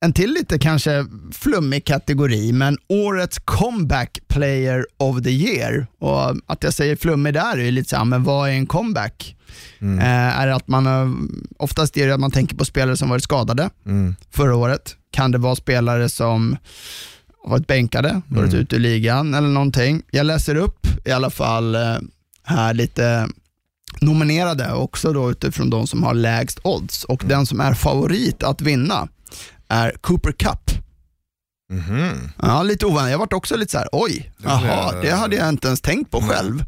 en 0.04 0.12
till 0.12 0.30
lite 0.34 0.58
kanske 0.58 1.06
flummig 1.32 1.84
kategori, 1.84 2.52
men 2.52 2.78
årets 2.88 3.38
comeback 3.38 4.18
player 4.28 4.86
of 4.96 5.22
the 5.22 5.30
year. 5.30 5.86
Och 5.98 6.36
att 6.46 6.62
jag 6.64 6.72
säger 6.74 6.96
flummig 6.96 7.34
där 7.34 7.58
är 7.58 7.70
lite 7.72 7.90
så 7.90 7.96
här, 7.96 8.04
men 8.04 8.24
vad 8.24 8.48
är 8.48 8.52
en 8.52 8.66
comeback? 8.66 9.36
Mm. 9.80 9.98
Eh, 9.98 10.38
är 10.40 10.48
att 10.48 10.68
man, 10.68 10.86
har- 10.86 11.14
oftast 11.58 11.96
är 11.96 12.06
det 12.06 12.14
att 12.14 12.20
man 12.20 12.30
tänker 12.30 12.56
på 12.56 12.64
spelare 12.64 12.96
som 12.96 13.08
varit 13.08 13.22
skadade 13.24 13.70
Mm. 13.86 14.16
förra 14.30 14.56
året. 14.56 14.96
Kan 15.10 15.30
det 15.30 15.38
vara 15.38 15.56
spelare 15.56 16.08
som 16.08 16.56
varit 17.46 17.66
bänkade, 17.66 18.20
varit 18.28 18.48
Mm. 18.52 18.60
ute 18.62 18.76
i 18.76 18.78
ligan 18.78 19.34
eller 19.34 19.48
någonting. 19.48 20.02
Jag 20.10 20.26
läser 20.26 20.54
upp 20.54 20.86
i 21.04 21.10
alla 21.10 21.30
fall 21.30 21.74
eh, 21.74 21.96
här 22.44 22.74
lite 22.74 23.28
nominerade 24.00 24.72
också 24.72 25.12
då 25.12 25.30
utifrån 25.30 25.70
de 25.70 25.86
som 25.86 26.02
har 26.02 26.14
lägst 26.14 26.58
odds 26.64 27.04
och 27.04 27.22
den 27.26 27.46
som 27.46 27.60
är 27.60 27.74
favorit 27.74 28.42
att 28.42 28.60
vinna 28.60 29.08
är 29.68 29.92
Cooper 30.00 30.32
Cup. 30.32 30.70
Mhm. 31.72 32.30
Ja, 32.42 32.62
lite 32.62 32.86
ovanligt. 32.86 33.10
Jag 33.10 33.18
varit 33.18 33.32
också 33.32 33.56
lite 33.56 33.72
så 33.72 33.78
här, 33.78 33.88
oj, 33.92 34.32
jaha, 34.42 35.00
det 35.02 35.10
hade 35.10 35.36
jag 35.36 35.48
inte 35.48 35.66
ens 35.66 35.80
tänkt 35.80 36.10
på 36.10 36.20
Nej. 36.20 36.28
själv. 36.28 36.60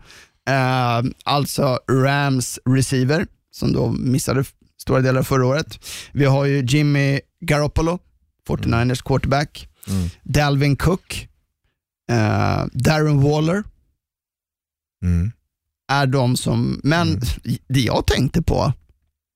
Eh, 0.49 1.03
alltså 1.25 1.79
Rams 1.91 2.59
receiver, 2.65 3.27
som 3.51 3.73
då 3.73 3.91
missade 3.91 4.45
stora 4.81 5.01
delar 5.01 5.19
av 5.21 5.25
förra 5.25 5.47
året. 5.47 5.79
Vi 6.13 6.25
har 6.25 6.45
ju 6.45 6.65
Jimmy 6.65 7.21
Garoppolo, 7.41 7.99
49ers 8.49 9.03
quarterback. 9.03 9.69
Mm. 9.89 10.09
Dalvin 10.23 10.77
Cook, 10.77 11.29
eh, 12.11 12.65
Darren 12.73 13.21
Waller 13.23 13.65
Mm. 15.03 15.33
är 15.93 16.07
de 16.07 16.37
som, 16.37 16.81
men 16.85 17.09
Mm. 17.09 17.21
det 17.69 17.81
jag 17.81 18.07
tänkte 18.07 18.43
på 18.43 18.73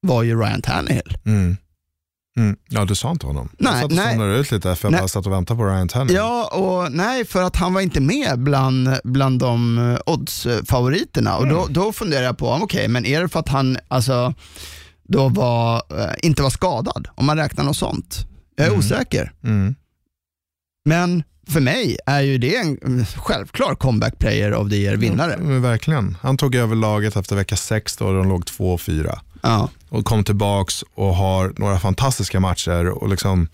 var 0.01 0.23
ju 0.23 0.41
Ryan 0.41 0.63
Tannehill. 0.63 1.19
Mm. 1.25 1.57
Mm. 2.39 2.57
Ja, 2.69 2.85
du 2.85 2.95
sa 2.95 3.11
inte 3.11 3.27
honom. 3.27 3.49
Nej, 3.59 3.73
jag 3.73 3.81
satt 3.83 3.93
och 3.93 4.13
zonade 4.13 4.37
ut 4.39 4.51
lite 4.53 4.77
för 4.77 4.87
jag 4.89 4.93
Nej. 4.93 5.01
bara 5.01 5.09
satt 5.09 5.27
och 5.27 5.33
väntade 5.33 5.59
på 5.59 5.65
Ryan 5.67 5.89
Tannehill. 5.89 6.17
Ja, 6.17 6.49
och 6.49 6.93
nej, 6.93 7.25
för 7.25 7.43
att 7.43 7.57
han 7.57 7.75
var 7.75 7.81
inte 7.81 8.01
med 8.01 8.39
bland, 8.39 8.89
bland 9.05 9.39
de 9.41 9.79
eh, 9.79 9.99
odds-favoriterna. 10.07 11.37
Och 11.37 11.49
då, 11.49 11.67
då 11.71 11.93
funderar 11.93 12.23
jag 12.23 12.39
på, 12.39 12.51
okej, 12.63 12.89
men 12.89 13.07
är 13.07 13.21
det 13.23 13.29
för 13.29 13.41
att 13.41 13.49
han 13.49 13.79
alltså, 13.89 14.35
då 15.09 15.29
var, 15.29 15.77
eh, 15.77 16.11
inte 16.23 16.43
var 16.43 16.51
skadad? 16.51 17.09
Om 17.15 17.27
man 17.27 17.37
räknar 17.37 17.65
något 17.65 17.77
sånt. 17.77 18.27
Jag 18.57 18.65
är 18.67 18.71
Mm. 18.71 18.79
osäker. 18.79 19.33
Mm. 19.45 19.75
Men 20.85 21.23
för 21.49 21.61
mig 21.61 21.99
är 22.07 22.21
ju 22.21 22.39
det 22.39 22.57
en 22.57 22.79
mm, 22.79 23.05
självklar 23.07 23.75
comeback 23.75 24.19
player 24.19 24.55
of 24.55 24.71
the 24.71 24.77
year 24.77 24.97
vinnare. 24.97 25.37
Men 25.39 25.63
verkligen. 25.63 26.17
Han 26.23 26.37
tog 26.37 26.55
över 26.55 26.77
laget 26.77 27.17
efter 27.17 27.37
vecka 27.37 27.57
sex 27.57 27.97
då 27.97 28.13
de 28.13 28.29
låg 28.29 28.43
2-4 28.45 29.19
Ja. 29.43 29.69
och 29.89 30.05
kom 30.05 30.25
tillbaks 30.25 30.85
och 30.95 31.15
har 31.15 31.53
några 31.57 31.79
fantastiska 31.79 32.41
matcher 32.41 32.89
och 32.89 33.09
liksom 33.09 33.49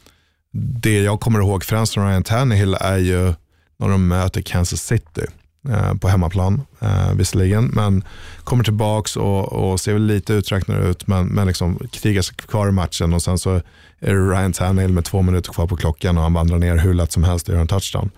det 0.82 1.02
jag 1.02 1.20
kommer 1.20 1.38
ihåg 1.38 1.64
främst 1.64 1.94
från 1.94 2.08
Ryan 2.08 2.22
Tannehill 2.22 2.76
är 2.80 2.98
ju 2.98 3.34
när 3.76 3.88
de 3.88 4.08
möter 4.08 4.42
Kansas 4.42 4.80
City 4.80 5.26
eh, 5.68 5.94
på 5.94 6.08
hemmaplan 6.08 6.62
eh, 6.80 7.12
visserligen, 7.12 7.66
men 7.66 8.04
kommer 8.44 8.64
tillbaks 8.64 9.16
och, 9.16 9.52
och 9.52 9.80
ser 9.80 9.92
väl 9.92 10.06
lite 10.06 10.32
uträknad 10.32 10.84
ut, 10.84 11.06
men, 11.06 11.26
men 11.26 11.46
liksom 11.46 11.78
krigar 11.92 12.22
sig 12.22 12.36
kvar 12.36 12.68
i 12.68 12.72
matchen 12.72 13.14
och 13.14 13.22
sen 13.22 13.38
så 13.38 13.54
är 14.00 14.14
det 14.14 14.30
Ryan 14.30 14.52
Tannehill 14.52 14.92
med 14.92 15.04
två 15.04 15.22
minuter 15.22 15.52
kvar 15.52 15.66
på 15.66 15.76
klockan 15.76 16.16
och 16.16 16.22
han 16.22 16.32
vandrar 16.32 16.58
ner 16.58 16.76
hur 16.76 16.94
lätt 16.94 17.12
som 17.12 17.24
helst 17.24 17.48
och 17.48 17.54
gör 17.54 17.60
en 17.60 17.68
touchdown. 17.68 18.10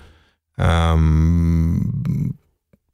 Um, 0.58 2.36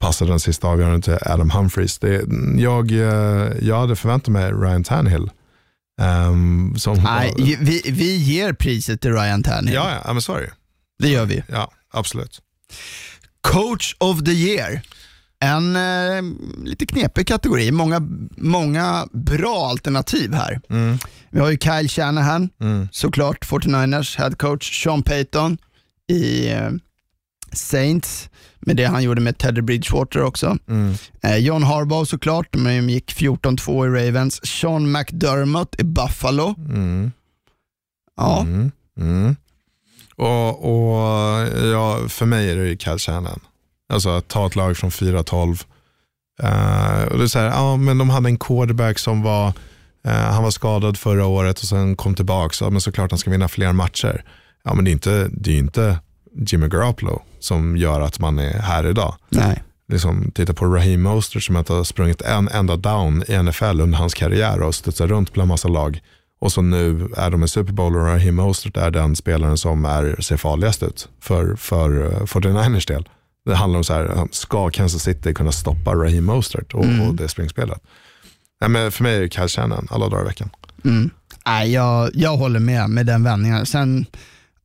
passade 0.05 0.31
den 0.31 0.39
sista 0.39 0.67
avgörande 0.67 1.01
till 1.01 1.17
Adam 1.21 1.49
Humphries. 1.49 1.99
Det, 1.99 2.25
jag, 2.57 2.91
eh, 2.91 3.51
jag 3.61 3.79
hade 3.79 3.95
förväntat 3.95 4.27
mig 4.27 4.51
Ryan 4.51 4.83
Tannehill. 4.83 5.29
Um, 6.01 6.75
som 6.77 6.97
Nej, 7.03 7.33
vi, 7.59 7.81
vi 7.85 8.15
ger 8.17 8.53
priset 8.53 9.01
till 9.01 9.11
Ryan 9.13 9.43
Tannehill. 9.43 9.75
Ja, 9.75 10.01
ja, 10.05 10.13
men 10.13 10.21
så 10.21 10.33
är 10.35 10.53
det 10.99 11.09
gör 11.09 11.25
vi. 11.25 11.43
Ja, 11.47 11.71
absolut. 11.91 12.41
Coach 13.41 13.95
of 13.99 14.23
the 14.23 14.31
year. 14.31 14.81
En 15.39 15.75
eh, 15.75 16.21
lite 16.63 16.85
knepig 16.85 17.27
kategori. 17.27 17.71
Många, 17.71 18.01
många 18.37 19.07
bra 19.13 19.67
alternativ 19.69 20.33
här. 20.33 20.61
Mm. 20.69 20.97
Vi 21.31 21.39
har 21.39 21.49
ju 21.49 21.57
Kyle 21.57 21.89
Shanahan, 21.89 22.49
Mm. 22.61 22.87
såklart 22.91 23.45
49ers 23.45 24.17
head 24.17 24.31
coach. 24.37 24.83
Sean 24.83 25.03
Payton 25.03 25.57
i 26.11 26.51
eh, 26.51 26.69
Saints, 27.51 28.29
med 28.65 28.75
det 28.77 28.85
han 28.85 29.03
gjorde 29.03 29.21
med 29.21 29.37
Teddy 29.37 29.61
Bridgewater 29.61 30.21
också. 30.21 30.57
Mm. 30.67 30.93
Eh, 31.23 31.37
John 31.37 31.63
Harbaugh 31.63 32.03
såklart, 32.03 32.47
de 32.51 32.89
gick 32.89 33.13
14-2 33.13 33.85
i 33.85 34.07
Ravens. 34.07 34.45
Sean 34.47 34.91
McDermott 34.91 35.75
i 35.79 35.83
Buffalo. 35.83 36.55
Mm. 36.57 37.11
Ja, 38.17 38.41
Mm. 38.41 38.71
Mm. 38.99 39.35
Och, 40.15 40.65
och 40.65 40.97
ja, 41.73 41.99
för 42.09 42.25
mig 42.25 42.49
är 42.51 42.55
det 42.55 42.67
ju 42.67 42.77
Kyle 42.77 42.99
Shanahan. 42.99 43.39
Alltså 43.93 44.09
att 44.09 44.27
ta 44.27 44.47
ett 44.47 44.55
lag 44.55 44.77
från 44.77 44.89
4-12. 44.89 45.65
Eh, 46.43 47.03
och 47.11 47.17
det 47.17 47.23
är 47.23 47.27
så 47.27 47.39
här, 47.39 47.45
ja, 47.45 47.77
men 47.77 47.97
de 47.97 48.09
hade 48.09 48.29
en 48.29 48.37
quarterback 48.37 48.99
som 48.99 49.21
var, 49.21 49.47
eh, 50.05 50.11
han 50.11 50.43
var 50.43 50.51
skadad 50.51 50.97
förra 50.97 51.25
året 51.25 51.59
och 51.59 51.65
sen 51.67 51.95
kom 51.95 52.15
tillbaka. 52.15 52.55
Ja, 52.61 52.69
men 52.69 52.81
såklart 52.81 53.11
han 53.11 53.17
ska 53.17 53.31
vinna 53.31 53.47
fler 53.47 53.73
matcher. 53.73 54.23
Ja, 54.63 54.73
men 54.73 54.85
det 54.85 54.91
är 54.91 54.93
inte, 54.93 55.29
det 55.31 55.51
är 55.51 55.57
inte 55.57 55.99
Jimmy 56.47 56.67
Garoppolo 56.67 57.21
som 57.45 57.77
gör 57.77 58.01
att 58.01 58.19
man 58.19 58.39
är 58.39 58.59
här 58.59 58.87
idag. 58.87 59.15
nej. 59.29 59.63
Liksom, 59.87 60.31
titta 60.35 60.53
på 60.53 60.65
Raheem 60.65 61.01
Mostert 61.01 61.43
som 61.43 61.57
inte 61.57 61.73
har 61.73 61.83
sprungit 61.83 62.21
en 62.21 62.47
enda 62.47 62.75
down 62.77 63.23
i 63.27 63.37
NFL 63.43 63.81
under 63.81 63.97
hans 63.97 64.13
karriär 64.13 64.61
och 64.61 64.75
studsar 64.75 65.07
runt 65.07 65.33
bland 65.33 65.47
massa 65.47 65.67
lag. 65.67 65.99
Och 66.41 66.51
så 66.51 66.61
nu 66.61 67.09
är 67.17 67.29
de 67.29 67.43
i 67.43 67.47
Super 67.47 67.73
Bowl 67.73 67.95
och 67.95 68.05
Raheem 68.05 68.35
Mostert 68.35 68.77
är 68.77 68.91
den 68.91 69.15
spelaren 69.15 69.57
som 69.57 69.85
är, 69.85 70.21
ser 70.21 70.37
farligast 70.37 70.83
ut 70.83 71.09
för, 71.21 71.55
för 71.55 71.89
uh, 71.97 72.09
49ers 72.23 72.87
del. 72.87 73.09
Det 73.45 73.55
handlar 73.55 73.77
om 73.77 73.83
så 73.83 73.93
här, 73.93 74.27
ska 74.31 74.69
Kansas 74.69 75.03
City 75.03 75.33
kunna 75.33 75.51
stoppa 75.51 75.95
Raheem 75.95 76.25
Mostert 76.25 76.73
och, 76.73 76.83
Mm. 76.85 77.01
och 77.07 77.15
det 77.15 77.27
springspelet? 77.27 77.81
Nej, 78.61 78.69
men 78.69 78.91
för 78.91 79.03
mig 79.03 79.15
är 79.15 79.21
det 79.21 79.33
Kyle 79.33 79.47
Shannon 79.47 79.87
alla 79.91 80.09
dagar 80.09 80.23
i 80.23 80.27
veckan. 80.27 80.49
Mm. 80.85 81.09
Nej, 81.45 81.71
jag, 81.73 82.09
jag 82.13 82.37
håller 82.37 82.59
med 82.59 82.89
med 82.89 83.05
den 83.05 83.23
vändningen. 83.23 83.65
Sen, 83.65 84.05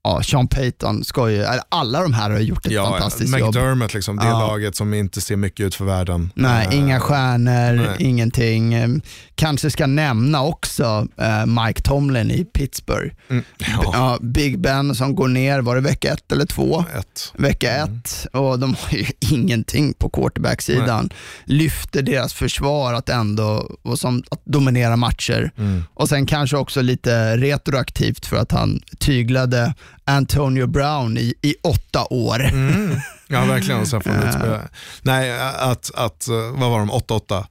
ja, 0.04 0.22
Sean 0.22 0.48
Payton 0.48 1.04
ska 1.04 1.30
ju, 1.30 1.44
alla 1.68 2.02
de 2.02 2.12
här 2.12 2.30
har 2.30 2.38
gjort 2.38 2.66
ett 2.66 2.76
fantastiskt 2.76 3.38
jobb. 3.38 3.54
McDermott, 3.54 3.94
liksom, 3.94 4.16
det 4.16 4.24
Ja. 4.26 4.38
laget 4.48 4.76
som 4.76 4.94
inte 4.94 5.20
ser 5.20 5.36
mycket 5.36 5.66
ut 5.66 5.74
för 5.74 5.84
världen. 5.84 6.30
Nej, 6.34 6.66
Eh, 6.70 6.78
inga 6.78 7.00
stjärnor, 7.00 7.86
nej. 7.86 7.96
ingenting. 7.98 8.74
Eh, 8.74 8.88
Kanske 9.34 9.70
ska 9.70 9.86
nämna 9.86 10.42
också 10.42 11.06
eh, 11.16 11.46
Mike 11.46 11.82
Tomlin 11.82 12.30
i 12.30 12.44
Pittsburgh. 12.44 13.14
Mm, 13.28 13.44
ja, 13.58 13.90
Ja, 13.92 14.18
Big 14.22 14.60
Ben 14.60 14.94
som 14.94 15.14
går 15.14 15.28
ner, 15.28 15.60
var 15.60 15.74
det 15.74 15.80
vecka 15.80 16.12
ett 16.12 16.32
eller 16.32 16.46
två? 16.46 16.84
ett. 16.98 17.32
Vecka 17.36 17.70
Mm. 17.76 17.96
ett 17.98 18.26
och 18.32 18.58
de 18.58 18.74
har 18.80 18.98
ju 18.98 19.04
ingenting 19.32 19.92
på 19.92 20.08
quarterback-sidan. 20.10 21.10
Lyfter 21.44 22.02
deras 22.02 22.32
försvar 22.34 22.94
att 22.94 23.08
ändå 23.08 23.76
och 23.82 23.98
som, 23.98 24.22
att 24.30 24.40
dominera 24.44 24.96
matcher. 24.96 25.50
Mm. 25.58 25.82
Och 25.94 26.08
sen 26.08 26.26
kanske 26.26 26.56
också 26.56 26.82
lite 26.82 27.36
retroaktivt 27.36 28.26
för 28.26 28.36
att 28.36 28.52
han 28.52 28.80
tyglade 28.98 29.74
Antonio 30.04 30.66
Brown 30.66 31.18
i, 31.18 31.34
i 31.42 31.54
åtta 31.62 32.06
år. 32.10 32.40
Mm. 32.44 32.96
Ja, 33.28 33.44
verkligen. 33.44 33.86
Sen 33.86 34.00
får 34.00 34.10
utspela. 34.28 34.60
Nej, 35.02 35.40
att, 35.58 35.90
att, 35.94 36.28
vad 36.54 36.70
var 36.70 36.78
de, 36.78 36.90
8-8? 36.90 37.44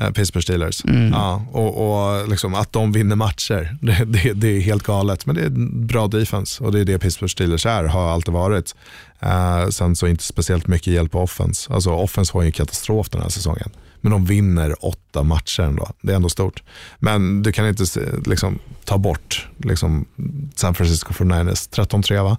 eh, 0.00 0.10
Pittsburgh 0.10 0.42
Steelers. 0.44 0.84
Mm. 0.84 1.12
Ja, 1.12 1.46
och 1.52 1.74
och 2.20 2.28
liksom 2.28 2.54
att 2.54 2.72
de 2.72 2.92
vinner 2.92 3.16
matcher, 3.16 3.76
det, 3.82 4.04
det, 4.04 4.32
det 4.32 4.48
är 4.48 4.60
helt 4.60 4.82
galet. 4.82 5.26
Men 5.26 5.36
det 5.36 5.42
är 5.42 5.50
bra 5.86 6.06
defense 6.06 6.64
och 6.64 6.72
det 6.72 6.80
är 6.80 6.84
det 6.84 6.98
Pittsburgh 6.98 7.32
Steelers 7.32 7.66
är, 7.66 7.84
har 7.84 8.10
alltid 8.10 8.34
varit. 8.34 8.74
Eh, 9.20 9.68
sen 9.68 9.96
så 9.96 10.06
inte 10.06 10.24
speciellt 10.24 10.66
mycket 10.66 10.92
hjälp 10.92 11.12
på 11.12 11.20
offense. 11.20 11.72
Alltså 11.72 11.90
offense 11.90 12.34
var 12.34 12.42
ju 12.42 12.46
en 12.46 12.52
katastrof 12.52 13.08
den 13.10 13.22
här 13.22 13.28
säsongen. 13.28 13.70
Men 14.04 14.12
de 14.12 14.24
vinner 14.24 14.84
åtta 14.84 15.22
matcher 15.22 15.62
ändå. 15.62 15.90
Det 16.02 16.12
är 16.12 16.16
ändå 16.16 16.28
stort. 16.28 16.62
Men 16.98 17.42
du 17.42 17.52
kan 17.52 17.68
inte 17.68 17.84
liksom, 18.26 18.58
ta 18.84 18.98
bort 18.98 19.48
liksom, 19.56 20.04
San 20.54 20.74
Francisco 20.74 21.12
49ers 21.12 21.70
13-3 21.70 22.22
va? 22.22 22.36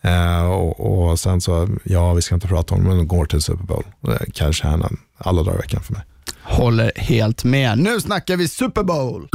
Eh, 0.00 0.46
och, 0.46 1.10
och 1.10 1.20
sen 1.20 1.40
så, 1.40 1.68
ja 1.84 2.12
vi 2.12 2.22
ska 2.22 2.34
inte 2.34 2.48
prata 2.48 2.74
om 2.74 2.82
det, 2.82 2.88
men 2.88 2.96
de 2.96 3.08
går 3.08 3.26
till 3.26 3.42
Super 3.42 3.64
Bowl. 3.64 3.84
Eh, 4.08 4.32
Kyle 4.32 4.82
alla 5.18 5.42
dagar 5.42 5.58
i 5.58 5.60
veckan 5.60 5.82
för 5.82 5.92
mig. 5.92 6.02
Håller 6.42 6.92
helt 6.96 7.44
med. 7.44 7.78
Nu 7.78 8.00
snackar 8.00 8.36
vi 8.36 8.48
Super 8.48 8.82
Bowl. 8.82 9.28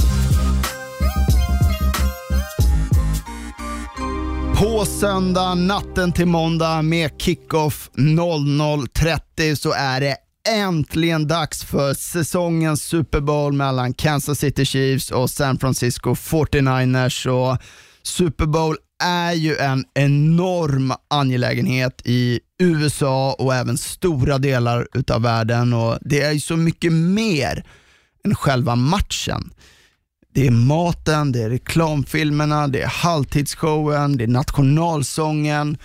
På 4.58 4.86
söndag, 4.86 5.56
natten 5.56 6.12
till 6.12 6.26
måndag 6.26 6.82
med 6.82 7.12
kickoff 7.18 7.90
00.30 7.94 9.56
så 9.56 9.72
är 9.72 10.02
det 10.02 10.18
äntligen 10.50 11.28
dags 11.28 11.64
för 11.64 11.94
säsongens 11.94 12.84
Super 12.84 13.20
Bowl 13.20 13.54
mellan 13.54 13.94
Kansas 13.94 14.40
City 14.40 14.66
Chiefs 14.66 15.12
och 15.12 15.30
San 15.30 15.60
Francisco 15.60 16.14
49ers. 16.14 17.28
Och 17.28 17.58
Super 18.04 18.46
Bowl 18.46 18.76
är 19.04 19.34
ju 19.34 19.58
en 19.58 19.86
enorm 19.94 20.94
angelägenhet 21.10 22.02
i 22.06 22.40
USA 22.60 23.36
och 23.40 23.56
även 23.56 23.78
stora 23.78 24.38
delar 24.38 24.88
utav 24.94 25.22
världen 25.22 25.74
och 25.74 25.98
det 26.02 26.22
är 26.22 26.32
ju 26.32 26.40
så 26.40 26.58
mycket 26.58 26.94
mer 26.94 27.66
än 28.26 28.36
själva 28.36 28.76
matchen. 28.76 29.54
Det 30.34 30.48
är 30.48 30.52
maten, 30.52 31.32
det 31.32 31.42
är 31.42 31.50
reklamfilmerna, 31.50 32.68
det 32.68 32.82
är 32.82 32.88
halvtidsshowen, 32.88 34.18
det 34.18 34.24
är 34.24 34.28
nationalsången 34.28 35.78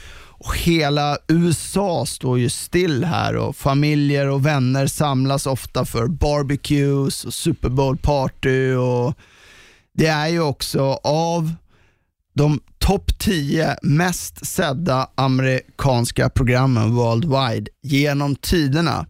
hela 0.55 1.19
USA 1.29 2.07
står 2.07 2.39
ju 2.39 2.51
still 2.51 3.05
här 3.05 3.37
och 3.37 3.57
familjer 3.57 4.29
och 4.29 4.47
vänner 4.47 4.87
samlas 4.87 5.47
ofta 5.47 5.85
för 5.85 6.07
barbecues 6.07 7.25
och 7.25 7.35
Super 7.35 7.69
Bowl 7.69 7.97
party 7.97 8.73
och 8.75 9.15
det 9.95 10.07
är 10.07 10.29
ju 10.29 10.41
också 10.41 10.81
av 11.05 11.55
de 12.35 12.61
topp 12.79 13.19
10 13.19 13.77
mest 13.83 14.47
sedda 14.47 15.09
amerikanska 15.15 16.29
programmen 16.29 16.95
worldwide 16.95 17.71
genom 17.83 18.37
tiderna 18.37 19.07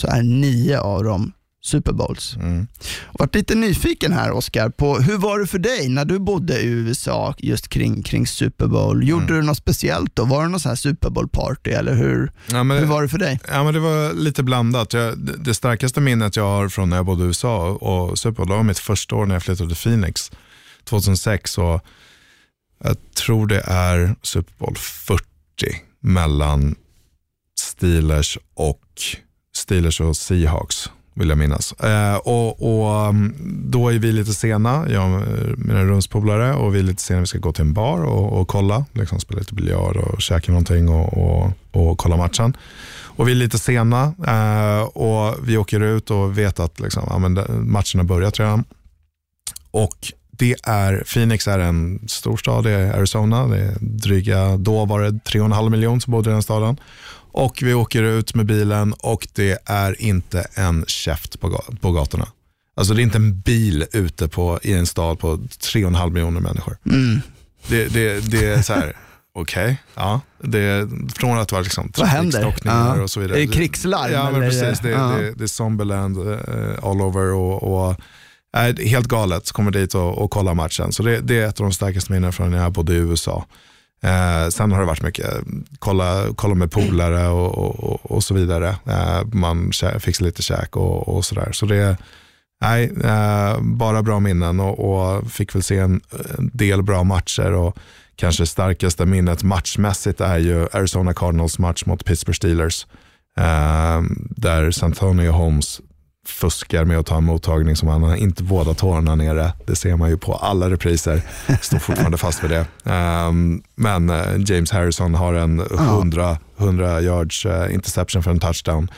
så 0.00 0.06
är 0.06 0.22
nio 0.22 0.80
av 0.80 1.04
dem 1.04 1.32
Super 1.64 1.92
Bowls. 1.92 2.36
Mm. 2.36 2.66
Jag 3.12 3.18
varit 3.18 3.34
lite 3.34 3.54
nyfiken 3.54 4.12
här 4.12 4.32
Oscar 4.32 4.68
på 4.70 4.98
hur 4.98 5.16
var 5.18 5.38
det 5.38 5.46
för 5.46 5.58
dig 5.58 5.88
när 5.88 6.04
du 6.04 6.18
bodde 6.18 6.60
i 6.60 6.66
USA 6.66 7.34
just 7.38 7.68
kring, 7.68 8.02
kring 8.02 8.26
Super 8.26 8.66
Bowl? 8.66 9.08
Gjorde 9.08 9.24
Mm. 9.24 9.36
du 9.36 9.42
något 9.42 9.56
speciellt 9.56 10.16
då? 10.16 10.24
Var 10.24 10.42
det 10.42 10.48
någon 10.48 10.60
sån 10.60 10.68
här 10.70 10.76
Super 10.76 11.10
Bowl 11.10 11.28
party 11.28 11.70
eller 11.70 11.94
hur, 11.94 12.32
Ja, 12.50 12.64
men, 12.64 12.78
hur 12.78 12.86
var 12.86 13.02
det 13.02 13.08
för 13.08 13.18
dig? 13.18 13.40
Ja, 13.48 13.64
men 13.64 13.74
det 13.74 13.80
var 13.80 14.12
lite 14.14 14.42
blandat. 14.42 14.92
Jag, 14.92 15.18
det, 15.18 15.36
det 15.36 15.54
starkaste 15.54 16.00
minnet 16.00 16.36
jag 16.36 16.44
har 16.44 16.68
från 16.68 16.90
när 16.90 16.96
jag 16.96 17.06
bodde 17.06 17.24
i 17.24 17.26
USA 17.26 17.68
och 17.70 18.18
Super 18.18 18.36
Bowl, 18.36 18.48
det 18.48 18.54
var 18.54 18.62
mitt 18.62 18.78
första 18.78 19.16
år 19.16 19.26
när 19.26 19.34
jag 19.34 19.42
flyttade 19.42 19.74
till 19.74 19.82
Phoenix 19.90 20.30
2006. 20.84 21.58
Och 21.58 21.80
jag 22.84 22.96
tror 23.14 23.46
det 23.46 23.60
är 23.66 24.14
Super 24.22 24.52
Bowl 24.58 24.76
40 24.76 25.24
mellan 26.00 26.74
Steelers 27.60 28.38
och 28.54 28.82
Steelers 29.56 30.00
och 30.00 30.16
Seahawks 30.16 30.90
vill 31.18 31.28
jag 31.28 31.38
minnas. 31.38 31.72
Eh, 31.72 32.16
och, 32.16 32.62
och 32.62 33.06
mm, 33.06 33.34
Då 33.64 33.88
är 33.88 33.98
vi 33.98 34.12
lite 34.12 34.34
sena, 34.34 34.86
jag 34.90 35.12
och 35.12 35.22
mina 35.58 35.84
rumspolare, 35.84 36.54
och 36.54 36.74
vi 36.74 36.78
är 36.78 36.82
lite 36.82 37.02
sena. 37.02 37.20
Vi 37.20 37.26
ska 37.26 37.38
gå 37.38 37.52
till 37.52 37.62
en 37.62 37.72
bar 37.72 38.02
och, 38.04 38.40
och 38.40 38.48
kolla, 38.48 38.84
liksom 38.92 39.20
spela 39.20 39.38
lite 39.38 39.54
biljard 39.54 39.96
och 39.96 40.22
käka 40.22 40.52
någonting 40.52 40.88
och, 40.88 41.18
och, 41.18 41.52
och 41.70 41.98
kolla 41.98 42.16
matchen. 42.16 42.56
Och 43.18 43.28
vi 43.28 43.32
är 43.32 43.36
lite 43.36 43.58
sena 43.58 44.14
eh, 44.26 44.82
och 44.82 45.48
vi 45.48 45.56
åker 45.56 45.80
ut 45.80 46.10
och 46.10 46.38
vet 46.38 46.60
att 46.60 46.80
liksom, 46.80 47.02
ja, 47.10 47.18
men 47.18 47.34
matchen 47.70 48.00
har 48.00 48.04
börjat 48.04 48.40
redan. 48.40 48.64
Och 49.70 50.12
det 50.30 50.56
är, 50.62 51.04
Phoenix 51.06 51.48
är 51.48 51.58
en 51.58 52.00
stor 52.08 52.36
stad 52.36 52.66
i 52.66 52.74
Arizona. 52.74 53.46
Det 53.46 53.58
är 53.58 53.76
dryga, 53.80 54.56
då 54.56 54.84
var 54.84 55.00
det 55.00 55.10
3,5 55.10 55.70
miljoner 55.70 56.00
som 56.00 56.10
bodde 56.10 56.30
i 56.30 56.32
den 56.32 56.42
staden. 56.42 56.76
Och 57.38 57.62
vi 57.62 57.74
åker 57.74 58.02
ut 58.02 58.34
med 58.34 58.46
bilen 58.46 58.92
och 58.92 59.28
det 59.32 59.58
är 59.64 60.02
inte 60.02 60.46
en 60.54 60.84
käft 60.86 61.40
på, 61.40 61.48
ga- 61.48 61.80
på 61.80 61.92
gatorna. 61.92 62.28
Alltså 62.76 62.94
det 62.94 63.00
är 63.00 63.04
inte 63.04 63.18
en 63.18 63.40
bil 63.40 63.84
ute 63.92 64.28
på, 64.28 64.58
i 64.62 64.72
en 64.72 64.86
stad 64.86 65.18
på 65.18 65.36
3,5 65.36 66.10
miljoner 66.10 66.40
människor. 66.40 66.76
Mm. 66.86 67.20
Det, 67.68 67.86
det, 67.88 68.20
det 68.30 68.46
är 68.46 68.62
så 68.62 68.72
här, 68.72 68.96
okej, 69.34 69.76
ja. 69.94 70.20
Det, 70.42 70.88
från 71.14 71.38
att 71.38 71.52
vara 71.52 71.62
liksom 71.62 71.92
trafikstockningar 71.92 72.96
Ja. 72.96 73.02
och 73.02 73.10
så 73.10 73.20
vidare. 73.20 73.42
Är 73.42 73.46
det 73.46 73.52
krigslarm, 73.52 74.12
Ja, 74.12 74.30
men 74.30 74.40
precis. 74.40 74.80
Det, 74.80 74.90
ja. 74.90 74.98
det, 75.08 75.32
det 75.32 75.44
är 75.44 75.48
Zombieland 75.48 76.18
uh, 76.18 76.38
all 76.82 77.00
over 77.00 77.32
och, 77.32 77.62
och 77.88 77.96
är 78.52 78.86
helt 78.86 79.06
galet. 79.08 79.52
Kommer 79.52 79.70
dit 79.70 79.94
och, 79.94 80.18
och 80.18 80.30
kollar 80.30 80.54
matchen. 80.54 80.92
Så 80.92 81.02
det, 81.02 81.20
det 81.20 81.40
är 81.40 81.46
ett 81.46 81.60
av 81.60 81.66
de 81.66 81.72
starkaste 81.72 82.12
minnen 82.12 82.32
från 82.32 82.50
när 82.50 82.58
jag 82.58 82.72
bodde 82.72 82.92
i 82.92 82.96
USA. 82.96 83.46
Eh, 84.00 84.48
sen 84.48 84.72
har 84.72 84.80
det 84.80 84.86
varit 84.86 85.02
mycket 85.02 85.26
kolla, 85.78 86.24
kolla 86.36 86.54
med 86.54 86.70
polare 86.70 87.28
och, 87.28 87.58
och, 87.58 88.10
och, 88.10 88.24
så 88.24 88.34
vidare. 88.34 88.68
Eh, 88.86 89.24
man 89.32 89.72
fixar 89.98 90.24
lite 90.24 90.42
käk 90.42 90.76
och, 90.76 91.08
och 91.08 91.24
sådär. 91.24 91.52
Så 91.52 91.66
det 91.66 91.96
nej, 92.60 92.92
eh, 93.04 93.60
bara 93.60 94.02
bra 94.02 94.20
minnen 94.20 94.60
och, 94.60 94.78
och 94.78 95.30
fick 95.30 95.54
väl 95.54 95.62
se 95.62 95.78
en, 95.78 96.00
del 96.38 96.82
bra 96.82 97.04
matcher. 97.04 97.52
Och 97.52 97.78
kanske 98.16 98.46
starkaste 98.46 99.06
minnet 99.06 99.42
matchmässigt 99.42 100.20
är 100.20 100.38
ju 100.38 100.68
Arizona 100.72 101.14
Cardinals 101.14 101.58
match 101.58 101.84
mot 101.86 102.04
Pittsburgh 102.04 102.36
Steelers. 102.36 102.86
Eh, 103.38 104.02
där 104.30 104.70
Santonio 104.70 105.30
Holmes 105.30 105.80
fuskar 106.28 106.84
med 106.84 106.98
att 106.98 107.06
ta 107.06 107.16
en 107.16 107.24
mottagning 107.24 107.76
som 107.76 107.88
han 107.88 108.02
har 108.02 108.16
inte 108.16 108.42
båda 108.42 108.74
tårna 108.74 109.14
nere. 109.14 109.52
Det 109.66 109.76
ser 109.76 109.96
man 109.96 110.10
ju 110.10 110.16
på 110.16 110.34
alla 110.34 110.70
repriser. 110.70 111.22
Står 111.62 111.78
fortfarande 111.78 112.18
fast 112.18 112.44
vid 112.44 112.50
det. 112.50 112.92
Um, 112.92 113.62
men 113.74 114.10
uh, 114.10 114.16
James 114.38 114.70
Harrison 114.70 115.14
har 115.14 115.34
en 115.34 115.60
100, 115.60 116.38
100 116.58 117.00
yards 117.00 117.46
uh, 117.46 117.74
interception 117.74 118.22
för 118.22 118.30
en 118.30 118.40
touchdown. 118.40 118.90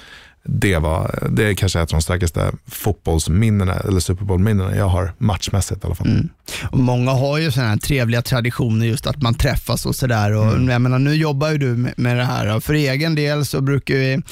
Det, 0.45 0.79
var, 0.79 1.29
det 1.31 1.45
är 1.45 1.55
kanske 1.55 1.81
ett 1.81 1.93
av 1.93 1.99
de 1.99 2.03
starkaste 2.03 2.53
fotbollsminnena, 2.67 3.75
eller 3.75 4.01
Super 4.01 4.25
Bowl-minnena 4.25 4.77
jag 4.77 4.89
har 4.89 5.13
matchmässigt 5.19 5.85
i 5.85 5.87
alla 5.87 5.95
fall. 5.95 6.29
Och 6.71 6.79
många 6.79 7.11
har 7.11 7.39
ju 7.39 7.51
sådana 7.53 7.71
här 7.71 7.77
trevliga 7.77 8.23
traditioner 8.23 8.87
just 8.87 9.07
att 9.07 9.23
man 9.23 9.35
träffas 9.35 9.87
och 9.87 9.97
sådär. 9.97 10.33
Och 10.33 10.47
Mm. 10.53 10.69
jag 10.69 10.81
menar, 10.83 10.99
nu 10.99 11.15
jobbar 11.15 11.51
ju 11.51 11.59
du 11.59 11.77
med, 11.77 11.95
med 11.97 12.17
det 12.17 12.25
här 12.25 12.57
och 12.57 12.65
för 12.65 12.75
egen 12.75 13.15
del 13.15 13.47
så 13.47 13.61
brukar, 13.61 13.95
vi, 13.95 14.23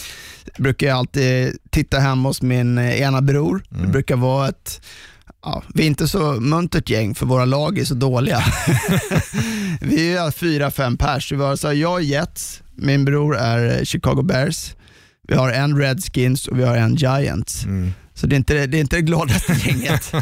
brukar 0.59 0.87
jag 0.87 0.99
alltid 0.99 1.59
titta 1.71 1.99
hemma 1.99 2.29
hos 2.29 2.43
min 2.43 2.79
ena 2.79 3.23
bror. 3.23 3.63
Mm. 3.71 3.83
Det 3.87 3.93
brukar 3.93 4.17
vara 4.17 4.49
ett 4.49 4.81
Ja, 5.43 5.63
vi 5.75 5.83
är 5.83 5.87
inte 5.87 6.09
så 6.09 6.33
muntert 6.33 6.91
gäng 6.91 7.15
för 7.15 7.27
våra 7.27 7.45
lag 7.45 7.79
är 7.79 7.85
så 7.85 7.95
dåliga. 7.95 8.39
vi 9.81 10.17
är 10.17 10.31
fyra, 10.31 10.71
fem 10.71 10.97
pers. 10.97 11.33
Vi 11.33 11.37
har, 11.37 11.57
så 11.57 11.73
jag 11.73 12.01
är 12.01 12.05
Jets, 12.05 12.63
min 12.77 13.05
bror 13.05 13.37
är 13.37 13.85
Chicago 13.85 14.23
Bears, 14.23 14.75
vi 15.29 15.35
har 15.35 15.53
en 15.53 15.79
Redskins 15.79 16.49
och 16.49 16.59
vi 16.59 16.65
har 16.65 16.77
en 16.77 16.95
Giants. 16.95 17.65
Mm. 17.65 17.93
Så 18.15 18.27
det 18.27 18.35
är 18.35 18.37
inte 18.37 18.67
det, 18.67 18.79
är 18.79 18.81
inte 18.81 18.97
det 18.97 19.03
gladaste 19.03 19.53
gänget 19.65 20.15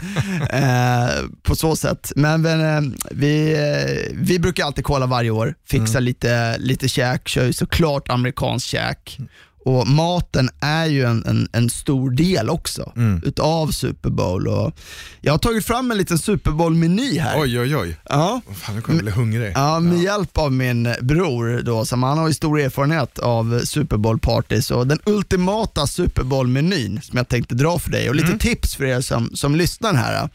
eh, 0.50 1.28
på 1.42 1.56
så 1.56 1.76
sätt. 1.76 2.12
Men, 2.16 2.42
men 2.42 2.60
eh, 2.60 2.92
vi, 3.10 3.52
eh, 3.52 4.16
vi 4.16 4.38
brukar 4.38 4.64
alltid 4.64 4.84
kolla 4.84 5.06
varje 5.06 5.30
år, 5.30 5.54
fixa 5.68 6.00
lite, 6.00 6.58
lite 6.58 6.88
käk, 6.88 7.28
kör 7.28 7.44
ju 7.44 7.52
såklart 7.52 8.08
amerikansk 8.08 8.66
käk. 8.66 9.18
Och 9.66 9.88
maten 9.88 10.50
är 10.60 10.86
ju 10.86 11.04
en, 11.04 11.24
en, 11.26 11.48
en 11.52 11.70
stor 11.70 12.10
del 12.10 12.50
också 12.50 12.92
utav 13.22 13.70
Super 13.70 14.10
Bowl. 14.10 14.48
Och 14.48 14.72
jag 15.20 15.32
har 15.32 15.38
tagit 15.38 15.66
fram 15.66 15.90
en 15.90 15.98
liten 15.98 16.18
Super 16.18 16.50
Bowl-meny 16.50 17.18
här. 17.18 17.40
Oj, 17.40 17.60
oj, 17.60 17.76
oj. 17.76 17.96
Ja. 18.08 18.40
Fan, 18.54 18.74
nu 18.74 18.82
kommer 18.82 18.98
jag 18.98 19.04
bli 19.04 19.12
hungrig. 19.12 19.52
Ja, 19.54 19.80
med 19.80 19.98
hjälp 20.02 20.38
av 20.38 20.52
min 20.52 20.94
bror 21.00 21.62
då, 21.62 21.84
som 21.84 22.02
han 22.02 22.18
har 22.18 22.28
ju 22.28 22.34
stor 22.34 22.60
erfarenhet 22.60 23.18
av 23.18 23.60
Super 23.64 23.96
Bowl-partys 23.96 24.70
och 24.70 24.86
den 24.86 24.98
ultimata 25.04 25.86
Super 25.86 26.22
Bowl-menyn 26.22 27.00
som 27.02 27.16
jag 27.16 27.28
tänkte 27.28 27.54
dra 27.54 27.78
för 27.78 27.90
dig 27.90 28.08
och 28.08 28.14
lite 28.14 28.38
tips 28.38 28.74
för 28.74 28.84
er 28.84 29.00
som, 29.00 29.30
som 29.34 29.56
lyssnar 29.56 29.94
här. 29.94 30.28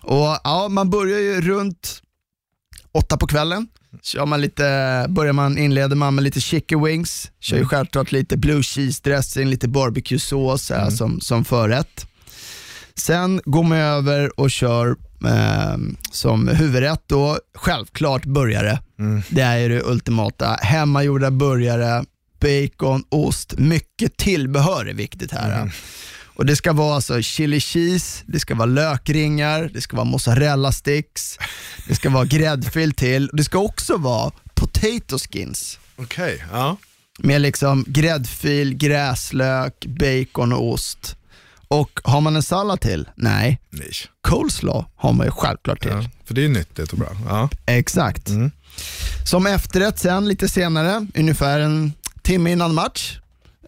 Och 0.00 0.38
ja, 0.44 0.68
Man 0.70 0.90
börjar 0.90 1.18
ju 1.18 1.40
runt 1.40 2.02
åtta 2.92 3.16
på 3.16 3.26
kvällen. 3.26 3.68
Kör 4.02 4.26
man 4.26 4.40
lite, 4.40 5.06
börjar 5.08 5.32
man, 5.32 5.58
inleder 5.58 5.96
man 5.96 6.14
med 6.14 6.24
lite 6.24 6.40
chicken 6.40 6.84
wings, 6.84 7.30
kör 7.40 7.56
ju 7.56 7.64
självklart 7.64 8.12
lite 8.12 8.36
blue 8.36 8.62
cheese 8.62 9.00
dressing, 9.04 9.48
lite 9.48 9.68
barbecue-sås 9.68 10.70
här 10.70 10.90
som, 10.90 11.20
som 11.20 11.44
förrätt. 11.44 12.06
Sen 12.94 13.40
går 13.44 13.62
man 13.62 13.78
över 13.78 14.40
och 14.40 14.50
kör 14.50 14.96
eh, 15.24 15.76
som 16.10 16.48
huvudrätt 16.48 17.02
då, 17.06 17.38
självklart 17.54 18.24
burgare. 18.24 18.78
Det 19.28 19.40
är 19.42 19.58
ju 19.58 19.68
det 19.68 19.82
ultimata. 19.84 20.58
Hemmagjorda 20.62 21.30
burgare, 21.30 22.04
bacon, 22.40 23.04
ost, 23.08 23.54
mycket 23.58 24.16
tillbehör 24.16 24.86
är 24.86 24.94
viktigt 24.94 25.32
här. 25.32 25.72
Och 26.42 26.46
Det 26.46 26.56
ska 26.56 26.72
vara 26.72 26.94
alltså 26.94 27.22
chili 27.22 27.60
cheese, 27.60 28.24
det 28.26 28.40
ska 28.40 28.54
vara 28.54 28.66
lökringar, 28.66 29.70
det 29.74 29.80
ska 29.80 29.96
vara 29.96 30.04
mozzarella 30.04 30.72
sticks, 30.72 31.38
det 31.88 31.94
ska 31.94 32.10
vara 32.10 32.24
gräddfil 32.24 32.92
till. 32.94 33.30
Det 33.32 33.44
ska 33.44 33.58
också 33.58 33.96
vara 33.96 34.32
potato 34.54 35.18
skins 35.18 35.78
Okej, 35.96 36.44
ja. 36.52 36.76
med 37.18 37.40
liksom 37.40 37.84
gräddfil, 37.88 38.74
gräslök, 38.74 39.86
bacon 39.86 40.52
och 40.52 40.70
ost. 40.70 41.16
Och 41.68 42.00
har 42.04 42.20
man 42.20 42.36
en 42.36 42.42
sallad 42.42 42.80
till? 42.80 43.08
Nej. 43.14 43.60
Nej. 43.70 43.92
Coleslaw 44.20 44.84
har 44.96 45.12
man 45.12 45.26
ju 45.26 45.30
självklart 45.30 45.80
till. 45.80 45.90
Ja, 45.90 46.04
för 46.24 46.34
det 46.34 46.44
är 46.44 46.48
nyttigt 46.48 46.92
och 46.92 46.98
bra. 46.98 47.08
Ja. 47.28 47.48
Exakt. 47.66 48.28
Som 49.30 49.46
efterrätt 49.46 49.98
sen 49.98 50.28
lite 50.28 50.48
senare, 50.48 51.06
ungefär 51.14 51.60
en 51.60 51.92
timme 52.22 52.52
innan 52.52 52.74
match, 52.74 53.18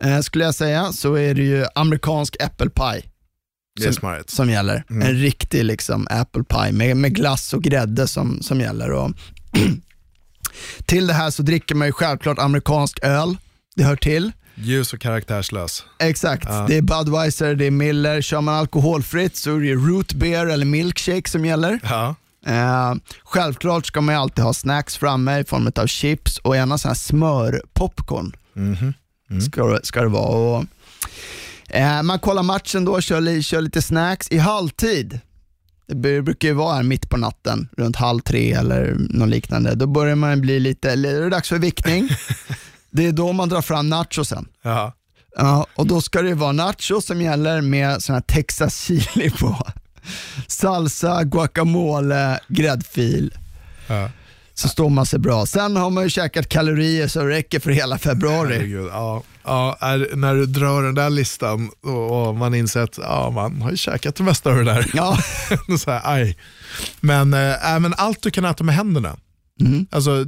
eh, 0.01 0.21
skulle 0.21 0.45
jag 0.45 0.55
säga, 0.55 0.93
så 0.93 1.15
är 1.15 1.35
det 1.35 1.43
ju 1.43 1.67
amerikansk 1.75 2.37
apple 2.43 2.71
pie 2.71 3.03
Som- 3.81 3.93
som 4.31 4.51
gäller. 4.51 4.85
En 4.89 5.15
riktig 5.15 5.65
liksom 5.65 6.07
apple 6.11 6.45
pie 6.45 6.73
med, 6.73 6.97
med 6.97 7.15
glass 7.15 7.53
och 7.53 7.63
grädde 7.63 8.09
som, 8.09 8.43
som 8.43 8.61
gäller. 8.61 8.91
Och 8.91 9.11
till 10.87 11.07
det 11.07 11.13
här 11.15 11.31
så 11.31 11.43
dricker 11.43 11.75
man 11.75 11.89
ju 11.89 11.93
självklart 11.93 12.39
amerikansk 12.39 12.99
öl. 13.03 13.37
Det 13.77 13.85
hör 13.85 13.97
till. 13.97 14.33
Ljus 14.55 14.93
och 14.93 15.01
karaktärslös. 15.01 15.85
Exakt, 15.99 16.49
det 16.69 16.77
är 16.77 16.83
Budweiser, 16.83 17.55
det 17.55 17.65
är 17.67 17.71
Miller. 17.71 18.23
Kör 18.23 18.41
man 18.41 18.55
alkoholfritt 18.55 19.37
så 19.37 19.57
är 19.57 19.61
det 19.61 19.75
root 19.75 20.13
beer 20.13 20.47
eller 20.47 20.67
milkshake 20.67 21.31
som 21.31 21.45
gäller. 21.45 21.81
Ja. 21.83 22.15
Eh, 22.47 22.95
självklart 23.25 23.87
ska 23.87 24.01
man 24.01 24.15
alltid 24.15 24.45
ha 24.45 24.53
snacks 24.55 24.97
framme 24.97 25.39
i 25.41 25.45
form 25.45 25.71
av 25.77 25.87
chips 25.87 26.39
och 26.39 26.57
gärna 26.57 26.79
sån 26.79 26.89
här 26.89 26.95
smörpopcorn. 26.95 28.33
Ska, 28.53 28.93
det- 29.35 29.87
ska 29.87 30.01
det 30.03 30.09
vara. 30.09 30.29
Och, 30.59 30.65
eh, 31.69 32.03
man 32.03 32.19
kollar 32.19 32.43
matchen 32.43 32.85
då, 32.85 33.01
kör, 33.01 33.43
kör 33.43 33.61
lite 33.61 33.83
snacks. 33.83 34.29
I 34.31 34.39
halvtid, 34.39 35.21
det 35.87 35.95
br- 35.95 36.21
brukar 36.23 36.49
ju 36.49 36.55
vara 36.55 36.75
här 36.75 36.83
mitt 36.83 37.09
på 37.11 37.17
natten, 37.17 37.69
runt 37.77 37.97
halv 37.97 38.21
tre 38.21 38.53
eller 38.53 38.97
något 38.99 39.29
liknande. 39.29 39.75
Då 39.75 39.87
börjar 39.87 40.15
man 40.17 40.41
bli 40.41 40.61
lite, 40.61 40.91
eller 40.93 41.15
är 41.15 41.21
det 41.21 41.29
dags 41.31 41.49
för 41.49 41.59
vickning. 41.59 42.09
det 42.91 43.07
är 43.07 43.13
då 43.13 43.33
man 43.33 43.49
drar 43.49 43.63
fram 43.63 43.89
nachosen. 43.89 44.49
Ja. 44.63 44.93
Ja, 45.37 45.67
och 45.75 45.87
då 45.87 46.01
ska 46.01 46.23
det 46.23 46.35
vara 46.35 46.53
nachos 46.53 47.07
som 47.07 47.21
gäller 47.23 47.61
med 47.61 48.03
sån 48.03 48.15
här 48.15 48.23
Texas 48.23 48.81
chili 48.85 49.31
på. 49.31 49.67
Salsa, 50.49 51.23
guacamole, 51.25 52.39
gräddfil. 52.49 53.35
Ja. 53.87 54.11
Så 54.55 54.69
står 54.69 54.89
man 54.91 55.07
sig 55.07 55.19
bra. 55.19 55.47
Sen 55.47 55.77
har 55.77 55.91
man 55.91 56.05
ju 56.05 56.11
käkat 56.11 56.49
kalorier 56.49 57.09
så 57.09 57.21
det 57.23 57.29
räcker 57.29 57.61
för 57.61 57.71
hela 57.71 57.99
februari. 57.99 58.55
Herregud, 58.55 58.89
ja. 58.93 59.23
Ja, 59.45 59.77
är, 59.81 60.17
när 60.17 60.35
du 60.35 60.47
drar 60.47 60.83
den 60.83 60.95
där 60.95 61.11
listan 61.11 61.71
och, 62.11 62.35
man 62.35 62.55
inser 62.55 62.81
att 62.81 62.99
ja, 63.03 63.31
man 63.31 63.63
har 63.63 63.71
ju 63.71 63.77
käkat 63.77 64.17
det 64.17 64.23
mesta 64.23 64.51
av 64.51 64.57
det 64.57 64.65
där. 64.65 64.91
Ja, 64.95 65.19
så 65.79 65.91
här, 65.91 66.01
aj. 66.05 66.37
Men, 67.01 67.35
äh, 67.35 67.81
men 67.81 67.95
allt 67.97 68.23
du 68.23 68.31
kan 68.31 68.45
äta 68.45 68.65
med 68.65 68.75
händerna. 68.75 69.17
Alltså, 69.91 70.25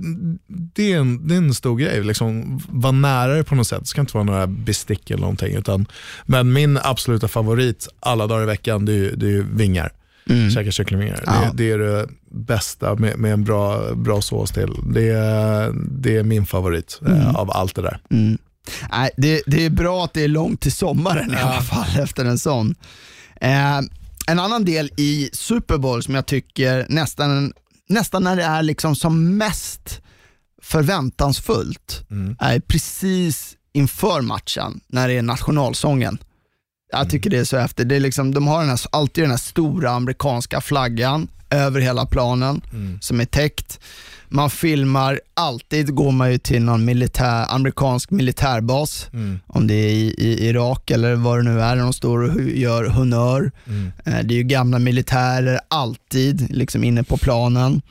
det, 0.47 0.93
är 0.93 0.99
en, 0.99 1.29
det 1.29 1.35
är 1.35 1.39
en 1.39 1.55
stor 1.55 1.77
grej. 1.77 2.05
Liksom, 2.05 2.61
var 2.69 2.93
nära 2.93 3.35
det 3.35 3.45
på 3.45 3.55
något 3.55 3.67
sätt. 3.67 3.81
Det 3.81 3.87
ska 3.87 4.01
inte 4.01 4.15
vara 4.15 4.25
några 4.25 4.47
bestick 4.47 5.11
eller 5.11 5.21
någonting. 5.21 5.55
Utan, 5.55 5.87
men 6.25 6.53
min 6.53 6.79
absoluta 6.83 7.29
favorit 7.29 7.89
alla 8.01 8.27
dagar 8.27 8.43
i 8.43 8.47
veckan 8.47 8.85
det 8.85 8.93
är, 8.93 9.17
det 9.17 9.27
är 9.27 9.31
ju 9.31 9.45
vingar. 10.27 10.51
Käka 10.51 10.71
kycklingvingar. 10.71 11.23
Ja. 11.27 11.33
Det, 11.33 11.51
det 11.55 11.71
är 11.73 11.79
det 11.79 12.09
bästa 12.31 12.95
med, 12.95 13.19
med 13.19 13.33
en 13.33 13.45
bra, 13.45 13.95
bra 13.95 14.21
sås 14.23 14.51
till. 14.51 14.71
Det, 14.95 15.09
är- 15.09 15.73
det 15.91 16.17
är 16.17 16.23
min 16.23 16.47
favorit 16.47 17.01
eh, 17.07 17.35
av 17.37 17.51
allt 17.51 17.75
det 17.75 17.83
där. 17.83 18.01
Nej, 18.91 19.11
det, 19.17 19.43
det 19.47 19.65
är 19.65 19.71
bra 19.71 20.05
att 20.05 20.13
det 20.15 20.25
är 20.25 20.29
långt 20.29 20.61
till 20.61 20.73
sommaren 20.73 21.33
i 21.33 21.37
alla 21.37 21.61
fall 21.63 22.01
efter 22.03 22.25
en 22.25 22.39
sån. 22.39 22.75
Eh, 23.41 23.79
en 24.29 24.39
annan 24.39 24.65
del 24.65 24.91
i 24.97 25.31
Super 25.33 25.79
Bowl 25.79 26.03
som 26.03 26.15
jag 26.15 26.27
tycker 26.27 26.87
nästan, 26.89 27.53
nästan 27.89 28.25
när 28.25 28.37
det 28.37 28.43
är 28.45 28.63
liksom 28.63 28.97
som 28.97 29.37
mest 29.37 30.01
förväntansfullt 30.63 32.03
är 32.39 32.61
precis 32.61 33.53
inför 33.73 34.21
matchen 34.21 34.81
när 34.87 35.09
det 35.09 35.15
är 35.15 35.23
nationalsången. 35.23 36.19
Jag 36.93 37.11
tycker 37.11 37.31
det 37.31 37.39
är 37.39 37.45
så 37.45 37.57
häftigt. 37.59 37.89
Det 37.89 37.97
är 37.97 38.01
liksom, 38.01 38.35
de 38.35 38.47
har 38.47 38.61
den 38.61 38.69
här, 38.69 38.81
alltid 38.93 39.25
den 39.25 39.31
här 39.31 39.39
stora 39.39 39.91
amerikanska 39.91 40.61
flaggan 40.61 41.29
över 41.51 41.81
hela 41.81 42.07
planen 42.07 42.61
som 43.01 43.21
är 43.21 43.25
täckt. 43.25 43.81
Man 44.29 44.51
filmar, 44.51 45.21
alltid 45.35 45.95
går 45.95 46.13
man 46.13 46.33
ju 46.33 46.39
till 46.39 46.63
någon 46.63 46.85
militär, 46.85 47.47
amerikansk 47.55 48.11
militärbas, 48.11 49.07
om 49.47 49.67
det 49.67 49.75
är 49.75 49.91
i, 49.91 50.15
i 50.19 50.49
Irak 50.49 50.91
eller 50.91 51.15
vad 51.15 51.39
det 51.39 51.43
nu 51.43 51.61
är, 51.61 51.77
de 51.77 51.93
står 51.93 52.19
och 52.19 52.43
gör 52.43 52.85
honör. 52.85 53.51
Eh, 54.05 54.19
Det 54.25 54.35
är 54.35 54.39
ju 54.39 54.43
gamla 54.43 54.79
militärer 54.79 55.61
alltid 55.69 56.51
liksom 56.51 56.85
inne 56.85 57.03
på 57.03 57.17
planen. 57.17 57.83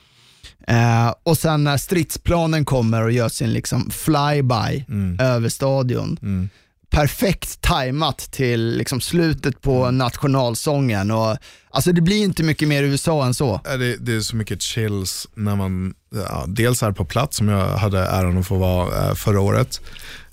Eh, 0.67 1.13
och 1.23 1.37
sen 1.37 1.63
när 1.63 1.77
stridsplanen 1.77 2.65
kommer 2.65 3.01
och 3.03 3.11
gör 3.11 3.29
sin 3.29 3.53
liksom 3.53 3.89
flyby 3.91 4.85
över 5.19 5.49
stadion. 5.49 6.49
Perfekt 6.95 7.61
tajmat 7.61 8.17
till 8.17 8.77
liksom 8.77 9.01
slutet 9.01 9.61
på 9.61 9.91
nationalsången. 9.91 11.11
Och, 11.11 11.37
alltså 11.69 11.91
det 11.91 12.01
blir 12.01 12.23
inte 12.23 12.43
mycket 12.43 12.67
mer 12.67 12.83
USA 12.83 13.25
än 13.25 13.33
så. 13.33 13.61
Det, 13.63 13.97
det 13.97 14.15
är 14.15 14.19
så 14.19 14.35
mycket 14.35 14.61
chills 14.61 15.27
när 15.33 15.55
man 15.55 15.93
ja, 16.29 16.45
dels 16.47 16.83
är 16.83 16.91
på 16.91 17.05
plats 17.05 17.37
som 17.37 17.47
jag 17.47 17.67
hade 17.67 17.99
äran 17.99 18.37
att 18.37 18.47
få 18.47 18.57
vara 18.57 19.09
eh, 19.09 19.15
förra 19.15 19.39
året. 19.39 19.81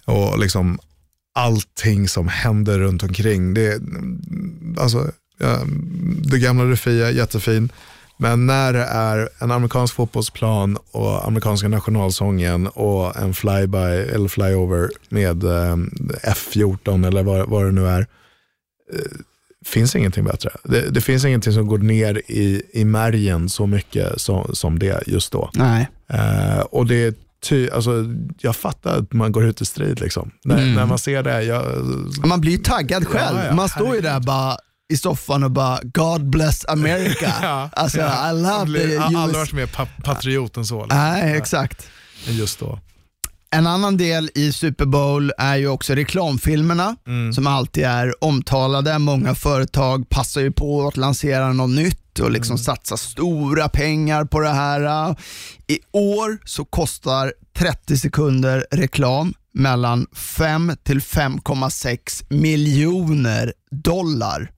Och 0.04 0.38
liksom 0.38 0.78
allting 1.34 2.08
som 2.08 2.28
händer 2.28 2.78
runt 2.78 3.02
omkring. 3.02 3.54
Det, 3.54 3.72
mm, 3.72 4.76
alltså, 4.78 5.12
det 6.24 6.38
gamla 6.38 6.64
Rufia, 6.64 7.10
jättefin. 7.10 7.72
Men 8.22 8.46
när 8.46 8.72
det 8.72 8.84
är 8.84 9.28
en 9.38 9.50
amerikansk 9.50 9.94
fotbollsplan 9.94 10.78
och 10.90 11.26
amerikanska 11.26 11.68
nationalsången 11.68 12.66
och 12.66 13.16
en 13.16 13.34
flyby 13.34 13.78
eller 14.14 14.28
flyover 14.28 14.90
med 15.08 15.44
eh, 15.44 15.76
F14 16.22 17.06
eller 17.06 17.22
vad, 17.22 17.48
vad 17.48 17.64
det 17.64 17.72
nu 17.72 17.86
är. 17.86 18.00
Eh, 18.92 18.98
finns 19.64 19.96
ingenting 19.96 20.24
bättre. 20.24 20.50
Det, 20.64 20.90
det 20.90 21.00
finns 21.00 21.24
ingenting 21.24 21.52
som 21.52 21.66
går 21.66 21.78
ner 21.78 22.22
i, 22.26 22.62
i 22.72 22.84
märgen 22.84 23.48
så 23.48 23.66
mycket 23.66 24.20
som, 24.20 24.54
som 24.54 24.78
det 24.78 25.02
just 25.06 25.32
då. 25.32 25.50
Nej. 25.54 25.88
Eh, 26.08 26.60
och 26.60 26.86
det 26.86 27.04
är 27.04 27.14
ty, 27.42 27.70
alltså, 27.70 28.04
jag 28.40 28.56
fattar 28.56 28.98
att 28.98 29.12
man 29.12 29.32
går 29.32 29.44
ut 29.44 29.60
i 29.60 29.64
strid. 29.64 30.00
Liksom. 30.00 30.30
När, 30.44 30.74
när 30.74 30.86
man 30.86 30.98
ser 30.98 31.22
det. 31.22 31.42
Jag, 31.42 31.64
Man 32.24 32.40
blir 32.40 32.52
ju 32.52 32.58
taggad 32.58 33.06
själv. 33.06 33.38
Ja, 33.38 33.46
ja, 33.46 33.54
man 33.54 33.68
står 33.68 33.94
ju 33.94 34.00
där 34.00 34.20
bara 34.20 34.56
i 34.92 34.96
soffan 34.96 35.42
och 35.44 35.50
bara 35.50 35.78
God 35.82 36.30
bless 36.30 36.64
America. 36.68 37.32
Ja, 37.42 37.70
alltså 37.72 37.98
ja. 37.98 38.30
I 38.30 38.32
love 38.42 38.80
the 38.80 38.96
har 38.96 39.04
aldrig 39.04 39.28
US. 39.30 39.36
varit 39.36 39.52
mer 39.52 39.66
pa 39.66 39.86
patriot 40.04 40.56
än 40.56 40.66
så. 40.66 40.82
Liksom. 40.82 40.98
Nej, 40.98 41.36
exakt. 41.36 41.86
Men 42.26 42.36
Just 42.36 42.58
då. 42.60 42.78
En 43.54 43.66
annan 43.66 43.96
del 43.96 44.30
i 44.34 44.52
Super 44.52 44.84
Bowl 44.84 45.32
är 45.38 45.56
ju 45.56 45.68
också 45.68 45.94
reklamfilmerna 45.94 46.96
Mm. 47.06 47.32
som 47.32 47.46
alltid 47.46 47.84
är 47.84 48.24
omtalade. 48.24 48.98
Många 48.98 49.34
företag 49.34 50.08
passar 50.08 50.40
ju 50.40 50.52
på 50.52 50.88
att 50.88 50.96
lansera 50.96 51.52
något 51.52 51.70
nytt 51.70 52.18
och 52.20 52.30
liksom 52.30 52.54
Mm. 52.54 52.64
satsa 52.64 52.96
stora 52.96 53.68
pengar 53.68 54.24
på 54.24 54.40
det 54.40 54.48
här. 54.52 55.10
I 55.66 55.78
år 55.92 56.38
så 56.44 56.64
kostar 56.64 57.32
30 57.58 57.96
sekunder 57.96 58.66
reklam 58.70 59.34
mellan 59.54 60.06
5 60.16 60.72
till 60.84 61.00
5,6 61.00 62.24
miljoner 62.28 63.52
dollar. 63.70 64.50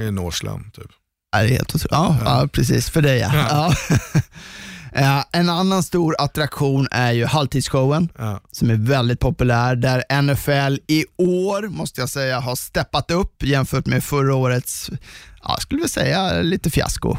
En 0.00 0.18
årslön 0.18 0.70
typ. 0.74 0.86
Ja, 1.32 1.38
det 1.38 1.44
är 1.44 1.48
helt 1.48 1.74
otroligt. 1.74 1.90
Ja, 1.92 2.16
ja. 2.24 2.48
precis. 2.52 2.90
För 2.90 3.02
dig 3.02 3.18
ja. 3.18 3.74
ja. 4.94 5.24
En 5.32 5.48
annan 5.48 5.82
stor 5.82 6.16
attraktion 6.18 6.88
är 6.90 7.12
ju 7.12 7.24
halvtidsshowen 7.26 8.08
Ja. 8.18 8.40
som 8.50 8.70
är 8.70 8.74
väldigt 8.74 9.20
populär 9.20 9.76
där 9.76 10.22
NFL 10.22 10.78
i 10.86 11.04
år, 11.16 11.68
måste 11.68 12.00
jag 12.00 12.08
säga, 12.08 12.40
har 12.40 12.56
steppat 12.56 13.10
upp 13.10 13.42
jämfört 13.42 13.86
med 13.86 14.04
förra 14.04 14.34
årets, 14.34 14.90
ja, 15.42 15.56
skulle 15.60 15.80
väl 15.80 15.90
säga 15.90 16.42
lite 16.42 16.70
fiasko. 16.70 17.16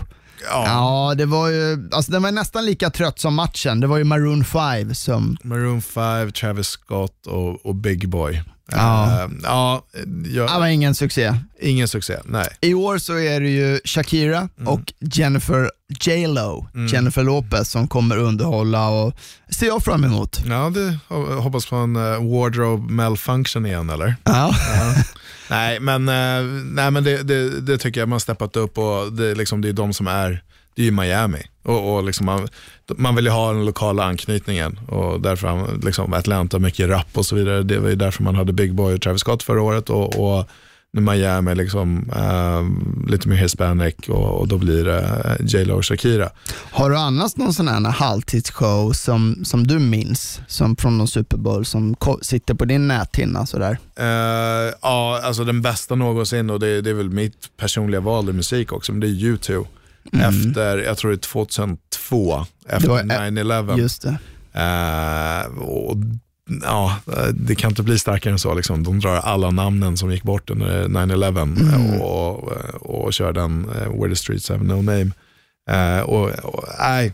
Ja. 0.50 0.64
Ja, 0.68 1.16
det 1.18 1.26
var 1.26 1.48
ju, 1.50 1.90
alltså 1.92 2.12
den 2.12 2.24
var 2.24 2.32
nästan 2.32 2.66
lika 2.66 2.90
trött 2.90 3.20
som 3.20 3.36
matchen. 3.36 3.80
Det 3.80 3.88
var 3.88 3.98
ju 3.98 4.04
Maroon 4.04 4.46
5 4.46 4.96
som, 4.96 5.38
Maroon 5.44 5.82
5, 5.82 6.32
Travis 6.32 6.68
Scott 6.68 7.28
och, 7.28 7.66
och 7.66 7.76
Big 7.76 8.10
Boy. 8.10 8.42
Ja. 8.72 9.06
Eh, 9.24 9.28
ja, 9.44 9.86
jag, 10.34 10.50
det 10.50 10.60
var 10.60 10.68
ingen 10.68 10.96
succé. 10.96 11.34
ingen 11.62 11.88
succé. 11.88 12.18
Nej. 12.26 12.48
I 12.62 12.74
år 12.74 12.98
så 12.98 13.20
är 13.20 13.40
det 13.42 13.50
ju 13.50 13.80
Shakira 13.86 14.50
och 14.66 14.94
Jennifer 15.00 15.72
J 16.06 16.28
Lo, 16.28 16.68
Jennifer 16.92 17.24
Lopez 17.24 17.70
som 17.70 17.88
kommer 17.88 18.18
underhålla 18.18 18.90
och 18.90 19.14
ser 19.50 19.66
jag 19.68 19.84
fram 19.84 20.04
emot. 20.04 20.40
Ja, 20.46 20.70
det, 20.70 20.98
ho- 21.10 21.40
hoppas 21.40 21.66
på 21.66 21.76
en 21.76 21.96
uh, 21.96 22.32
wardrobe 22.40 22.94
malfunction 22.94 23.66
igen 23.66 23.90
eller? 23.90 24.16
Ja. 24.24 24.56
Nej, 25.50 25.80
men, 25.80 26.10
eh, 26.10 26.43
nej, 26.66 26.91
men 26.91 27.04
det, 27.04 27.24
det, 27.24 27.62
det 27.62 27.78
tycker 27.78 28.02
jag 28.02 28.10
man 28.10 28.16
har 28.16 28.20
steppat 28.20 28.56
upp 28.56 28.78
och 28.78 29.14
det, 29.14 29.26
är 29.28 29.36
liksom, 29.36 29.62
det 29.62 29.70
är 29.70 29.74
de 29.74 29.93
som 29.93 30.08
är, 30.08 30.43
det 30.76 30.82
är 30.82 30.86
ju 30.86 30.91
Miami. 30.91 31.41
Och, 31.64 31.96
och 31.96 32.04
liksom 32.04 32.26
man, 32.26 32.48
man 32.88 33.16
vill 33.16 33.26
ju 33.26 33.32
ha 33.32 33.54
den 33.54 33.66
lokala 33.66 34.04
anknytningen 34.04 34.80
och 34.88 35.22
därför 35.22 35.80
liksom 35.86 36.14
Atlanta, 36.14 36.60
mycket 36.60 36.89
rap 36.89 37.18
och 37.18 37.26
så 37.26 37.36
vidare. 37.36 37.64
Det 37.64 37.80
var 37.80 37.89
ju 37.89 37.96
därför 37.96 38.24
man 38.24 38.36
hade 38.36 38.54
Big 38.54 38.74
Boy 38.74 38.96
och 38.96 39.02
Travis 39.02 39.22
Scott 39.22 39.43
förra 39.43 39.62
året 39.62 39.89
och, 39.89 40.38
och 40.38 40.50
Miami 41.04 41.56
liksom, 41.56 42.10
eh, 42.16 42.64
lite 43.12 43.28
mer 43.28 43.36
hispanic 43.36 43.96
och, 44.08 44.39
och 44.39 44.48
då 44.48 44.58
blir 44.58 44.84
det 44.86 45.00
eh, 45.39 45.46
J 45.46 45.66
Lo 45.66 45.76
och 45.76 45.86
Shakira. 45.86 46.30
Har 46.72 46.89
du 46.89 46.98
annars 46.98 47.38
någon 47.38 47.54
sån 47.54 47.68
här 47.68 47.82
halvtidsshow 47.91 48.91
som, 48.91 49.46
som 49.46 49.68
du 49.68 49.80
minns, 49.80 50.41
som 50.48 50.76
från 50.76 50.98
någon 50.98 51.08
Super 51.08 51.38
Bowl, 51.38 51.66
som 51.66 51.96
sitter 52.22 52.54
på 52.54 52.66
din 52.66 52.88
näthinna 52.88 53.46
sådär? 53.46 53.78
Eh, 54.00 54.74
ja, 54.82 55.22
alltså 55.24 55.43
den 55.43 55.62
bästa 55.62 55.96
någonsin 55.96 56.50
och 56.50 56.60
det, 56.60 56.82
det 56.82 56.89
är 56.89 56.93
väl 56.93 57.10
mitt 57.10 57.58
personliga 57.58 58.02
val 58.02 58.30
i 58.30 58.34
musik 58.34 58.72
också, 58.72 58.91
men 58.91 59.02
det 59.02 59.08
är 59.08 59.12
U2. 59.12 59.68
Efter, 60.14 60.78
jag 60.78 60.98
tror 60.98 61.12
det 61.12 61.16
är 61.16 61.18
2002, 61.18 62.46
efter 62.70 62.89
var- 62.89 63.04
9-11. 63.04 63.78
Just 63.78 64.02
det. 64.02 64.18
Eh, 64.54 65.58
och, 65.64 65.96
ja, 66.64 66.98
det 67.34 67.56
kan 67.56 67.70
inte 67.70 67.84
bli 67.84 68.00
starkare 68.00 68.34
än 68.34 68.39
så. 68.39 68.54
Liksom. 68.54 68.84
De 68.84 69.00
drar 69.00 69.16
alla 69.16 69.52
namnen 69.52 69.98
som 69.98 70.12
gick 70.12 70.24
bort 70.24 70.50
under 70.50 70.88
9-11 70.88 72.00
och, 72.02 72.43
och, 72.43 73.06
och 73.06 73.14
kör 73.14 73.34
den 73.34 73.70
uh, 73.70 74.02
Where 74.02 74.10
the 74.10 74.16
streets 74.16 74.50
have 74.50 74.64
no 74.64 74.82
name. 74.82 75.12
Eh, 75.70 76.00
och, 76.00 76.30
och, 76.30 76.64
nej, 76.80 77.14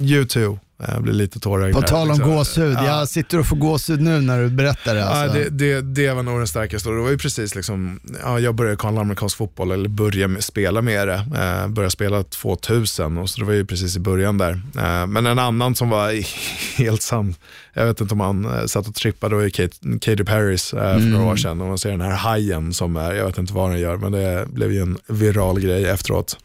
U2. 0.00 0.58
Jag 0.86 1.02
blir 1.02 1.12
lite 1.12 1.40
tårögd. 1.40 1.74
På 1.74 1.82
tal 1.82 2.10
om 2.10 2.16
liksom. 2.16 2.34
gåshud, 2.34 2.74
Ja. 2.76 2.86
jag 2.86 3.08
sitter 3.08 3.38
och 3.40 3.46
får 3.46 3.56
gåshud 3.56 4.00
nu 4.00 4.20
när 4.20 4.42
du 4.42 4.48
berättar 4.48 4.94
det. 4.94 5.04
Alltså. 5.08 5.38
Ja, 5.38 5.44
det, 5.44 5.50
det, 5.50 5.80
det 5.80 6.12
var 6.14 6.22
nog 6.22 6.38
den 6.40 6.46
starkaste. 6.48 6.88
Det 6.88 6.94
var 7.00 7.10
ju 7.10 7.18
precis 7.18 7.54
liksom, 7.54 8.00
ja, 8.22 8.38
jag 8.40 8.54
började 8.54 8.76
kolla 8.76 9.00
amerikansk 9.00 9.36
fotboll, 9.36 9.70
eller 9.70 9.88
började 9.88 10.42
spela 10.42 10.82
med 10.82 11.08
det. 11.08 11.14
Eh, 11.14 11.68
började 11.68 11.90
spela 11.90 12.22
2000, 12.22 13.18
och 13.18 13.30
så 13.30 13.40
det 13.40 13.46
var 13.46 13.52
ju 13.52 13.66
precis 13.66 13.96
i 13.96 14.00
början 14.00 14.38
där. 14.38 14.50
Eh, 14.78 15.06
men 15.06 15.26
en 15.26 15.38
annan 15.38 15.74
som 15.74 15.88
var 15.90 16.12
helt 16.78 17.02
sann, 17.02 17.34
jag 17.74 17.86
vet 17.86 18.00
inte 18.00 18.14
om 18.14 18.20
han 18.20 18.44
eh, 18.44 18.64
satt 18.66 18.88
och 18.88 18.94
trippade, 18.94 19.32
det 19.32 19.36
var 19.36 19.44
ju 19.44 19.50
Kate, 19.50 19.76
Katy 20.00 20.24
Perrys 20.24 20.72
eh, 20.74 20.92
för 20.94 21.00
några 21.06 21.26
år 21.26 21.36
sedan. 21.36 21.60
Och 21.60 21.66
man 21.68 21.78
ser 21.78 21.90
den 21.90 22.00
här 22.00 22.10
hajen 22.16 22.74
som 22.74 22.96
är, 22.96 23.14
jag 23.14 23.26
vet 23.26 23.38
inte 23.38 23.52
vad 23.52 23.70
den 23.70 23.80
gör, 23.80 23.96
men 23.96 24.12
det 24.12 24.46
blev 24.48 24.72
ju 24.72 24.82
en 24.82 24.98
viral 25.06 25.60
grej 25.60 25.84
efteråt. 25.88 26.36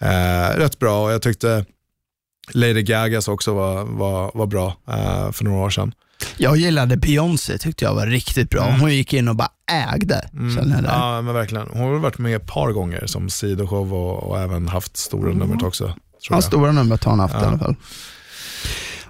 Eh, 0.00 0.58
rätt 0.58 0.78
bra 0.78 1.04
och 1.04 1.12
jag 1.12 1.22
tyckte 1.22 1.64
Lady 2.52 2.82
Gagas 2.82 3.28
också 3.28 3.54
var, 3.54 3.84
var, 3.84 4.30
var 4.34 4.46
bra 4.46 4.76
eh, 4.88 5.32
för 5.32 5.44
några 5.44 5.64
år 5.64 5.70
sedan. 5.70 5.92
Jag 6.36 6.56
gillade 6.56 6.96
Beyoncé, 6.96 7.58
tyckte 7.58 7.84
jag 7.84 7.94
var 7.94 8.06
riktigt 8.06 8.50
bra. 8.50 8.76
Hon 8.80 8.90
gick 8.94 9.12
in 9.12 9.28
och 9.28 9.36
bara 9.36 9.48
ägde. 9.92 10.28
där. 10.32 10.84
Ja, 10.88 11.22
men 11.22 11.34
verkligen. 11.34 11.66
Hon 11.72 11.82
har 11.82 11.98
varit 11.98 12.18
med 12.18 12.36
ett 12.36 12.46
par 12.46 12.72
gånger 12.72 13.06
som 13.06 13.30
sidoshow 13.30 13.94
och, 13.94 14.22
och 14.30 14.40
även 14.40 14.68
haft 14.68 14.96
stora 14.96 15.32
numret 15.32 15.62
också. 15.62 15.84
Tror 15.84 15.94
Ja, 16.30 16.36
jag. 16.36 16.44
stora 16.44 16.72
numret 16.72 17.04
har 17.04 17.10
han 17.12 17.20
haft 17.20 17.34
i 17.34 17.38
alla 17.46 17.58
fall. 17.58 17.74